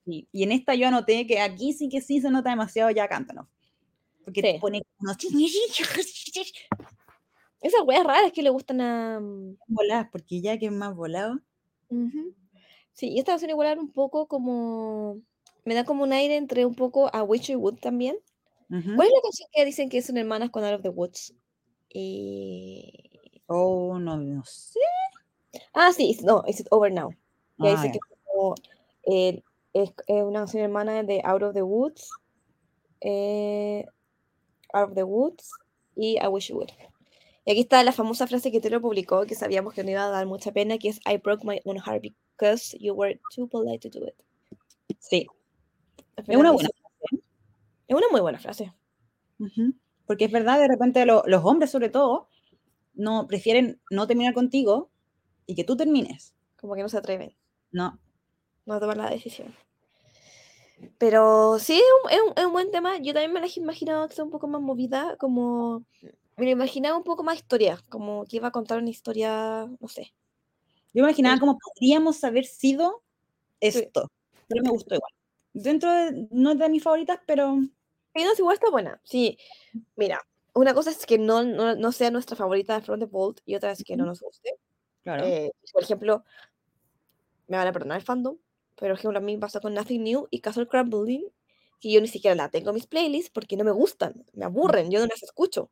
Sí, 0.06 0.28
Y 0.32 0.44
en 0.44 0.52
esta 0.52 0.76
yo 0.76 0.88
anoté 0.88 1.26
que 1.28 1.40
aquí 1.40 1.74
sí 1.74 1.88
que 1.90 2.02
sí 2.02 2.20
se 2.20 2.30
nota 2.30 2.50
demasiado 2.50 2.90
ya 2.92 3.08
Cántanos. 3.08 3.48
Porque 4.26 4.42
te 4.42 4.54
Sí. 4.54 4.60
pone 4.60 4.82
unos 5.00 5.18
Esas 7.62 7.82
weas 7.86 8.04
raras 8.04 8.32
que 8.32 8.42
le 8.42 8.50
gustan 8.50 8.82
a... 8.82 9.20
mm, 9.20 9.58
voladas, 9.68 10.08
porque 10.12 10.42
ya 10.42 10.58
que 10.58 10.66
es 10.68 10.72
más 10.72 10.96
volado. 10.96 11.40
Ujú. 11.90 12.34
Sí, 12.94 13.10
y 13.10 13.20
esta 13.20 13.34
canción 13.34 13.52
igual 13.52 13.68
era 13.70 13.80
un 13.82 13.92
poco 13.92 14.28
como... 14.28 15.22
Me 15.64 15.76
da 15.76 15.84
como 15.86 16.04
un 16.04 16.14
aire 16.14 16.36
entre 16.38 16.66
un 16.66 16.76
poco 16.76 17.10
a 17.14 17.24
Witch 17.24 17.50
y 17.50 17.56
Wood 17.56 17.80
también. 17.80 18.18
¿Cuál 18.96 19.08
es 19.08 19.14
la 19.14 19.22
canción 19.22 19.50
que 19.52 19.66
dicen 19.66 19.90
que 19.90 20.02
son 20.02 20.18
hermanas 20.18 20.50
con 20.50 20.64
Out 20.64 20.76
of 20.76 20.82
the 20.82 20.90
Woods? 20.90 21.34
Y... 21.90 22.94
Oh, 23.48 24.00
no, 24.00 24.16
no 24.18 24.46
sé. 24.46 24.80
Ah, 25.74 25.92
sí, 25.92 26.10
it's- 26.10 26.24
no, 26.24 26.44
Is 26.48 26.62
It 26.62 26.68
Over 26.72 26.92
Now. 26.92 27.10
Ah, 27.60 27.70
dice 27.72 27.92
que 27.92 28.00
como, 28.26 28.56
eh, 29.08 29.44
es, 29.74 29.92
es 30.08 30.24
una 30.24 30.40
canción 30.40 30.64
hermana 30.64 31.04
de 31.04 31.22
Out 31.26 31.44
of 31.44 31.54
the 31.54 31.62
Woods, 31.64 32.10
eh, 33.02 33.86
Out 34.74 34.90
of 34.90 34.96
the 34.96 35.04
Woods 35.04 35.50
y 35.96 36.18
I 36.22 36.28
Wish 36.28 36.48
You 36.50 36.58
Would. 36.58 36.70
Y 37.46 37.52
aquí 37.52 37.62
está 37.62 37.84
la 37.84 37.92
famosa 37.92 38.28
frase 38.28 38.52
que 38.52 38.62
te 38.62 38.70
lo 38.70 38.80
publicó, 38.82 39.26
que 39.26 39.36
sabíamos 39.36 39.74
que 39.74 39.84
no 39.84 39.92
iba 39.92 40.06
a 40.06 40.10
dar 40.12 40.26
mucha 40.28 40.52
pena, 40.52 40.78
que 40.78 40.90
es 40.90 41.00
I 41.06 41.18
broke 41.18 41.44
my 41.46 41.60
own 41.66 41.78
heart 41.78 42.04
because 42.04 42.78
you 42.80 42.94
were 42.94 43.20
too 43.36 43.48
polite 43.48 43.90
to 43.90 44.00
do 44.00 44.06
it. 44.08 44.16
Sí, 45.00 45.28
es 46.28 46.38
una 46.38 46.52
buena. 46.52 46.70
Es 47.88 47.96
una 47.96 48.08
muy 48.12 48.22
buena 48.22 48.40
frase. 48.40 48.74
Porque 50.06 50.26
es 50.26 50.32
verdad, 50.32 50.60
de 50.60 50.68
repente 50.68 51.06
lo- 51.06 51.24
los 51.26 51.44
hombres 51.46 51.72
sobre 51.72 51.90
todo 51.90 52.28
no 52.94 53.28
prefieren 53.28 53.82
no 53.90 54.08
terminar 54.08 54.34
contigo 54.34 54.90
y 55.46 55.56
que 55.56 55.64
tú 55.64 55.76
termines. 55.76 56.34
Como 56.60 56.76
que 56.76 56.82
no 56.84 56.90
se 56.90 56.98
atreven. 56.98 57.36
No. 57.72 58.00
no 58.66 58.80
tomar 58.80 58.98
la 58.98 59.10
decisión. 59.10 59.56
Pero 60.98 61.58
sí, 61.60 61.74
es 61.78 61.84
un, 62.04 62.12
es 62.12 62.20
un- 62.28 62.34
es 62.38 62.46
un 62.46 62.52
buen 62.54 62.72
tema. 62.72 62.98
Yo 62.98 63.14
también 63.14 63.34
me 63.34 63.40
la 63.40 63.48
imaginaba 63.56 64.08
que 64.08 64.16
sea 64.16 64.24
un 64.24 64.32
poco 64.32 64.48
más 64.48 64.62
movida, 64.62 65.16
como 65.18 65.84
me 66.38 66.46
la 66.46 66.52
imaginaba 66.52 66.98
un 66.98 67.04
poco 67.04 67.24
más 67.24 67.36
historia, 67.38 67.80
como 67.90 68.26
que 68.26 68.38
iba 68.38 68.48
a 68.48 68.52
contar 68.52 68.80
una 68.80 68.90
historia, 68.90 69.68
no 69.80 69.88
sé. 69.88 70.14
Yo 70.94 71.02
me 71.04 71.10
imaginaba 71.10 71.36
Sí. 71.36 71.40
cómo 71.40 71.58
podríamos 71.60 72.24
haber 72.24 72.46
sido 72.46 73.02
Sí. 73.62 73.68
esto, 73.80 74.10
pero 74.48 74.64
me 74.64 74.70
gustó 74.72 74.96
igual. 74.96 75.12
Dentro 75.54 75.92
de, 75.92 76.28
no 76.32 76.52
es 76.52 76.60
de 76.60 76.70
mis 76.70 76.84
favoritas, 76.84 77.20
pero 77.26 77.58
Y 78.14 78.24
no, 78.24 78.32
igual 78.38 78.56
está 78.56 78.70
buena. 78.70 79.02
Sí, 79.04 79.38
mira, 79.96 80.20
una 80.54 80.74
cosa 80.74 80.92
es 80.92 81.06
que 81.06 81.18
no, 81.18 81.44
no, 81.44 81.76
no 81.76 81.92
sea 81.92 82.12
nuestra 82.12 82.36
favorita 82.36 82.76
de 82.76 82.82
From 82.86 83.00
the 83.00 83.06
Vault 83.06 83.40
y 83.46 83.56
otra 83.56 83.72
es 83.72 83.84
que 83.84 83.96
no 83.96 84.06
nos 84.06 84.22
guste. 84.22 84.56
claro. 85.04 85.26
Eh, 85.26 85.52
por 85.72 85.84
ejemplo, 85.84 86.24
me 87.48 87.58
van 87.58 87.68
a 87.68 87.74
perdonar 87.74 87.98
el 88.00 88.06
fandom, 88.06 88.38
pero 88.76 88.94
por 88.94 89.00
ejemplo, 89.00 89.20
a 89.20 89.22
mí 89.22 89.34
me 89.34 89.40
pasó 89.40 89.62
con 89.62 89.74
Nothing 89.74 90.04
New 90.04 90.28
y 90.30 90.40
Castle 90.40 90.68
Crumbling, 90.68 91.26
que 91.80 91.92
yo 91.92 92.02
ni 92.02 92.08
siquiera 92.08 92.36
la 92.36 92.50
tengo 92.50 92.70
en 92.70 92.76
mis 92.76 92.88
playlists 92.88 93.32
porque 93.32 93.58
no 93.58 93.64
me 93.64 93.72
gustan, 93.72 94.26
me 94.34 94.46
aburren, 94.46 94.92
yo 94.92 95.00
no 95.00 95.08
las 95.08 95.24
escucho. 95.24 95.72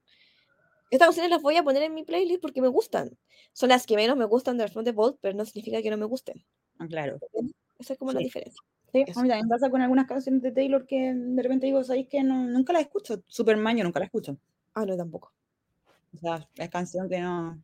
Estas 0.91 1.07
canciones 1.07 1.29
las 1.29 1.41
voy 1.41 1.55
a 1.55 1.63
poner 1.63 1.83
en 1.83 1.93
mi 1.93 2.03
playlist 2.03 2.41
porque 2.41 2.61
me 2.61 2.67
gustan. 2.67 3.17
Son 3.53 3.69
las 3.69 3.85
que 3.85 3.95
menos 3.95 4.17
me 4.17 4.25
gustan 4.25 4.57
de 4.57 4.67
From 4.67 4.85
the 4.85 4.91
Vault, 4.91 5.19
pero 5.21 5.37
no 5.37 5.45
significa 5.45 5.81
que 5.81 5.91
no 5.91 5.97
me 5.97 6.05
gusten. 6.05 6.43
Ah, 6.79 6.87
claro. 6.87 7.19
Esa 7.79 7.93
es 7.93 7.99
como 7.99 8.11
la 8.11 8.19
diferencia. 8.19 8.61
Sí, 8.91 9.03
Eso. 9.07 9.19
a 9.19 9.23
mí 9.23 9.29
también 9.29 9.47
me 9.47 9.55
pasa 9.55 9.69
con 9.69 9.81
algunas 9.81 10.07
canciones 10.07 10.41
de 10.41 10.51
Taylor 10.51 10.85
que 10.85 11.13
de 11.13 11.41
repente 11.41 11.65
digo, 11.67 11.83
¿sabéis 11.83 12.07
que 12.07 12.23
no, 12.23 12.45
nunca 12.45 12.73
las 12.73 12.83
escucho? 12.83 13.23
Superman 13.27 13.77
yo 13.77 13.83
nunca 13.83 13.99
la 13.99 14.05
escucho. 14.05 14.37
Ah, 14.73 14.85
no, 14.85 14.97
tampoco. 14.97 15.31
O 16.15 16.17
sea, 16.17 16.47
es 16.55 16.69
canción 16.69 17.07
que 17.09 17.19
no... 17.19 17.61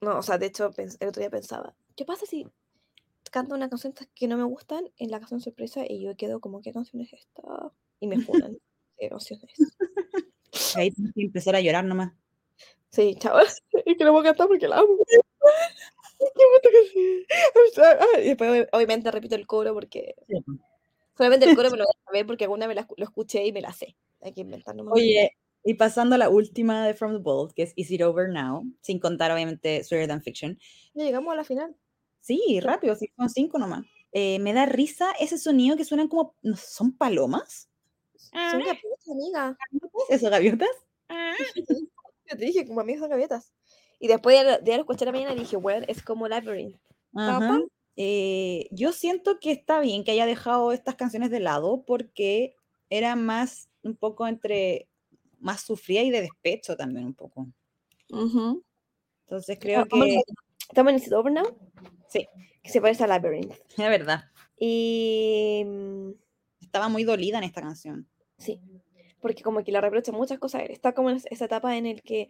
No, 0.00 0.18
o 0.18 0.22
sea, 0.22 0.38
de 0.38 0.46
hecho, 0.46 0.70
el 0.76 1.08
otro 1.08 1.20
día 1.20 1.30
pensaba, 1.30 1.74
¿qué 1.94 2.04
pasa 2.04 2.26
si 2.26 2.46
canto 3.30 3.54
una 3.54 3.68
canción 3.68 3.94
que 4.14 4.28
no 4.28 4.36
me 4.36 4.44
gustan 4.44 4.90
en 4.98 5.10
la 5.10 5.18
canción 5.18 5.40
sorpresa 5.40 5.84
y 5.88 6.02
yo 6.02 6.16
quedo 6.16 6.40
como, 6.40 6.60
¿qué 6.60 6.72
canción 6.72 7.02
es 7.02 7.12
esta? 7.12 7.42
Y 8.00 8.06
me 8.06 8.20
funan. 8.20 8.56
¿Qué 8.98 9.08
canción 9.08 9.40
es? 9.48 10.76
Ahí 10.76 10.90
tienes 10.90 11.14
que 11.14 11.22
empezar 11.22 11.54
a 11.56 11.60
llorar 11.60 11.84
nomás. 11.84 12.12
Sí, 12.90 13.14
chavos. 13.18 13.62
Es 13.86 13.96
que 13.96 14.04
no 14.04 14.12
voy 14.12 14.22
a 14.22 14.30
cantar 14.30 14.48
porque 14.48 14.66
la 14.66 14.78
amo. 14.78 14.96
Y 18.18 18.28
después, 18.28 18.50
ob- 18.50 18.68
obviamente, 18.72 19.10
repito 19.10 19.34
el 19.34 19.46
coro 19.46 19.74
porque. 19.74 20.14
Solamente 21.16 21.48
el 21.48 21.56
coro 21.56 21.70
me 21.70 21.76
lo 21.78 21.84
voy 21.84 21.92
a 21.94 22.04
saber 22.06 22.26
porque 22.26 22.44
alguna 22.44 22.66
la 22.74 22.86
escu- 22.86 22.94
lo 22.96 23.04
escuché 23.04 23.44
y 23.46 23.52
me 23.52 23.60
la 23.60 23.72
sé. 23.72 23.96
Hay 24.22 24.32
que 24.32 24.40
inventar 24.42 24.74
nomás. 24.74 24.94
Oye, 24.94 25.32
y 25.64 25.74
pasando 25.74 26.14
a 26.14 26.18
la 26.18 26.28
última 26.28 26.86
de 26.86 26.94
From 26.94 27.12
the 27.12 27.18
Bold, 27.22 27.52
que 27.54 27.62
es 27.64 27.72
Is 27.76 27.90
It 27.90 28.02
Over 28.02 28.28
Now, 28.28 28.64
sin 28.82 28.98
contar 29.00 29.30
obviamente 29.32 29.82
Sweeter 29.82 30.08
Than 30.08 30.22
Fiction. 30.22 30.58
Ya 30.94 31.04
llegamos 31.04 31.32
a 31.32 31.36
la 31.36 31.44
final. 31.44 31.76
Sí, 32.20 32.60
rápido, 32.60 32.94
sí, 32.96 33.08
son 33.16 33.30
cinco 33.30 33.58
nomás. 33.58 33.84
Eh, 34.12 34.38
me 34.40 34.52
da 34.52 34.66
risa 34.66 35.12
ese 35.20 35.38
sonido 35.38 35.76
que 35.76 35.84
suenan 35.84 36.08
como, 36.08 36.34
¿no 36.42 36.56
son 36.56 36.96
palomas? 36.96 37.68
Son 38.16 38.60
gaviotas, 38.60 39.08
amiga. 39.10 39.58
¿Eso, 40.08 40.30
gaviotas? 40.30 40.68
Yo 42.28 42.36
te 42.36 42.44
dije, 42.44 42.66
como 42.66 42.80
amigas 42.80 43.00
son 43.00 43.10
gaviotas. 43.10 43.52
Y 43.98 44.08
después 44.08 44.44
de, 44.44 44.58
de 44.62 44.76
escuchar 44.76 45.08
a 45.08 45.12
la 45.12 45.18
mañana 45.18 45.34
dije, 45.40 45.56
bueno, 45.56 45.84
es 45.88 46.02
como 46.02 46.28
Labyrinth. 46.28 46.76
Ajá. 47.14 47.60
Eh, 47.96 48.68
yo 48.72 48.92
siento 48.92 49.38
que 49.40 49.50
está 49.52 49.80
bien 49.80 50.04
que 50.04 50.10
haya 50.10 50.26
dejado 50.26 50.72
estas 50.72 50.96
canciones 50.96 51.30
de 51.30 51.40
lado 51.40 51.82
porque 51.86 52.54
era 52.90 53.16
más 53.16 53.68
un 53.82 53.96
poco 53.96 54.26
entre 54.26 54.86
más 55.40 55.62
sufrida 55.62 56.02
y 56.02 56.10
de 56.10 56.20
despecho 56.22 56.76
también 56.76 57.06
un 57.06 57.14
poco. 57.14 57.46
Entonces 58.10 59.58
creo 59.58 59.82
Estamos 59.82 60.06
que 60.06 60.20
Estamos 60.68 60.90
en 60.90 60.96
Is 60.98 61.06
It 61.06 61.12
Over 61.12 61.32
Now. 61.32 61.56
Sí. 62.08 62.26
Que 62.62 62.70
se 62.70 62.80
parece 62.80 63.04
a 63.04 63.06
Labyrinth. 63.06 63.52
es 63.70 63.76
verdad. 63.76 64.24
Y. 64.58 65.64
Estaba 66.60 66.88
muy 66.88 67.04
dolida 67.04 67.38
en 67.38 67.44
esta 67.44 67.62
canción. 67.62 68.06
Sí, 68.38 68.60
porque 69.20 69.42
como 69.42 69.62
que 69.64 69.72
le 69.72 69.80
reprocha 69.80 70.12
muchas 70.12 70.38
cosas. 70.38 70.62
Está 70.68 70.92
como 70.92 71.10
en 71.10 71.16
es- 71.16 71.26
esa 71.30 71.44
etapa 71.46 71.76
en 71.76 71.86
el 71.86 72.02
que 72.02 72.28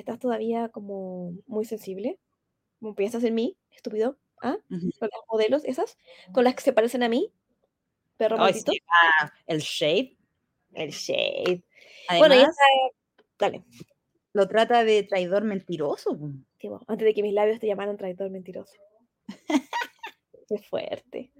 estás 0.00 0.18
todavía 0.18 0.68
como 0.68 1.32
muy 1.46 1.64
sensible, 1.64 2.18
como 2.80 2.94
piensas 2.94 3.24
en 3.24 3.34
mí, 3.34 3.56
estúpido, 3.74 4.18
¿ah? 4.42 4.56
Con 4.68 5.08
las 5.12 5.20
modelos 5.30 5.64
esas, 5.64 5.98
con 6.32 6.44
las 6.44 6.54
que 6.54 6.62
se 6.62 6.72
parecen 6.72 7.02
a 7.02 7.08
mí, 7.08 7.32
perro 8.16 8.36
maldito, 8.38 8.72
sí, 8.72 8.78
ah, 9.20 9.32
el 9.46 9.60
shade. 9.60 10.16
el 10.74 10.90
shade. 10.90 11.62
Además, 12.08 12.28
Bueno, 12.28 12.34
ya 12.34 12.48
está, 12.48 12.64
dale, 13.38 13.64
lo 14.32 14.48
trata 14.48 14.84
de 14.84 15.02
traidor 15.04 15.44
mentiroso. 15.44 16.18
po. 16.18 16.30
tipo, 16.58 16.80
antes 16.88 17.06
de 17.06 17.14
que 17.14 17.22
mis 17.22 17.34
labios 17.34 17.60
te 17.60 17.66
llamaran 17.66 17.96
traidor 17.96 18.30
mentiroso. 18.30 18.74
Qué 20.48 20.58
fuerte. 20.58 21.32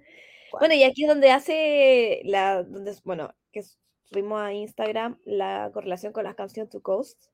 Bueno, 0.51 0.73
y 0.73 0.83
aquí 0.83 1.03
es 1.03 1.09
donde 1.09 1.31
hace 1.31 2.21
la, 2.23 2.63
donde, 2.63 2.95
bueno, 3.03 3.35
que 3.51 3.61
subimos 4.05 4.41
a 4.41 4.53
Instagram 4.53 5.19
la 5.25 5.69
correlación 5.73 6.13
con 6.13 6.23
la 6.23 6.35
canción 6.35 6.69
To 6.69 6.81
Coast 6.81 7.25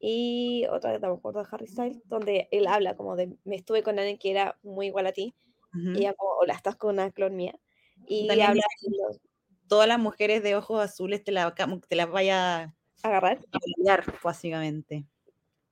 y 0.00 0.64
otra 0.70 0.92
que 0.92 1.00
tampoco 1.00 1.32
de 1.32 1.46
Harry 1.50 1.66
Styles, 1.66 2.00
donde 2.06 2.48
él 2.52 2.66
habla 2.66 2.96
como 2.96 3.16
de, 3.16 3.36
me 3.44 3.56
estuve 3.56 3.82
con 3.82 3.98
alguien 3.98 4.18
que 4.18 4.30
era 4.30 4.58
muy 4.62 4.86
igual 4.86 5.06
a 5.06 5.12
ti, 5.12 5.34
Ujú. 5.74 5.92
y 5.94 5.98
ella 5.98 6.14
como, 6.14 6.32
hola, 6.40 6.54
estás 6.54 6.76
con 6.76 6.94
una 6.94 7.10
clon 7.10 7.34
mía, 7.36 7.58
y 8.06 8.26
También 8.28 8.48
habla 8.50 8.62
de 8.82 8.90
los- 8.96 9.20
Todas 9.68 9.86
las 9.86 9.98
mujeres 9.98 10.42
de 10.42 10.56
ojos 10.56 10.80
azules 10.82 11.22
te 11.22 11.30
la, 11.30 11.54
te 11.88 11.94
las 11.96 12.10
vaya 12.10 12.62
a 12.62 12.74
agarrar, 13.02 13.38
pelear, 13.76 14.04
básicamente. 14.22 15.04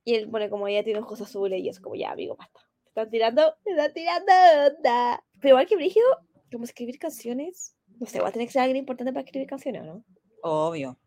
y 0.05 0.15
él 0.15 0.29
pone 0.29 0.51
como 0.51 0.69
ella 0.69 0.85
tiene 0.85 1.01
ojos 1.01 1.21
azules, 1.23 1.61
y 1.63 1.69
es 1.69 1.81
como, 1.81 1.95
ya, 1.95 2.11
amigo, 2.11 2.37
basta, 2.37 2.61
te 2.83 2.89
están 2.89 3.11
tirando, 3.11 3.55
te 3.65 3.71
están 3.71 3.93
tirando 3.95 4.33
onda. 4.67 5.25
Pero 5.41 5.49
igual 5.55 5.67
que 5.67 5.77
Brígido, 5.77 6.07
como 6.53 6.65
escribir 6.65 6.99
canciones, 6.99 7.75
no 7.99 8.07
sé, 8.07 8.21
va 8.21 8.29
a 8.29 8.33
tener 8.33 8.49
que 8.49 8.53
ser 8.53 8.63
alguien 8.63 8.77
importante 8.77 9.13
para 9.13 9.25
escribir 9.25 9.49
canciones, 9.49 9.83
¿o 9.83 9.85
¿no? 9.87 10.05
Obvio. 10.43 10.99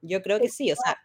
Yo 0.00 0.22
creo 0.22 0.40
que 0.40 0.48
sí, 0.48 0.72
o 0.72 0.76
sea, 0.76 0.98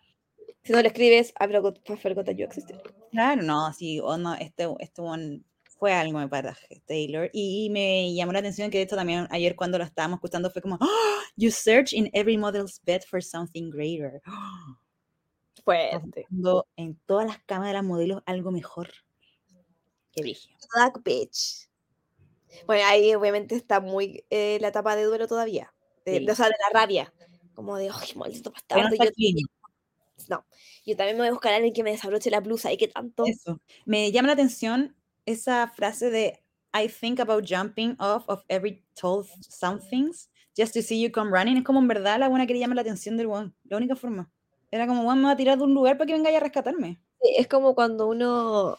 Si 0.70 0.74
no 0.74 0.82
le 0.84 0.90
escribes, 0.90 1.34
I 1.40 1.48
forgot, 1.48 1.80
I 1.90 1.96
forgot 1.98 2.28
you 2.38 2.46
existed. 2.46 2.80
claro, 3.10 3.42
no, 3.42 3.74
sí, 3.74 4.00
o 4.00 4.16
no, 4.20 4.36
este, 4.36 4.68
este 4.80 5.02
one 5.02 5.42
fue 5.80 5.94
algo 5.94 6.30
para 6.30 6.56
Taylor 6.86 7.28
y 7.34 7.70
me 7.72 8.14
llamó 8.14 8.34
la 8.34 8.40
atención 8.40 8.70
que 8.70 8.78
de 8.78 8.84
hecho 8.84 8.96
también 8.96 9.28
ayer 9.32 9.56
cuando 9.56 9.80
lo 9.80 9.84
estábamos 9.84 10.18
escuchando 10.18 10.52
fue 10.52 10.62
como 10.62 10.78
"Ah, 10.80 11.22
you 11.38 11.50
search 11.50 11.92
in 11.94 12.08
every 12.14 12.38
model's 12.38 12.80
bed 12.86 13.02
for 13.10 13.24
something 13.24 13.72
greater 13.72 14.22
Fuerte. 15.66 16.26
buscando 16.30 16.68
en 16.76 17.00
todas 17.08 17.26
las 17.26 17.40
camas 17.48 17.70
de 17.70 17.74
las 17.74 17.84
modelos 17.84 18.22
algo 18.28 18.52
mejor 18.52 18.92
que 20.12 20.22
dije 20.22 20.50
Black 20.76 21.02
bitch. 21.04 21.68
Bueno, 22.68 22.84
ahí 22.86 23.16
obviamente 23.16 23.56
está 23.56 23.80
muy 23.80 24.24
eh, 24.30 24.60
la 24.62 24.68
etapa 24.68 24.96
de 24.96 25.06
duelo 25.06 25.28
todavía. 25.28 25.74
De, 26.06 26.20
Sí. 26.20 26.26
de- 26.28 26.32
o 26.32 26.36
sea, 26.36 26.46
de 26.46 26.54
la 26.72 26.80
rabia. 26.80 27.12
Como 27.56 27.76
de, 27.76 27.90
ay, 27.92 28.10
maldito 28.16 28.52
bastardo. 28.52 28.96
Yo. 29.18 29.48
No, 30.28 30.46
yo 30.86 30.96
también 30.96 31.16
me 31.18 31.22
voy 31.22 31.28
a 31.30 31.32
buscar 31.32 31.54
a 31.54 31.58
alguien 31.58 31.74
que 31.74 31.84
me 31.84 31.92
desabroche 31.92 32.30
la 32.30 32.40
blusa. 32.42 32.72
¿Y 32.72 32.78
qué 32.78 32.88
tanto? 32.88 33.24
Eso. 33.26 33.62
Me 33.86 34.12
llama 34.12 34.28
la 34.28 34.34
atención 34.34 34.96
esa 35.26 35.68
frase 35.68 36.10
de 36.10 36.44
I 36.74 36.88
think 36.88 37.20
about 37.20 37.46
jumping 37.48 37.96
off 38.00 38.26
of 38.28 38.44
every 38.48 38.84
tall 38.96 39.26
somethings 39.42 40.30
just 40.58 40.74
to 40.74 40.82
see 40.82 41.02
you 41.02 41.12
come 41.12 41.32
running. 41.32 41.58
Es 41.58 41.64
como 41.64 41.80
en 41.80 41.88
verdad 41.88 42.20
la 42.20 42.28
buena 42.30 42.46
que 42.46 42.54
le 42.54 42.60
llama 42.60 42.76
la 42.76 42.82
atención 42.82 43.18
del 43.18 43.28
one. 43.28 43.54
La 43.64 43.78
única 43.78 43.96
forma. 43.96 44.30
Era 44.72 44.86
como, 44.88 45.02
one 45.08 45.20
me 45.22 45.26
va 45.28 45.32
a 45.32 45.38
tirar 45.38 45.58
de 45.58 45.64
un 45.64 45.74
lugar 45.74 45.98
para 45.98 46.08
que 46.08 46.14
venga 46.14 46.36
a 46.36 46.40
rescatarme. 46.40 47.00
Sí, 47.22 47.34
Es 47.38 47.48
como 47.48 47.74
cuando 47.76 48.08
uno 48.08 48.78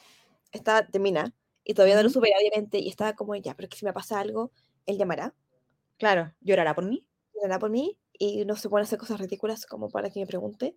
está, 0.52 0.86
termina 0.86 1.34
y 1.64 1.74
todavía 1.74 1.96
no 1.96 2.02
lo 2.02 2.10
supera, 2.10 2.36
obviamente, 2.38 2.78
y 2.78 2.88
está 2.88 3.14
como, 3.14 3.34
ya, 3.36 3.54
pero 3.54 3.68
que 3.68 3.76
si 3.76 3.84
me 3.84 3.92
pasa 3.92 4.18
algo, 4.20 4.50
él 4.86 4.98
llamará, 4.98 5.34
Claro, 5.98 6.32
llorará 6.40 6.74
por 6.74 6.84
mí. 6.84 7.04
llorará 7.34 7.58
por 7.58 7.70
mí, 7.70 7.98
y 8.18 8.44
no 8.44 8.56
se 8.56 8.68
a 8.72 8.80
hacer 8.80 8.98
cosas 8.98 9.20
ridículas 9.20 9.66
como 9.66 9.90
para 9.90 10.10
que 10.10 10.20
me 10.20 10.26
pregunte. 10.26 10.76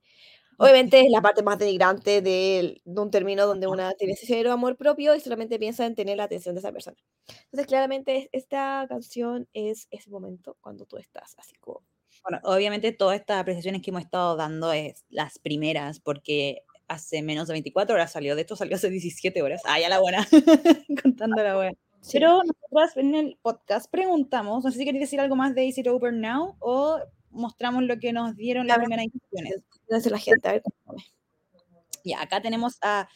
Obviamente 0.58 1.00
es 1.02 1.10
la 1.10 1.22
parte 1.22 1.44
más 1.44 1.58
denigrante 1.60 2.22
de, 2.22 2.82
de 2.84 3.02
un 3.02 3.12
término 3.12 3.46
donde 3.46 3.68
una 3.68 3.94
tiene 3.94 4.16
cero 4.16 4.52
amor 4.52 4.78
propio 4.78 5.16
y 5.16 5.20
solamente 5.20 5.60
piensa 5.60 5.86
en 5.86 5.96
tener 5.96 6.18
la 6.18 6.26
atención 6.26 6.56
de 6.56 6.60
esa 6.60 6.72
persona. 6.72 6.98
Entonces, 7.46 7.68
claramente, 7.68 8.16
es- 8.18 8.30
esta 8.32 8.86
canción 8.88 9.48
es 9.54 9.88
ese 9.92 10.10
momento 10.10 10.58
cuando 10.62 10.86
tú 10.86 10.98
estás 10.98 11.36
así 11.38 11.54
como... 11.60 11.82
Bueno, 12.24 12.40
obviamente 12.46 12.92
todas 12.94 13.20
estas 13.20 13.42
apreciaciones 13.42 13.82
que 13.82 13.90
hemos 13.92 14.04
estado 14.04 14.36
dando 14.38 14.72
es 14.72 15.04
las 15.10 15.40
primeras, 15.40 16.00
porque 16.00 16.64
hace 16.88 17.22
menos 17.22 17.48
de 17.48 17.54
24 17.54 17.96
horas 17.96 18.12
salió. 18.12 18.36
De 18.36 18.44
hecho, 18.44 18.56
salió 18.56 18.76
hace 18.76 18.90
17 18.90 19.42
horas. 19.42 19.62
Ah, 19.66 19.80
ya 19.80 19.90
la 19.90 20.00
buena. 20.00 20.26
Contando 21.04 21.44
la 21.44 21.56
buena. 21.56 21.74
sí. 22.02 22.12
Pero 22.14 22.42
nosotras 22.44 22.96
en 22.98 23.16
el 23.16 23.38
podcast 23.42 23.90
preguntamos, 23.92 24.64
no 24.64 24.72
sé 24.72 24.78
si 24.78 24.86
queréis 24.86 25.02
decir 25.04 25.20
algo 25.20 25.36
más 25.36 25.54
de 25.56 25.66
Is 25.66 25.78
It 25.78 25.88
Over 25.88 26.14
Now 26.14 26.56
o 26.60 27.00
mostramos 27.32 27.84
lo 27.84 27.98
que 28.00 28.14
nos 28.14 28.36
dieron 28.38 28.68
las 28.68 28.78
La 28.78 28.84
primeras 28.84 29.06
impresiones. 29.06 29.64
¿Qué 29.94 29.98
dice 29.98 30.10
la 30.10 30.18
gente? 30.20 30.50
A 30.50 30.52
ver. 30.52 30.64
Ya, 32.04 32.22
acá 32.22 32.42
tenemos 32.42 32.78
a 32.82 33.08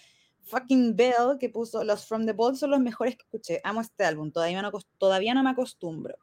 fucking 0.44 0.96
Bell 0.96 1.38
que 1.40 1.50
puso 1.50 1.84
los 1.84 2.06
From 2.08 2.26
the 2.26 2.34
Vault 2.34 2.56
son 2.58 2.72
los 2.72 2.80
mejores 2.80 3.16
que 3.18 3.24
escuché. 3.24 3.62
Amo 3.64 3.82
este 3.82 4.06
álbum, 4.06 4.32
todavía 4.32 4.62
no, 4.62 4.72
todavía 4.98 5.34
no 5.34 5.44
me 5.44 5.50
acostumbro. 5.50 6.16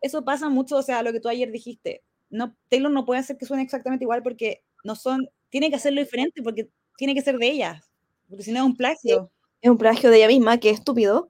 Eso 0.00 0.24
pasa 0.24 0.48
mucho, 0.48 0.76
o 0.76 0.82
sea, 0.82 1.02
lo 1.02 1.12
que 1.12 1.20
tú 1.20 1.28
ayer 1.28 1.50
dijiste. 1.50 2.02
No, 2.30 2.54
Taylor 2.68 2.92
no 2.92 3.04
puede 3.04 3.20
hacer 3.20 3.36
que 3.36 3.46
suene 3.46 3.62
exactamente 3.62 4.04
igual 4.04 4.22
porque 4.22 4.62
no 4.84 4.94
son, 4.94 5.28
tiene 5.48 5.70
que 5.70 5.76
hacerlo 5.76 6.00
diferente 6.00 6.42
porque 6.42 6.68
tiene 6.96 7.14
que 7.14 7.22
ser 7.22 7.38
de 7.38 7.48
ellas, 7.48 7.90
porque 8.28 8.44
si 8.44 8.52
no 8.52 8.58
es 8.58 8.64
un 8.64 8.76
plagio. 8.76 9.30
Es 9.60 9.70
un 9.70 9.78
plagio 9.78 10.10
de 10.10 10.18
ella 10.18 10.28
misma, 10.28 10.58
que 10.58 10.70
es 10.70 10.78
estúpido, 10.78 11.28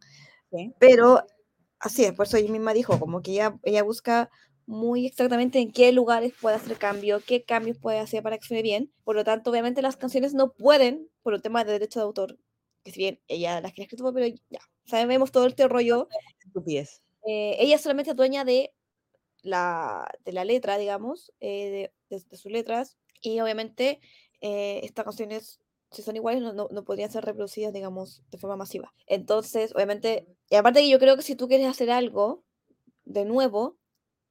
Sí. 0.51 0.73
pero 0.79 1.25
así 1.79 2.05
es, 2.05 2.13
por 2.13 2.27
eso 2.27 2.37
ella 2.37 2.51
misma 2.51 2.73
dijo, 2.75 2.99
como 2.99 3.23
que 3.23 3.33
ella, 3.33 3.59
ella 3.63 3.83
busca 3.83 4.29
muy 4.67 5.07
exactamente 5.07 5.59
en 5.61 5.73
qué 5.73 5.93
lugares 5.93 6.33
puede 6.41 6.57
hacer 6.57 6.77
cambio, 6.79 7.21
qué 7.27 7.45
cambios 7.45 7.79
puede 7.79 7.99
hacer 7.99 8.23
para 8.23 8.39
que 8.39 8.47
suene 8.47 8.63
bien. 8.63 8.93
Por 9.05 9.17
lo 9.17 9.25
tanto, 9.25 9.51
obviamente 9.51 9.83
las 9.83 9.97
canciones 9.97 10.35
no 10.35 10.53
pueden, 10.53 11.09
por 11.23 11.35
un 11.35 11.43
tema 11.43 11.65
de 11.65 11.73
derecho 11.73 12.01
de 12.01 12.05
autor, 12.05 12.39
que 12.85 12.93
si 12.93 12.99
bien 12.99 13.21
ella 13.29 13.61
las 13.61 13.73
que 13.73 13.83
ha 13.83 13.85
escrito, 13.85 14.13
pero 14.15 14.27
ya, 14.51 14.61
sabemos 14.87 15.33
todo 15.33 15.47
este 15.47 15.69
rollo, 15.69 16.09
eh, 17.27 17.57
ella 17.59 17.77
es 17.77 17.83
solamente 17.83 18.15
dueña 18.15 18.45
de 18.45 18.73
la, 19.43 20.09
de 20.25 20.33
la 20.33 20.45
letra, 20.45 20.79
digamos, 20.79 21.33
eh, 21.41 21.93
de, 22.11 22.17
de- 22.19 22.25
de 22.31 22.37
sus 22.37 22.53
letras, 22.53 22.97
y 23.23 23.41
obviamente 23.41 24.01
eh, 24.43 24.81
estas 24.85 25.05
canciones, 25.07 25.61
si 25.91 26.03
son 26.03 26.17
iguales, 26.17 26.43
no, 26.43 26.53
no, 26.53 26.69
no 26.71 26.85
podrían 26.85 27.11
ser 27.11 27.25
reproducidas, 27.25 27.73
digamos, 27.73 28.23
de 28.31 28.39
forma 28.39 28.57
masiva. 28.57 28.95
Entonces, 29.07 29.75
obviamente, 29.75 30.27
y 30.51 30.57
aparte 30.57 30.81
que 30.83 30.91
yo 30.91 30.99
creo 30.99 31.17
que 31.17 31.23
si 31.23 31.37
tú 31.37 31.49
quieres 31.49 31.69
hacer 31.69 31.91
algo 31.91 32.45
de 33.05 33.25
nuevo, 33.25 33.79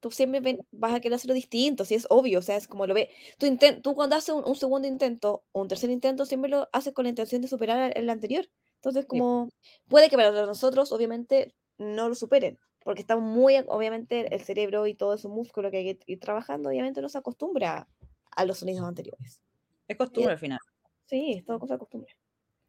tú 0.03 0.11
siempre 0.11 0.41
ven- 0.41 0.59
vas 0.71 0.93
a 0.93 0.99
querer 0.99 1.15
hacerlo 1.15 1.33
distinto, 1.33 1.85
si 1.85 1.95
es 1.95 2.05
obvio, 2.09 2.39
o 2.39 2.41
sea, 2.41 2.57
es 2.57 2.67
como 2.67 2.85
lo 2.85 2.93
ve. 2.93 3.09
Tú, 3.37 3.47
tú 3.81 3.95
cuando 3.95 4.17
haces 4.17 4.35
un, 4.35 4.43
un 4.45 4.55
segundo 4.55 4.85
intento 4.85 5.45
o 5.53 5.61
un 5.61 5.69
tercer 5.69 5.89
intento, 5.89 6.25
siempre 6.25 6.51
lo 6.51 6.67
haces 6.73 6.93
con 6.93 7.03
la 7.05 7.09
intención 7.09 7.41
de 7.41 7.47
superar 7.47 7.97
el 7.97 8.09
anterior. 8.09 8.47
Entonces, 8.75 9.05
como 9.05 9.47
puede 9.87 10.09
que 10.09 10.17
para 10.17 10.45
nosotros, 10.45 10.91
obviamente, 10.91 11.55
no 11.77 12.09
lo 12.09 12.15
superen, 12.15 12.59
porque 12.83 12.99
está 12.99 13.15
muy, 13.15 13.55
obviamente, 13.67 14.27
el 14.35 14.41
cerebro 14.41 14.85
y 14.87 14.93
todo 14.93 15.13
ese 15.13 15.29
músculo 15.29 15.71
que 15.71 15.77
hay 15.77 15.95
que 15.95 16.11
ir 16.11 16.19
trabajando, 16.19 16.67
obviamente 16.67 17.01
no 17.01 17.07
se 17.07 17.17
acostumbra 17.17 17.87
a 18.31 18.45
los 18.45 18.57
sonidos 18.57 18.85
anteriores. 18.85 19.39
Es 19.87 19.95
costumbre 19.95 20.33
al 20.33 20.37
final. 20.37 20.59
Sí, 21.05 21.35
es 21.37 21.45
todo 21.45 21.59
cosa 21.59 21.75
de 21.75 21.79
costumbre. 21.79 22.13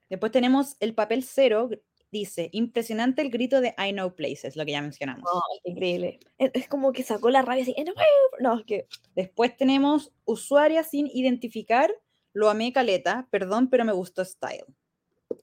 Después 0.08 0.30
tenemos 0.30 0.76
el 0.78 0.94
papel 0.94 1.24
cero, 1.24 1.68
dice, 2.14 2.48
impresionante 2.52 3.20
el 3.20 3.30
grito 3.30 3.60
de 3.60 3.74
I 3.76 3.92
know 3.92 4.14
places, 4.14 4.56
lo 4.56 4.64
que 4.64 4.70
ya 4.72 4.80
mencionamos. 4.80 5.28
Qué 5.64 5.70
increíble. 5.72 6.20
Es, 6.38 6.50
es 6.54 6.68
como 6.68 6.92
que 6.92 7.02
sacó 7.02 7.28
la 7.30 7.42
rabia 7.42 7.62
así. 7.64 7.74
No, 8.40 8.58
es 8.58 8.64
que 8.64 8.86
Después 9.14 9.56
tenemos 9.56 10.12
usuaria 10.24 10.82
sin 10.84 11.08
identificar, 11.12 11.92
lo 12.32 12.48
amé 12.48 12.72
caleta, 12.72 13.26
perdón, 13.30 13.68
pero 13.68 13.84
me 13.84 13.92
gustó 13.92 14.24
style. 14.24 14.64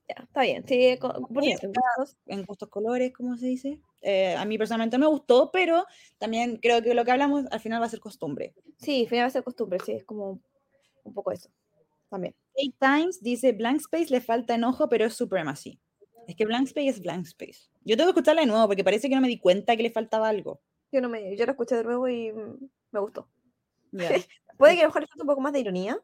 ya, 0.10 0.24
está 0.24 0.42
bien. 0.42 0.66
Sí, 0.68 0.98
co- 1.00 1.28
bonito, 1.30 1.68
está- 1.68 1.82
gustos. 1.98 2.18
En 2.26 2.44
gustos 2.46 2.70
colores, 2.70 3.14
¿cómo 3.14 3.38
se 3.38 3.46
dice? 3.48 3.80
Eh, 4.02 4.36
a 4.36 4.46
mí 4.46 4.58
personalmente 4.58 4.98
me 4.98 5.06
gustó, 5.08 5.52
pero 5.52 5.86
también 6.18 6.58
creo 6.58 6.82
que 6.82 6.94
lo 6.96 7.06
que 7.06 7.12
hablamos 7.12 7.46
al 7.52 7.60
final 7.60 7.82
va 7.82 7.86
a 7.86 7.90
ser 7.90 8.00
costumbre. 8.00 8.54
Sí, 8.78 9.06
final 9.08 9.26
va 9.26 9.28
a 9.28 9.32
ser 9.32 9.44
costumbre, 9.44 9.78
sí, 9.86 9.92
es 9.92 10.04
como 10.06 10.40
un 11.04 11.14
poco 11.14 11.32
eso. 11.32 11.50
También. 12.10 12.34
Eight 12.56 12.76
Times 12.80 13.22
dice, 13.22 13.54
Blank 13.54 13.80
Space 13.82 14.10
le 14.12 14.20
falta 14.20 14.56
enojo, 14.56 14.90
pero 14.90 15.06
es 15.06 15.14
Supremacy. 15.14 15.80
Es 16.28 16.36
que 16.36 16.46
Blank 16.46 16.68
Space 16.68 16.88
es 16.88 17.02
Blank 17.02 17.26
Space. 17.26 17.70
Yo 17.84 17.98
tengo 17.98 18.08
que 18.10 18.20
escucharla 18.20 18.42
de 18.42 18.48
nuevo 18.48 18.68
porque 18.68 18.84
parece 18.84 19.10
que 19.10 19.16
no 19.16 19.22
me 19.22 19.28
di 19.28 19.40
cuenta 19.40 19.76
que 19.76 19.84
le 19.84 19.92
faltaba 19.92 20.30
algo. 20.30 20.62
Yo, 20.92 21.02
no 21.02 21.10
me, 21.10 21.36
yo 21.36 21.46
lo 21.46 21.52
escuché 21.52 21.76
de 21.76 21.84
nuevo 21.84 22.08
y 22.08 22.32
me 22.92 23.00
gustó. 23.00 23.28
Ya, 23.92 24.10
Puede 24.58 24.76
que 24.76 24.82
a 24.82 24.84
lo 24.84 24.90
mejor 24.90 25.02
le 25.02 25.08
falte 25.08 25.24
un 25.24 25.28
poco 25.28 25.42
más 25.42 25.54
de 25.54 25.60
ironía. 25.60 26.00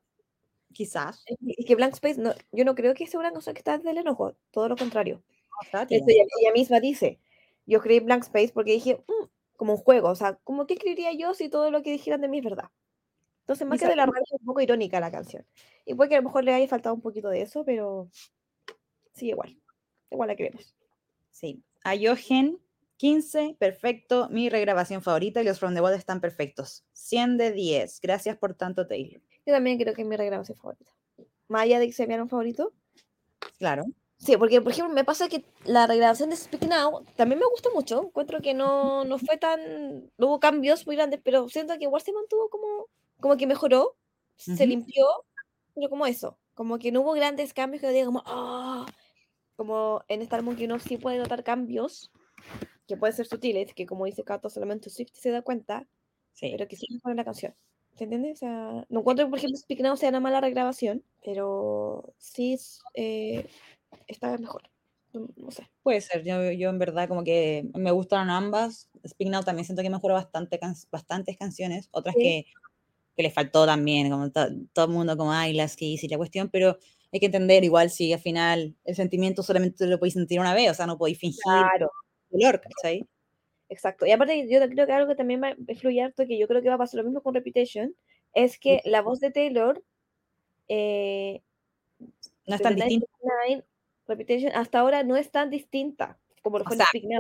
Quizás. 0.74 1.24
Y 1.40 1.64
que 1.66 1.76
Blank 1.76 1.94
Space, 1.94 2.20
no, 2.20 2.34
yo 2.52 2.66
no 2.66 2.76
creo 2.76 2.94
que 2.94 3.08
sea 3.08 3.20
una 3.20 3.32
cosa 3.32 3.54
que 3.54 3.60
está 3.60 3.78
desde 3.78 3.92
el 3.92 3.98
enojo, 4.00 4.36
todo 4.52 4.68
lo 4.68 4.76
contrario. 4.76 5.24
O 5.62 5.66
sea, 5.70 5.86
De 5.86 5.96
hecho, 5.96 6.06
tiene- 6.06 6.22
ella, 6.24 6.30
ella 6.42 6.52
misma 6.54 6.80
dice, 6.80 7.20
yo 7.66 7.78
escribí 7.78 8.00
Blank 8.02 8.24
Space 8.24 8.52
porque 8.54 8.74
dije, 8.74 9.02
"Mm", 9.08 9.26
como 9.56 9.74
un 9.74 9.80
juego, 9.80 10.10
o 10.10 10.16
sea, 10.16 10.36
como 10.44 10.68
que 10.68 10.74
escribiría 10.76 11.14
yo 11.14 11.34
si 11.34 11.50
todo 11.50 11.72
lo 11.72 11.82
que 11.84 11.92
dijeran 11.92 12.22
de 12.22 12.28
mí 12.28 12.40
es 12.40 12.44
verdad. 12.44 12.70
Entonces, 13.42 13.66
más 13.66 13.80
que 13.80 13.88
de 13.88 13.96
la 13.96 14.06
rabia, 14.06 14.22
es 14.26 14.32
un 14.42 14.46
poco 14.46 14.60
irónica 14.62 15.00
la 15.00 15.10
canción. 15.10 15.46
Y 15.86 15.94
puede 15.94 16.10
que 16.10 16.16
a 16.16 16.20
lo 16.20 16.26
mejor 16.26 16.44
le 16.44 16.54
haya 16.54 16.68
faltado 16.68 16.94
un 16.94 17.02
poquito 17.02 17.30
de 17.30 17.42
eso, 17.42 17.64
pero 17.64 18.10
sí, 19.14 19.30
igual. 19.30 19.58
Igual 20.12 20.28
la 20.30 20.36
queremos. 20.36 20.76
Sí. 21.32 21.64
A 21.84 21.96
Jochen, 21.96 22.60
15, 22.98 23.56
perfecto. 23.60 24.28
Mi 24.30 24.50
regrabación 24.50 25.02
favorita 25.02 25.42
y 25.42 25.46
los 25.46 25.60
From 25.60 25.74
the 25.74 25.82
Wall 25.82 25.94
están 25.94 26.22
perfectos. 26.22 26.84
100 26.94 27.38
de 27.38 27.52
10. 27.52 28.00
Gracias 28.02 28.38
por 28.38 28.54
tanto, 28.56 28.88
Taylor. 28.88 29.22
Yo 29.46 29.54
también 29.54 29.78
creo 29.78 29.94
que 29.94 30.02
es 30.02 30.08
mi 30.08 30.16
regrabación 30.18 30.58
favorita. 30.58 30.92
Más 31.48 31.64
allá 31.64 31.80
de 31.80 31.88
que 31.88 31.94
se 31.94 32.06
un 32.06 32.30
favorito. 32.30 32.74
Claro. 33.60 33.84
Sí, 34.18 34.36
porque 34.36 34.62
por 34.62 34.72
ejemplo 34.72 34.94
me 34.94 35.06
pasa 35.06 35.30
que 35.30 35.46
la 35.64 35.86
regrabación 35.86 36.32
de 36.32 36.36
Speak 36.38 36.64
Now 36.68 37.06
también 37.16 37.40
me 37.40 37.46
gustó 37.46 37.72
mucho. 37.74 38.04
Encuentro 38.06 38.42
que 38.42 38.54
no, 38.56 39.06
no 39.06 39.20
fue 39.20 39.38
tan. 39.38 40.12
No 40.18 40.28
hubo 40.28 40.40
cambios 40.40 40.88
muy 40.88 40.96
grandes, 40.96 41.22
pero 41.24 41.48
siento 41.50 41.78
que 41.78 41.84
igual 41.84 42.02
se 42.02 42.12
mantuvo 42.14 42.50
como, 42.50 42.88
como 43.20 43.38
que 43.38 43.46
mejoró, 43.46 43.96
se 44.36 44.66
limpió, 44.66 45.06
pero 45.76 45.90
como 45.90 46.08
eso. 46.08 46.40
Como 46.56 46.80
que 46.80 46.92
no 46.92 47.02
hubo 47.02 47.14
grandes 47.14 47.54
cambios 47.54 47.82
que 47.82 47.90
diga 47.92 48.08
como. 48.08 48.24
"Ah", 48.26 48.86
Como 49.58 50.04
en 50.08 50.22
este 50.22 50.36
álbum 50.36 50.56
que 50.56 50.66
uno 50.66 50.80
sí 50.80 50.98
puede 50.98 51.18
notar 51.18 51.44
cambios, 51.44 52.12
que 52.88 52.96
pueden 52.96 53.16
ser 53.16 53.26
sutiles, 53.26 53.74
que 53.74 53.86
como 53.86 54.06
dice 54.06 54.24
Kato, 54.24 54.50
solamente 54.50 54.90
Swift 54.90 55.12
se 55.14 55.32
da 55.32 55.42
cuenta, 55.42 55.86
Sí. 56.34 56.50
pero 56.52 56.68
que 56.68 56.76
sí 56.78 56.86
mejoran 56.94 57.18
la 57.18 57.26
canción. 57.26 57.54
¿Se 57.96 58.04
entiende? 58.04 58.32
O 58.32 58.36
sea, 58.36 58.86
no 58.90 59.00
encuentro 59.00 59.26
que, 59.26 59.30
por 59.32 59.40
ejemplo, 59.40 59.58
Speak 59.58 59.80
Now 59.82 59.98
sea 59.98 60.10
una 60.10 60.20
mala 60.20 60.40
regrabación, 60.40 61.04
pero 61.26 62.14
sí 62.20 62.56
eh, 62.94 63.48
esta 64.06 64.30
vez 64.32 64.40
mejor. 64.40 64.70
No, 65.14 65.28
no 65.36 65.50
sé. 65.50 65.68
Puede 65.82 66.02
ser. 66.02 66.24
Yo, 66.24 66.52
yo 66.52 66.70
en 66.70 66.78
verdad 66.78 67.08
como 67.08 67.24
que 67.24 67.68
me 67.74 67.90
gustaron 67.90 68.30
ambas. 68.30 68.90
Speak 69.08 69.32
Now 69.32 69.42
también 69.44 69.66
siento 69.66 69.82
que 69.82 69.90
mejoró 69.90 70.14
bastante 70.14 70.60
can- 70.60 70.76
bastantes 70.92 71.38
canciones. 71.38 71.90
Otras 71.92 72.14
Sí. 72.16 72.22
que, 72.22 72.46
que 73.16 73.24
le 73.24 73.32
faltó 73.32 73.66
también. 73.66 74.12
Como 74.12 74.30
to- 74.32 74.50
todo 74.74 74.86
el 74.86 74.92
mundo 74.92 75.18
como, 75.18 75.32
ay, 75.32 75.54
las 75.54 75.76
que 75.76 75.86
hice 75.86 76.06
y 76.06 76.10
la 76.10 76.18
cuestión. 76.18 76.50
Pero 76.50 76.78
hay 77.18 77.22
que 77.22 77.26
entender 77.28 77.64
igual 77.64 77.90
si 77.92 78.14
al 78.14 78.20
final 78.20 78.76
el 78.86 78.96
sentimiento 78.96 79.44
solamente 79.44 79.86
lo 79.88 80.00
podéis 80.00 80.14
sentir 80.16 80.40
una 80.40 80.54
vez. 80.54 80.72
O 80.72 80.74
sea, 80.74 80.86
no 80.88 80.98
podéis 80.98 81.20
fingir 81.20 81.42
Claro, 81.44 81.92
dolor, 82.30 82.62
¿cachai? 82.62 83.08
exacto. 83.70 84.06
Y 84.06 84.12
aparte, 84.12 84.48
yo 84.50 84.60
creo 84.70 84.86
que 84.88 84.94
algo 84.94 85.10
que 85.10 85.16
también 85.16 85.42
va 85.44 85.50
a 85.50 85.56
influir 85.68 86.02
harto, 86.04 86.26
que 86.28 86.38
yo 86.40 86.48
creo 86.48 86.62
que 86.62 86.70
va 86.70 86.76
a 86.76 86.78
pasar 86.80 87.00
lo 87.00 87.04
mismo 87.06 87.22
con 87.22 87.34
Reputation, 87.36 87.96
es 88.34 88.60
que 88.60 88.82
la 88.86 89.02
voz 89.02 89.20
de 89.20 89.32
Taylor, 89.32 89.84
eh, 90.70 91.42
No 92.48 92.56
es 92.56 92.62
tan. 92.62 92.76
1989, 92.76 93.66
Reputation, 94.08 94.52
hasta 94.56 94.80
ahora 94.80 95.04
no 95.04 95.16
es 95.18 95.32
tan 95.32 95.50
distinta. 95.50 96.20
como 96.42 96.60
lo 96.60 96.66
O 96.66 96.68
fue 96.68 96.76
en 96.76 96.80
sea, 96.80 96.88
Speak 96.88 97.04
Now. 97.06 97.20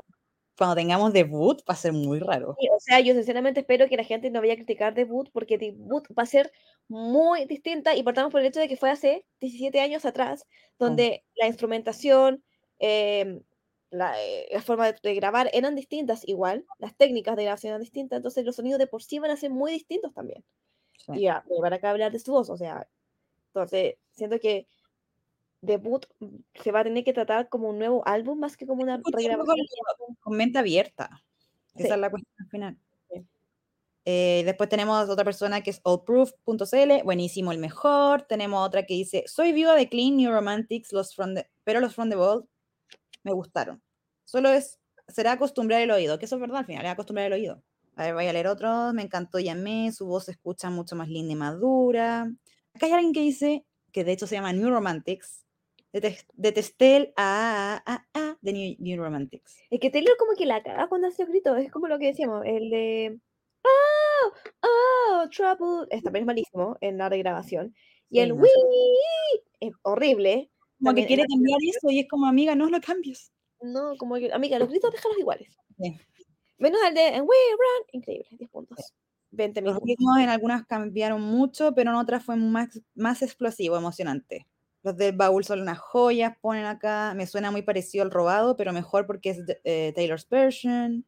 Cuando 0.57 0.75
tengamos 0.75 1.13
debut 1.13 1.61
va 1.69 1.73
a 1.73 1.77
ser 1.77 1.93
muy 1.93 2.19
raro. 2.19 2.55
Sí, 2.59 2.67
o 2.75 2.79
sea, 2.79 2.99
yo 2.99 3.13
sinceramente 3.13 3.59
espero 3.59 3.87
que 3.87 3.97
la 3.97 4.03
gente 4.03 4.31
no 4.31 4.41
vaya 4.41 4.53
a 4.53 4.55
criticar 4.55 4.93
debut 4.95 5.29
porque 5.31 5.57
debut 5.57 6.03
va 6.17 6.23
a 6.23 6.25
ser 6.25 6.51
muy 6.87 7.45
distinta 7.45 7.95
y 7.95 8.01
partamos 8.03 8.31
por 8.31 8.41
el 8.41 8.47
hecho 8.47 8.59
de 8.59 8.67
que 8.67 8.77
fue 8.77 8.89
hace 8.89 9.25
17 9.39 9.79
años 9.79 10.05
atrás, 10.05 10.45
donde 10.79 11.23
la 11.35 11.47
instrumentación, 11.47 12.43
em, 12.79 13.41
la, 13.91 14.19
eh, 14.21 14.47
la 14.51 14.61
forma 14.61 14.91
de, 14.91 14.97
de 15.01 15.15
grabar 15.15 15.49
eran 15.53 15.75
distintas 15.75 16.27
igual, 16.27 16.65
las 16.79 16.95
técnicas 16.97 17.35
de 17.35 17.43
grabación 17.43 17.69
eran 17.71 17.81
distintas, 17.81 18.17
entonces 18.17 18.43
los 18.43 18.55
sonidos 18.55 18.79
de 18.79 18.87
por 18.87 19.03
sí 19.03 19.19
van 19.19 19.31
a 19.31 19.37
ser 19.37 19.51
muy 19.51 19.71
distintos 19.71 20.13
también. 20.13 20.43
Sí. 20.97 21.11
Y 21.13 21.21
ya, 21.23 21.43
van 21.61 21.73
a 21.73 21.89
hablar 21.89 22.11
de 22.11 22.19
su 22.19 22.31
voz, 22.31 22.49
o 22.49 22.57
sea, 22.57 22.87
entonces 23.53 23.95
siento 24.11 24.39
que 24.39 24.67
debut 25.61 26.05
se 26.55 26.71
va 26.71 26.81
a 26.81 26.83
tener 26.83 27.03
que 27.03 27.13
tratar 27.13 27.49
como 27.49 27.69
un 27.69 27.79
nuevo 27.79 28.07
álbum 28.07 28.39
más 28.39 28.57
que 28.57 28.67
como 28.67 28.83
una 28.83 29.01
regrabación. 29.11 29.55
Con 30.19 30.37
mente 30.37 30.59
abierta. 30.59 31.23
Sí. 31.75 31.83
Esa 31.83 31.95
es 31.95 31.99
la 31.99 32.09
cuestión 32.09 32.47
final. 32.49 32.77
Sí. 33.11 33.25
Eh, 34.05 34.43
después 34.45 34.69
tenemos 34.69 35.09
otra 35.09 35.25
persona 35.25 35.61
que 35.61 35.71
es 35.71 35.81
allproof.cl, 35.83 37.03
buenísimo, 37.03 37.51
el 37.51 37.57
mejor. 37.57 38.21
Tenemos 38.23 38.65
otra 38.65 38.85
que 38.85 38.93
dice, 38.93 39.23
soy 39.27 39.51
viuda 39.51 39.75
de 39.75 39.89
Clean 39.89 40.15
New 40.15 40.31
Romantics, 40.31 40.93
los 40.93 41.13
from 41.15 41.35
the- 41.35 41.49
pero 41.63 41.79
los 41.81 41.93
From 41.93 42.09
the 42.09 42.15
Vault 42.15 42.47
me 43.23 43.33
gustaron. 43.33 43.81
Solo 44.23 44.49
es, 44.49 44.79
será 45.07 45.33
acostumbrar 45.33 45.81
el 45.81 45.91
oído, 45.91 46.19
que 46.19 46.25
eso 46.25 46.35
es 46.35 46.41
verdad 46.41 46.59
al 46.59 46.65
final, 46.65 46.85
es 46.85 46.91
acostumbrar 46.91 47.27
el 47.27 47.33
oído. 47.33 47.63
A 47.95 48.03
ver, 48.05 48.13
voy 48.13 48.27
a 48.27 48.33
leer 48.33 48.47
otro, 48.47 48.93
me 48.93 49.01
encantó 49.01 49.39
Yamé, 49.39 49.91
su 49.91 50.05
voz 50.05 50.25
se 50.25 50.31
escucha 50.31 50.69
mucho 50.69 50.95
más 50.95 51.09
linda 51.09 51.33
y 51.33 51.35
madura. 51.35 52.31
Acá 52.73 52.85
hay 52.85 52.91
alguien 52.93 53.13
que 53.13 53.21
dice, 53.21 53.65
que 53.91 54.03
de 54.03 54.11
hecho 54.11 54.27
se 54.27 54.35
llama 54.35 54.53
New 54.53 54.69
Romantics, 54.69 55.45
detesté 56.33 56.97
el 56.97 57.13
a, 57.15 57.81
a, 57.85 57.93
a, 58.13 58.19
a 58.31 58.37
de 58.41 58.53
New, 58.53 58.75
New 58.79 59.01
Romantics. 59.03 59.57
Es 59.69 59.79
que 59.79 59.89
Taylor 59.89 60.15
como 60.17 60.33
que 60.33 60.45
la 60.45 60.63
caga 60.63 60.87
cuando 60.87 61.07
hace 61.07 61.23
los 61.23 61.29
gritos, 61.31 61.57
es 61.59 61.71
como 61.71 61.87
lo 61.87 61.99
que 61.99 62.07
decíamos, 62.07 62.43
el 62.45 62.69
de 62.69 63.19
Oh, 63.63 64.31
oh, 64.63 65.29
trouble, 65.29 65.87
es 65.91 66.03
también 66.03 66.23
es 66.23 66.27
malísimo 66.27 66.77
en 66.81 66.97
la 66.97 67.09
regrabación. 67.09 67.75
Y 68.09 68.19
Sí, 68.19 68.21
el 68.21 68.29
no, 68.29 68.35
wii 68.35 68.51
es 69.59 69.73
horrible. 69.83 70.49
Como 70.79 70.93
que 70.95 71.03
también 71.03 71.07
en 71.07 71.07
quiere 71.07 71.23
la 71.23 71.27
cambiar 71.27 71.59
regrabación. 71.59 71.75
eso 71.77 71.89
y 71.91 71.99
es 71.99 72.07
como, 72.07 72.25
amiga, 72.27 72.55
no 72.55 72.69
lo 72.69 72.79
cambies. 72.81 73.31
No, 73.61 73.95
como 73.97 74.15
que, 74.15 74.31
amiga, 74.31 74.59
los 74.59 74.69
gritos 74.69 74.91
déjalos 74.91 75.17
iguales. 75.19 75.57
Sí. 75.79 75.97
Menos 76.57 76.79
el 76.87 76.93
de 76.93 77.21
We 77.21 77.35
Run, 77.51 77.87
increíble, 77.93 78.27
10 78.31 78.49
puntos. 78.49 78.93
20 79.31 79.61
mil 79.61 79.71
Los 79.71 79.79
puntos. 79.79 79.89
ritmos 79.89 80.17
en 80.19 80.29
algunas 80.29 80.65
cambiaron 80.65 81.21
mucho, 81.21 81.73
pero 81.75 81.91
en 81.91 81.97
otras 81.97 82.23
fue 82.23 82.35
más, 82.35 82.81
más 82.95 83.21
explosivo, 83.21 83.77
emocionante. 83.77 84.47
Los 84.87 84.95
del 84.95 85.17
baúl 85.17 85.43
son 85.43 85.59
unas 85.59 85.79
joyas, 85.79 86.37
ponen 86.39 86.63
acá. 86.63 87.13
Me 87.13 87.27
suena 87.27 87.51
muy 87.51 87.61
parecido 87.61 88.05
al 88.05 88.11
robado, 88.11 88.55
pero 88.55 88.71
mejor 88.71 89.05
porque 89.05 89.31
es 89.31 89.39
eh, 89.65 89.91
Taylor's 89.93 90.29
version. 90.29 91.05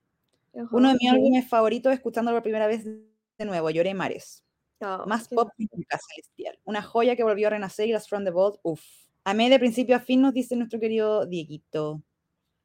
Uno 0.72 0.90
de 0.90 0.96
mis 1.00 1.10
álbumes 1.10 1.48
favoritos, 1.48 1.94
escuchándolo 1.94 2.36
por 2.36 2.44
primera 2.44 2.68
vez 2.68 2.84
de 2.84 3.46
nuevo, 3.46 3.70
Lloré 3.70 3.94
Mares. 3.94 4.44
Ah, 4.82 5.06
Más 5.08 5.30
pop 5.30 5.50
que 5.58 5.66
nunca, 5.72 5.98
celestial. 6.14 6.60
Una 6.66 6.82
joya 6.82 7.16
que 7.16 7.24
volvió 7.24 7.48
a 7.48 7.52
renacer 7.52 7.88
y 7.88 7.94
las 7.94 8.10
From 8.10 8.26
the 8.26 8.32
Vault, 8.32 8.60
uff. 8.64 8.82
Amé 9.24 9.50
de 9.50 9.60
principio 9.60 9.96
a 9.96 10.00
fin, 10.02 10.22
nos 10.22 10.34
dice 10.34 10.58
nuestro 10.58 10.78
querido 10.82 11.26
Dieguito. 11.26 12.02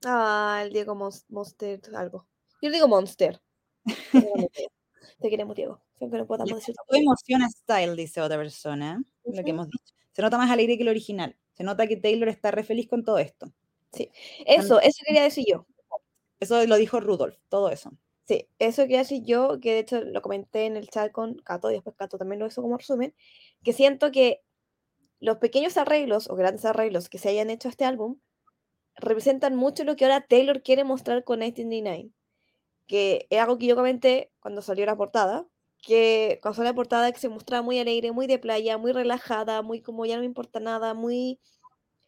Ah, 0.04 0.62
el 0.64 0.72
Diego 0.72 0.96
Mons- 0.96 1.26
Monster, 1.28 1.80
algo. 1.94 2.26
Yo 2.60 2.72
digo 2.72 2.88
Monster. 2.88 3.40
Te 3.84 3.92
queremos, 5.30 5.54
Diego. 5.54 5.80
No 6.00 6.26
podamos 6.26 6.56
decir 6.56 6.74
faltó 6.74 6.96
emoción 6.96 7.42
a 7.42 7.48
Style, 7.48 7.94
dice 7.94 8.20
otra 8.20 8.36
persona. 8.36 9.00
Lo 9.24 9.44
que 9.44 9.50
hemos 9.50 9.68
dicho. 9.70 9.93
Se 10.14 10.22
nota 10.22 10.38
más 10.38 10.50
alegre 10.50 10.76
que 10.76 10.84
el 10.84 10.88
original. 10.88 11.36
Se 11.52 11.64
nota 11.64 11.86
que 11.86 11.96
Taylor 11.96 12.28
está 12.28 12.50
re 12.50 12.64
feliz 12.64 12.88
con 12.88 13.04
todo 13.04 13.18
esto. 13.18 13.52
Eso, 14.46 14.80
eso 14.80 15.02
quería 15.06 15.22
decir 15.22 15.44
yo. 15.46 15.66
Eso 16.40 16.64
lo 16.66 16.76
dijo 16.76 17.00
Rudolf, 17.00 17.36
todo 17.48 17.68
eso. 17.68 17.92
Sí, 18.24 18.48
eso 18.58 18.82
quería 18.82 18.98
decir 18.98 19.22
yo, 19.24 19.60
que 19.60 19.72
de 19.72 19.78
hecho 19.80 20.00
lo 20.02 20.22
comenté 20.22 20.66
en 20.66 20.76
el 20.76 20.88
chat 20.88 21.12
con 21.12 21.34
Cato 21.36 21.70
y 21.70 21.74
después 21.74 21.94
Cato 21.96 22.16
también 22.16 22.40
lo 22.40 22.46
hizo 22.46 22.62
como 22.62 22.78
resumen, 22.78 23.14
que 23.62 23.72
siento 23.72 24.10
que 24.10 24.42
los 25.20 25.38
pequeños 25.38 25.76
arreglos 25.76 26.30
o 26.30 26.34
grandes 26.34 26.64
arreglos 26.64 27.08
que 27.08 27.18
se 27.18 27.28
hayan 27.28 27.50
hecho 27.50 27.68
a 27.68 27.70
este 27.70 27.84
álbum 27.84 28.18
representan 28.96 29.56
mucho 29.56 29.84
lo 29.84 29.96
que 29.96 30.04
ahora 30.04 30.26
Taylor 30.26 30.62
quiere 30.62 30.84
mostrar 30.84 31.24
con 31.24 31.40
1999, 31.40 32.10
que 32.86 33.26
es 33.28 33.40
algo 33.40 33.58
que 33.58 33.66
yo 33.66 33.76
comenté 33.76 34.32
cuando 34.40 34.62
salió 34.62 34.86
la 34.86 34.96
portada, 34.96 35.46
que 35.86 36.38
cuando 36.42 36.56
salió 36.56 36.70
la 36.70 36.74
portada 36.76 37.12
que 37.12 37.18
se 37.20 37.28
mostraba 37.28 37.62
muy 37.62 37.78
alegre, 37.78 38.12
muy 38.12 38.26
de 38.26 38.38
playa, 38.38 38.78
muy 38.78 38.92
relajada, 38.92 39.62
muy 39.62 39.80
como 39.82 40.06
ya 40.06 40.16
no 40.16 40.20
me 40.20 40.26
importa 40.26 40.60
nada, 40.60 40.94
muy 40.94 41.40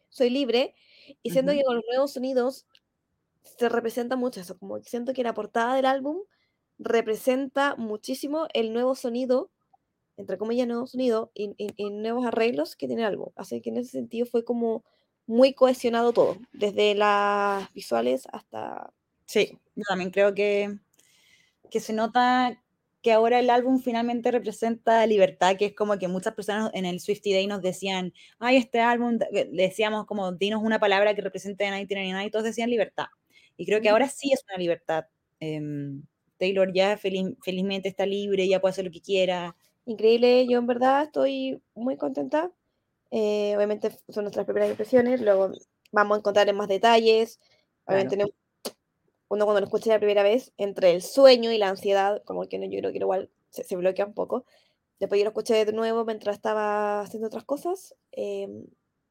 soy 0.09 0.29
libre, 0.29 0.75
y 1.23 1.31
siento 1.31 1.51
Ujú. 1.51 1.59
que 1.59 1.65
con 1.65 1.75
los 1.77 1.85
nuevos 1.89 2.13
sonidos 2.13 2.67
se 3.43 3.69
representa 3.69 4.15
mucho 4.15 4.41
eso, 4.41 4.57
como 4.57 4.77
que 4.77 4.89
siento 4.89 5.13
que 5.13 5.23
la 5.23 5.33
portada 5.33 5.75
del 5.75 5.85
álbum 5.85 6.19
representa 6.79 7.75
muchísimo 7.75 8.47
el 8.53 8.73
nuevo 8.73 8.95
sonido, 8.95 9.51
entre 10.17 10.37
comillas, 10.37 10.67
nuevo 10.67 10.87
sonido 10.87 11.31
y, 11.33 11.53
y- 11.57 11.73
y 11.77 11.89
nuevos 11.91 12.25
arreglos 12.25 12.75
que 12.75 12.87
tiene 12.87 13.03
el 13.03 13.09
álbum. 13.09 13.29
Así 13.35 13.61
que 13.61 13.69
en 13.69 13.77
ese 13.77 13.91
sentido 13.91 14.25
fue 14.25 14.43
como 14.43 14.83
muy 15.27 15.53
cohesionado 15.53 16.13
todo, 16.13 16.37
desde 16.53 16.95
las 16.95 17.71
visuales 17.73 18.27
hasta... 18.31 18.93
Sí, 19.25 19.57
yo 19.75 19.83
también 19.87 20.11
creo 20.11 20.33
que, 20.33 20.79
que 21.69 21.79
se 21.79 21.93
nota 21.93 22.61
que 23.07 23.13
ahora 23.13 23.39
el 23.39 23.49
álbum 23.49 23.79
finalmente 23.79 24.31
representa 24.31 25.05
libertad, 25.07 25.55
que 25.55 25.67
es 25.67 25.73
como 25.73 25.97
que 25.97 26.09
muchas 26.09 26.33
personas 26.33 26.71
en 26.73 26.83
el 26.85 26.99
Swifty 26.99 27.31
Day 27.31 27.47
nos 27.47 27.61
decían, 27.61 28.11
ay, 28.37 28.57
este 28.57 28.81
álbum, 28.81 29.17
decíamos 29.53 30.05
como, 30.05 30.33
dinos 30.33 30.61
una 30.61 30.77
palabra 30.77 31.15
que 31.15 31.21
represente 31.21 31.63
a 31.65 31.71
1999, 31.71 32.27
y 32.27 32.31
todos 32.31 32.43
decían 32.43 32.69
libertad. 32.69 33.05
Y 33.55 33.65
creo 33.65 33.79
que 33.79 33.87
ahora 33.87 34.09
sí 34.09 34.33
es 34.33 34.43
una 34.49 34.57
libertad. 34.57 35.05
Em, 35.39 36.03
Taylor 36.37 36.73
ya 36.73 36.97
feliz- 36.97 37.37
felizmente 37.41 37.87
está 37.87 38.05
libre, 38.05 38.45
ya 38.45 38.59
puede 38.59 38.71
hacer 38.71 38.83
lo 38.83 38.91
que 38.91 38.99
quiera. 38.99 39.55
Increíble, 39.85 40.45
yo 40.45 40.57
en 40.59 40.67
verdad 40.67 41.03
estoy 41.03 41.61
muy 41.75 41.95
contenta. 41.95 42.51
Eh, 43.09 43.53
obviamente 43.55 43.89
son 44.09 44.25
nuestras 44.25 44.45
primeras 44.45 44.69
impresiones, 44.69 45.21
luego 45.21 45.53
vamos 45.93 46.17
a 46.17 46.19
encontrar 46.19 46.49
en 46.49 46.57
más 46.57 46.67
detalles. 46.67 47.39
Obviamente 47.85 48.17
no- 48.17 48.25
uno 49.29 49.45
cuando 49.45 49.61
lo 49.61 49.65
escucha 49.65 49.91
la 49.91 49.99
primera 49.99 50.23
vez, 50.23 50.53
entre 50.57 50.91
el 50.91 51.01
sueño 51.01 51.51
y 51.51 51.57
la 51.57 51.69
ansiedad, 51.69 52.23
como 52.25 52.47
que 52.47 52.59
yo 52.69 52.79
creo 52.79 52.91
que 52.91 52.97
igual 52.97 53.29
se, 53.49 53.63
se 53.63 53.75
bloquea 53.75 54.05
un 54.05 54.13
poco. 54.13 54.45
Después 54.99 55.19
yo 55.19 55.25
lo 55.25 55.29
escuché 55.29 55.65
de 55.65 55.73
nuevo 55.73 56.05
mientras 56.05 56.35
estaba 56.35 57.01
haciendo 57.01 57.27
otras 57.27 57.43
cosas. 57.43 57.95
em, 58.11 58.65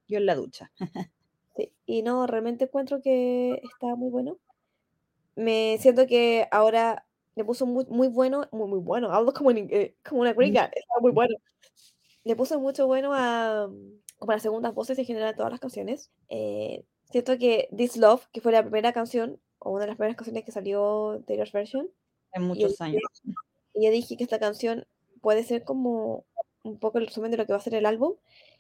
Yo 0.09 0.19
en 0.19 0.27
la 0.27 0.35
ducha. 0.35 0.73
Sí, 1.57 1.73
y 1.87 2.03
no, 2.03 2.27
realmente 2.27 2.65
encuentro 2.65 3.01
que 3.01 3.63
está 3.65 3.95
muy 3.97 4.11
bueno. 4.11 4.37
Me 5.37 5.79
siento 5.81 6.07
que 6.07 6.49
ahora 6.51 7.07
le 7.35 7.45
puso 7.45 7.67
muy, 7.67 7.87
muy 7.87 8.09
bueno, 8.09 8.49
muy, 8.53 8.69
muy 8.69 8.79
bueno, 8.79 9.11
hablo 9.11 9.33
como, 9.33 9.51
en 9.51 9.69
eh, 9.71 9.95
como 10.07 10.23
una 10.23 10.33
gringa, 10.33 10.65
está 10.75 11.01
muy 11.01 11.13
bueno. 11.13 11.35
Le 12.25 12.37
puso 12.37 12.61
mucho 12.61 12.87
bueno 12.87 13.13
a 13.15 13.71
como 14.19 14.33
las 14.33 14.43
segundas 14.43 14.75
voces 14.75 14.99
en 14.99 15.05
general 15.07 15.33
de 15.33 15.37
todas 15.37 15.53
las 15.53 15.61
canciones. 15.61 16.11
Eh, 16.29 16.85
siento 17.11 17.39
que 17.39 17.69
This 17.77 17.97
Love, 17.97 18.27
que 18.33 18.41
fue 18.41 18.53
la 18.53 18.63
primera 18.63 18.93
canción, 18.93 19.41
o 19.67 19.71
una 19.73 19.83
de 19.83 19.87
las 19.89 19.97
primeras 19.97 20.17
canciones 20.17 20.45
que 20.45 20.53
salió 20.53 21.23
Taylor's 21.27 21.53
version, 21.53 21.91
En 22.33 22.43
y 22.43 22.47
muchos 22.47 22.81
el- 22.81 22.87
años. 22.87 23.03
y 23.75 23.85
yo 23.85 23.91
dije 23.91 24.17
que 24.17 24.25
esta 24.25 24.39
canción 24.39 24.87
puede 25.21 25.43
ser 25.45 25.65
como 25.65 26.25
un 26.63 26.79
poco 26.79 26.99
el 26.99 27.07
resumen 27.07 27.31
de 27.31 27.37
lo 27.37 27.47
que 27.47 27.53
va 27.53 27.59
a 27.59 27.63
ser 27.63 27.75
el 27.75 27.87
álbum. 27.87 28.15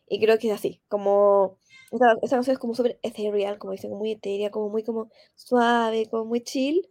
Y 0.08 0.20
creo 0.20 0.38
que 0.38 0.48
es 0.48 0.54
así, 0.54 0.80
como 0.88 1.58
esta, 1.90 2.12
esta 2.22 2.36
canción 2.36 2.54
es 2.54 2.58
como 2.58 2.74
súper 2.74 2.98
ethereal, 3.02 3.58
como 3.58 3.72
dicen, 3.72 3.90
muy 3.92 4.12
etérea, 4.12 4.50
como 4.50 4.68
muy 4.68 4.82
como 4.84 5.10
suave, 5.34 6.06
como 6.10 6.24
muy 6.24 6.40
chill. 6.42 6.88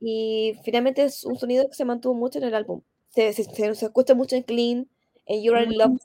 Y 0.00 0.54
finalmente 0.64 1.04
es 1.04 1.24
un 1.24 1.38
sonido 1.38 1.68
que 1.68 1.74
se 1.74 1.84
mantuvo 1.84 2.14
mucho 2.14 2.38
en 2.38 2.44
el 2.44 2.54
álbum. 2.54 2.82
Se, 3.10 3.32
se, 3.32 3.44
se- 3.44 3.74
se 3.74 3.84
escucha 3.86 4.14
mucho 4.14 4.36
en 4.36 4.42
Clean, 4.42 4.88
en 5.26 5.42
You're 5.42 5.62
in 5.62 5.78
Love 5.78 5.98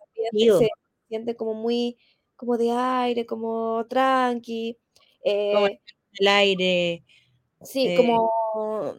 se- 0.60 0.70
siente 1.10 1.36
como 1.36 1.54
muy 1.54 1.98
como 2.36 2.58
de 2.58 2.72
aire, 2.72 3.26
como 3.26 3.86
tranqui. 3.88 4.78
Como 5.24 5.68
eh, 5.68 5.82
El 6.20 6.28
aire. 6.28 7.04
Sí, 7.64 7.88
Eh, 7.88 7.96
como 7.96 8.94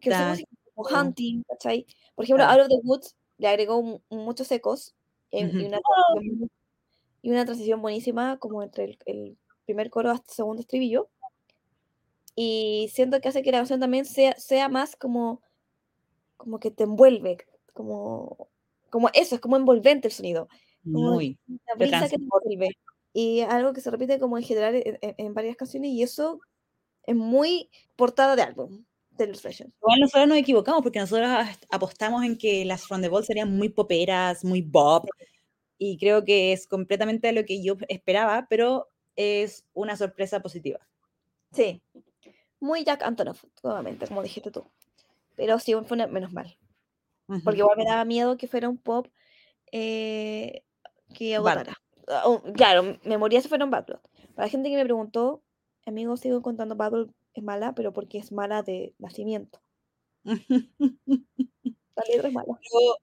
que 0.00 0.10
no 0.10 0.16
sé 0.16 0.22
cómo 0.22 0.30
ta- 0.30 0.36
se 0.36 0.42
llama, 0.42 0.58
como 0.74 1.00
hunting, 1.00 1.42
¿cachai? 1.48 1.86
Por 2.14 2.24
ejemplo. 2.24 2.44
Out 2.44 2.60
of 2.62 2.68
the 2.68 2.80
Woods 2.82 3.16
le 3.38 3.48
agregó 3.48 3.82
mu- 3.82 4.00
muchos 4.10 4.50
ecos 4.52 4.94
en- 5.30 5.48
y, 5.50 5.58
Ujú. 5.58 5.66
una 5.68 5.80
transición, 5.80 6.38
bu- 6.40 6.50
y 7.22 7.30
una 7.30 7.44
transición 7.44 7.82
buenísima 7.82 8.38
como 8.38 8.62
entre 8.62 8.84
el, 8.84 8.98
el 9.06 9.38
primer 9.64 9.90
coro 9.90 10.10
hasta 10.10 10.30
el 10.32 10.34
segundo 10.36 10.60
estribillo. 10.60 11.08
Y 12.34 12.90
siento 12.92 13.20
que 13.20 13.28
hace 13.28 13.42
que 13.42 13.52
la 13.52 13.58
canción 13.58 13.80
también 13.80 14.04
sea, 14.06 14.34
sea 14.38 14.68
más 14.68 14.96
como, 14.96 15.42
como 16.36 16.58
que 16.58 16.70
te 16.70 16.84
envuelve, 16.84 17.38
como, 17.74 18.48
como 18.90 19.08
eso, 19.12 19.34
es 19.34 19.40
como 19.40 19.56
envolvente 19.56 20.08
el 20.08 20.12
sonido, 20.14 20.48
como 20.90 21.12
Muy. 21.12 21.38
una 21.46 21.58
te 21.66 21.78
brisa 21.78 22.08
que 22.08 22.16
te 22.16 22.22
envuelve. 22.22 22.70
Y 23.12 23.40
algo 23.42 23.72
que 23.74 23.82
se 23.82 23.90
repite 23.90 24.18
como 24.18 24.38
en 24.38 24.44
general 24.44 24.74
en, 24.76 24.98
en- 25.02 25.14
en 25.18 25.34
varias 25.34 25.56
canciones 25.56 25.90
y 25.90 26.02
eso 26.02 26.40
es 27.04 27.16
muy 27.16 27.70
portada 27.96 28.36
de 28.36 28.42
álbum, 28.42 28.84
de 29.10 29.24
Illustration. 29.24 29.72
Igual 29.80 30.00
nosotros 30.00 30.28
nos 30.28 30.38
equivocamos 30.38 30.82
porque 30.82 30.98
nosotros 30.98 31.28
apostamos 31.70 32.24
en 32.24 32.36
que 32.36 32.64
las 32.64 32.86
From 32.86 33.02
the 33.02 33.08
Ball 33.08 33.24
serían 33.24 33.56
muy 33.56 33.68
poperas, 33.68 34.44
muy 34.44 34.62
pop, 34.62 35.06
y 35.78 35.98
creo 35.98 36.24
que 36.24 36.52
es 36.52 36.66
completamente 36.66 37.32
lo 37.32 37.44
que 37.44 37.62
yo 37.62 37.76
esperaba, 37.88 38.46
pero 38.48 38.88
es 39.16 39.64
una 39.74 39.96
sorpresa 39.96 40.40
positiva. 40.40 40.78
Sí, 41.52 41.82
muy 42.60 42.84
Jack 42.84 43.02
Antonoff, 43.02 43.44
nuevamente, 43.62 44.06
como 44.06 44.22
dijiste 44.22 44.50
tú. 44.50 44.64
Pero 45.34 45.58
sí, 45.58 45.74
fue 45.86 46.06
menos 46.06 46.32
mal. 46.32 46.56
Ujú. 47.26 47.42
Porque 47.42 47.58
igual 47.58 47.76
me 47.76 47.84
daba 47.84 48.04
miedo 48.04 48.36
que 48.36 48.46
fuera 48.46 48.68
un 48.68 48.78
pop 48.78 49.08
eh, 49.72 50.62
que 51.14 51.34
agotara. 51.34 51.74
Ah, 52.08 52.22
oh, 52.26 52.42
claro, 52.54 52.98
me 53.04 53.18
moría 53.18 53.40
si 53.40 53.48
fuera 53.48 53.64
un 53.64 53.70
Bad 53.70 53.86
Blood. 53.86 54.00
Para 54.34 54.46
la 54.46 54.50
gente 54.50 54.70
que 54.70 54.76
me 54.76 54.84
preguntó, 54.84 55.42
amigos, 55.86 56.20
sigo 56.20 56.42
contando 56.42 56.76
Blood 56.76 57.10
es 57.34 57.42
mala, 57.42 57.74
pero 57.74 57.92
porque 57.92 58.18
es 58.18 58.32
mala 58.32 58.62
de 58.62 58.94
nacimiento. 58.98 59.60
La 61.96 62.04
letra 62.08 62.28
es 62.28 62.34
mala. 62.34 62.58
Pero, 62.60 62.96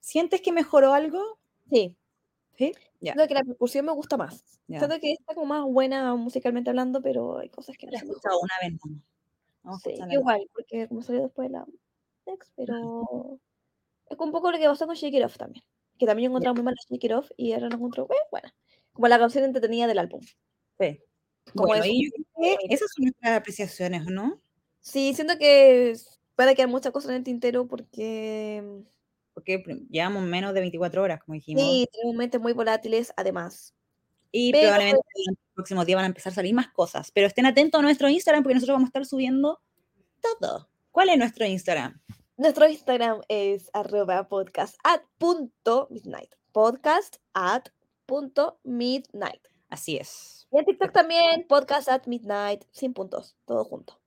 ¿Sientes 0.00 0.40
que 0.40 0.52
mejoró 0.52 0.92
algo? 0.92 1.38
Sí, 1.70 1.96
Sí. 2.56 2.72
Ya. 3.00 3.14
siento 3.14 3.28
que 3.28 3.34
la 3.34 3.44
percusión 3.44 3.86
me 3.86 3.92
gusta 3.92 4.18
más. 4.18 4.44
Ya. 4.66 4.80
Siento 4.80 5.00
que 5.00 5.12
está 5.12 5.34
como 5.34 5.46
más 5.46 5.64
buena 5.64 6.14
musicalmente 6.16 6.68
hablando, 6.68 7.00
pero 7.00 7.38
hay 7.38 7.48
cosas 7.48 7.76
que 7.78 7.86
no 7.86 7.92
La 7.92 7.98
he 7.98 8.02
escuchado 8.02 8.38
una 8.40 8.54
vez. 8.60 8.78
Vamos 9.62 9.86
a 9.86 9.90
Sí, 9.90 9.98
igual, 10.10 10.46
porque 10.52 10.86
como 10.88 11.00
salió 11.02 11.22
después 11.22 11.48
de 11.48 11.52
la 11.52 11.66
Next, 12.26 12.52
pero 12.56 13.38
es 14.10 14.18
un 14.18 14.32
poco 14.32 14.50
lo 14.52 14.58
que 14.58 14.66
pasó 14.66 14.86
con 14.86 14.96
Shake 14.96 15.14
It 15.14 15.24
Off 15.24 15.38
también. 15.38 15.64
Que 15.98 16.06
también 16.06 16.26
yo 16.26 16.30
encontraba 16.32 16.54
muy 16.54 16.64
mal 16.64 16.74
Shake 16.90 17.04
It 17.04 17.12
Off 17.12 17.30
y 17.36 17.52
ahora 17.52 17.68
no 17.70 17.76
encuentro 17.76 18.06
eh, 18.10 18.16
buena. 18.30 18.54
Como 18.92 19.08
la 19.08 19.18
canción 19.18 19.44
entretenida 19.44 19.86
del 19.86 19.98
álbum. 19.98 20.20
Sí. 20.78 21.00
Como 21.54 21.68
Bueno, 21.68 21.84
y 21.86 22.04
yo 22.06 22.10
que 22.40 22.56
esas 22.74 22.90
son 22.94 23.04
nuestras 23.04 23.38
apreciaciones, 23.38 24.06
¿o 24.06 24.10
¿no? 24.10 24.40
Sí, 24.80 25.12
siento 25.14 25.36
que 25.38 25.96
van 26.36 26.48
a 26.48 26.54
quedar 26.54 26.68
muchas 26.68 26.92
cosas 26.92 27.10
en 27.10 27.16
el 27.16 27.24
tintero 27.24 27.66
porque 27.66 28.62
Porque 29.34 29.62
llevamos 29.90 30.22
menos 30.24 30.54
de 30.54 30.60
24 30.60 31.02
horas, 31.02 31.20
como 31.24 31.34
dijimos. 31.34 31.62
sí, 31.62 31.86
tenemos 31.92 32.16
mentes 32.16 32.40
muy 32.40 32.52
volátiles 32.52 33.12
además. 33.16 33.74
Y 34.32 34.52
Pero- 34.52 34.68
probablemente 34.68 35.00
en 35.26 35.34
los 35.34 35.38
próximos 35.54 35.86
días 35.86 35.96
van 35.96 36.04
a 36.04 36.08
empezar 36.08 36.32
a 36.32 36.36
salir 36.36 36.54
más 36.54 36.68
cosas. 36.68 37.10
Pero 37.10 37.26
estén 37.26 37.46
atentos 37.46 37.78
a 37.78 37.82
nuestro 37.82 38.08
Instagram 38.08 38.42
porque 38.42 38.54
nosotros 38.54 38.74
vamos 38.76 38.86
a 38.86 38.90
estar 38.90 39.06
subiendo 39.06 39.60
todo. 40.40 40.68
¿Cuál 40.92 41.08
es 41.10 41.18
nuestro 41.18 41.46
Instagram? 41.46 42.00
Nuestro 42.36 42.68
Instagram 42.68 43.20
es 43.28 43.68
arroba 43.72 44.28
podcast 44.28 44.76
at 44.84 45.00
punto 45.18 45.88
midnight. 45.90 46.32
Podcast 46.52 47.16
at 47.34 47.66
punto 48.06 48.58
midnight. 48.64 49.42
Así 49.68 49.96
es. 49.96 50.39
Y 50.52 50.58
en 50.58 50.64
TikTok 50.64 50.92
también, 50.92 51.46
podcast 51.46 51.88
at 51.88 52.06
midnight, 52.06 52.64
sin 52.72 52.92
puntos, 52.92 53.36
todo 53.44 53.64
junto. 53.64 54.00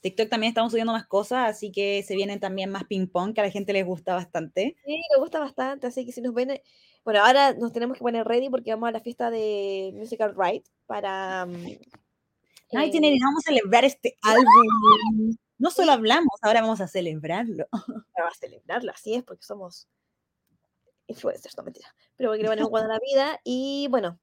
TikTok 0.00 0.28
también 0.28 0.50
estamos 0.50 0.72
subiendo 0.72 0.92
más 0.92 1.06
cosas, 1.06 1.50
así 1.50 1.72
que 1.72 2.02
se 2.02 2.14
vienen 2.14 2.40
también 2.40 2.70
más 2.70 2.84
ping 2.84 3.06
pong, 3.06 3.34
que 3.34 3.40
a 3.40 3.44
la 3.44 3.50
gente 3.50 3.72
les 3.72 3.84
gusta 3.84 4.14
bastante. 4.14 4.76
Sí, 4.84 5.00
me 5.14 5.20
gusta 5.20 5.40
bastante, 5.40 5.86
así 5.86 6.06
que 6.06 6.12
si 6.12 6.20
nos 6.20 6.34
ven... 6.34 6.60
Bueno, 7.04 7.24
ahora 7.24 7.54
nos 7.54 7.72
tenemos 7.72 7.96
que 7.96 8.02
poner 8.02 8.26
ready 8.26 8.50
porque 8.50 8.70
vamos 8.70 8.88
a 8.88 8.92
la 8.92 9.00
fiesta 9.00 9.30
de 9.30 9.92
Musical 9.94 10.34
Right 10.36 10.66
para... 10.86 11.46
mm, 11.46 11.78
Ay, 12.72 12.90
eh, 12.94 13.18
vamos 13.20 13.44
a 13.44 13.48
celebrar 13.48 13.84
este 13.84 14.16
álbum. 14.22 15.36
No 15.58 15.70
solo 15.70 15.92
hablamos, 15.92 16.30
ahora 16.42 16.62
vamos 16.62 16.80
a 16.80 16.88
celebrarlo. 16.88 17.66
para 18.14 18.30
celebrarlo, 18.38 18.92
así 18.92 19.14
es, 19.14 19.24
porque 19.24 19.42
somos 19.42 19.88
influencers, 21.06 21.56
no 21.56 21.64
mentira. 21.64 21.94
Pero 22.16 22.30
porque 22.30 22.42
le 22.42 22.48
van 22.48 22.58
a 22.58 22.88
la 22.88 23.00
vida. 23.00 23.40
Y 23.44 23.88
bueno, 23.90 24.18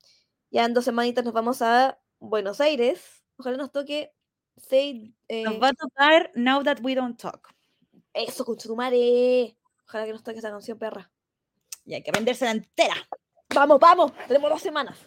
ya 0.49 0.65
en 0.65 0.73
dos 0.73 0.85
semanitas 0.85 1.23
nos 1.23 1.33
vamos 1.33 1.61
a 1.61 1.99
Buenos 2.19 2.61
Aires. 2.61 3.23
Ojalá 3.37 3.57
nos 3.57 3.71
toque 3.71 4.13
Say, 4.57 5.13
eh, 5.27 5.43
Nos 5.43 5.61
va 5.61 5.69
a 5.69 5.73
tocar 5.73 6.31
Now 6.35 6.63
That 6.63 6.79
We 6.81 6.95
Don't 6.95 7.19
Talk. 7.19 7.53
eso, 8.13 8.43
Conchetumare. 8.43 9.55
Ojalá 9.85 10.05
que 10.05 10.13
nos 10.13 10.23
toque 10.23 10.39
esa 10.39 10.49
canción, 10.49 10.77
perra. 10.77 11.11
Y 11.85 11.93
hay 11.93 12.01
que 12.01 12.09
aprenderse 12.09 12.49
entera. 12.49 12.95
Vamos, 13.53 13.79
vamos, 13.79 14.11
tenemos 14.27 14.49
dos 14.49 14.61
semanas. 14.61 14.97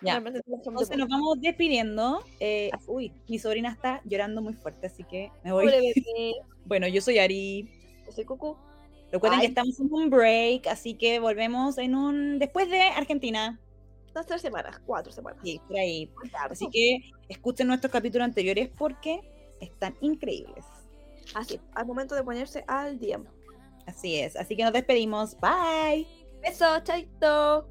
Ya. 0.00 0.16
Entonces 0.16 0.96
nos 0.96 1.08
vamos 1.08 1.40
despidiendo. 1.40 2.22
Eh, 2.38 2.70
uy, 2.86 3.12
mi 3.28 3.38
sobrina 3.38 3.70
está 3.70 4.00
llorando 4.04 4.40
muy 4.40 4.54
fuerte, 4.54 4.86
así 4.86 5.04
que 5.04 5.30
me 5.42 5.52
voy. 5.52 5.66
Bueno, 6.64 6.88
yo 6.88 7.00
soy 7.00 7.18
Ari. 7.18 7.70
yo 8.06 8.12
soy 8.12 8.24
Cucu. 8.24 8.56
Recuerden 9.12 9.40
que 9.40 9.46
estamos 9.46 9.78
en 9.78 9.92
un 9.92 10.10
break, 10.10 10.66
así 10.66 10.94
que 10.94 11.20
volvemos 11.20 11.78
en 11.78 11.94
un 11.94 12.38
después 12.40 12.68
de 12.68 12.82
Argentina. 12.82 13.60
Dos, 14.16 14.24
tres 14.24 14.40
semanas, 14.40 14.80
cuatro 14.86 15.12
semanas. 15.12 15.38
Sí, 15.44 15.60
por 15.68 15.76
ahí. 15.76 16.10
Así 16.48 16.66
que 16.70 17.00
escuchen 17.28 17.66
nuestros 17.66 17.92
capítulos 17.92 18.24
anteriores 18.24 18.70
porque 18.78 19.20
están 19.60 19.94
increíbles. 20.00 20.64
Así, 21.34 21.60
al 21.74 21.84
momento 21.84 22.14
de 22.14 22.22
ponerse 22.22 22.64
al 22.66 22.98
día. 22.98 23.20
Así 23.84 24.18
es. 24.18 24.34
Así 24.36 24.56
que 24.56 24.64
nos 24.64 24.72
despedimos. 24.72 25.36
Bye. 25.38 26.06
Beso, 26.40 26.80
chaito. 26.82 27.68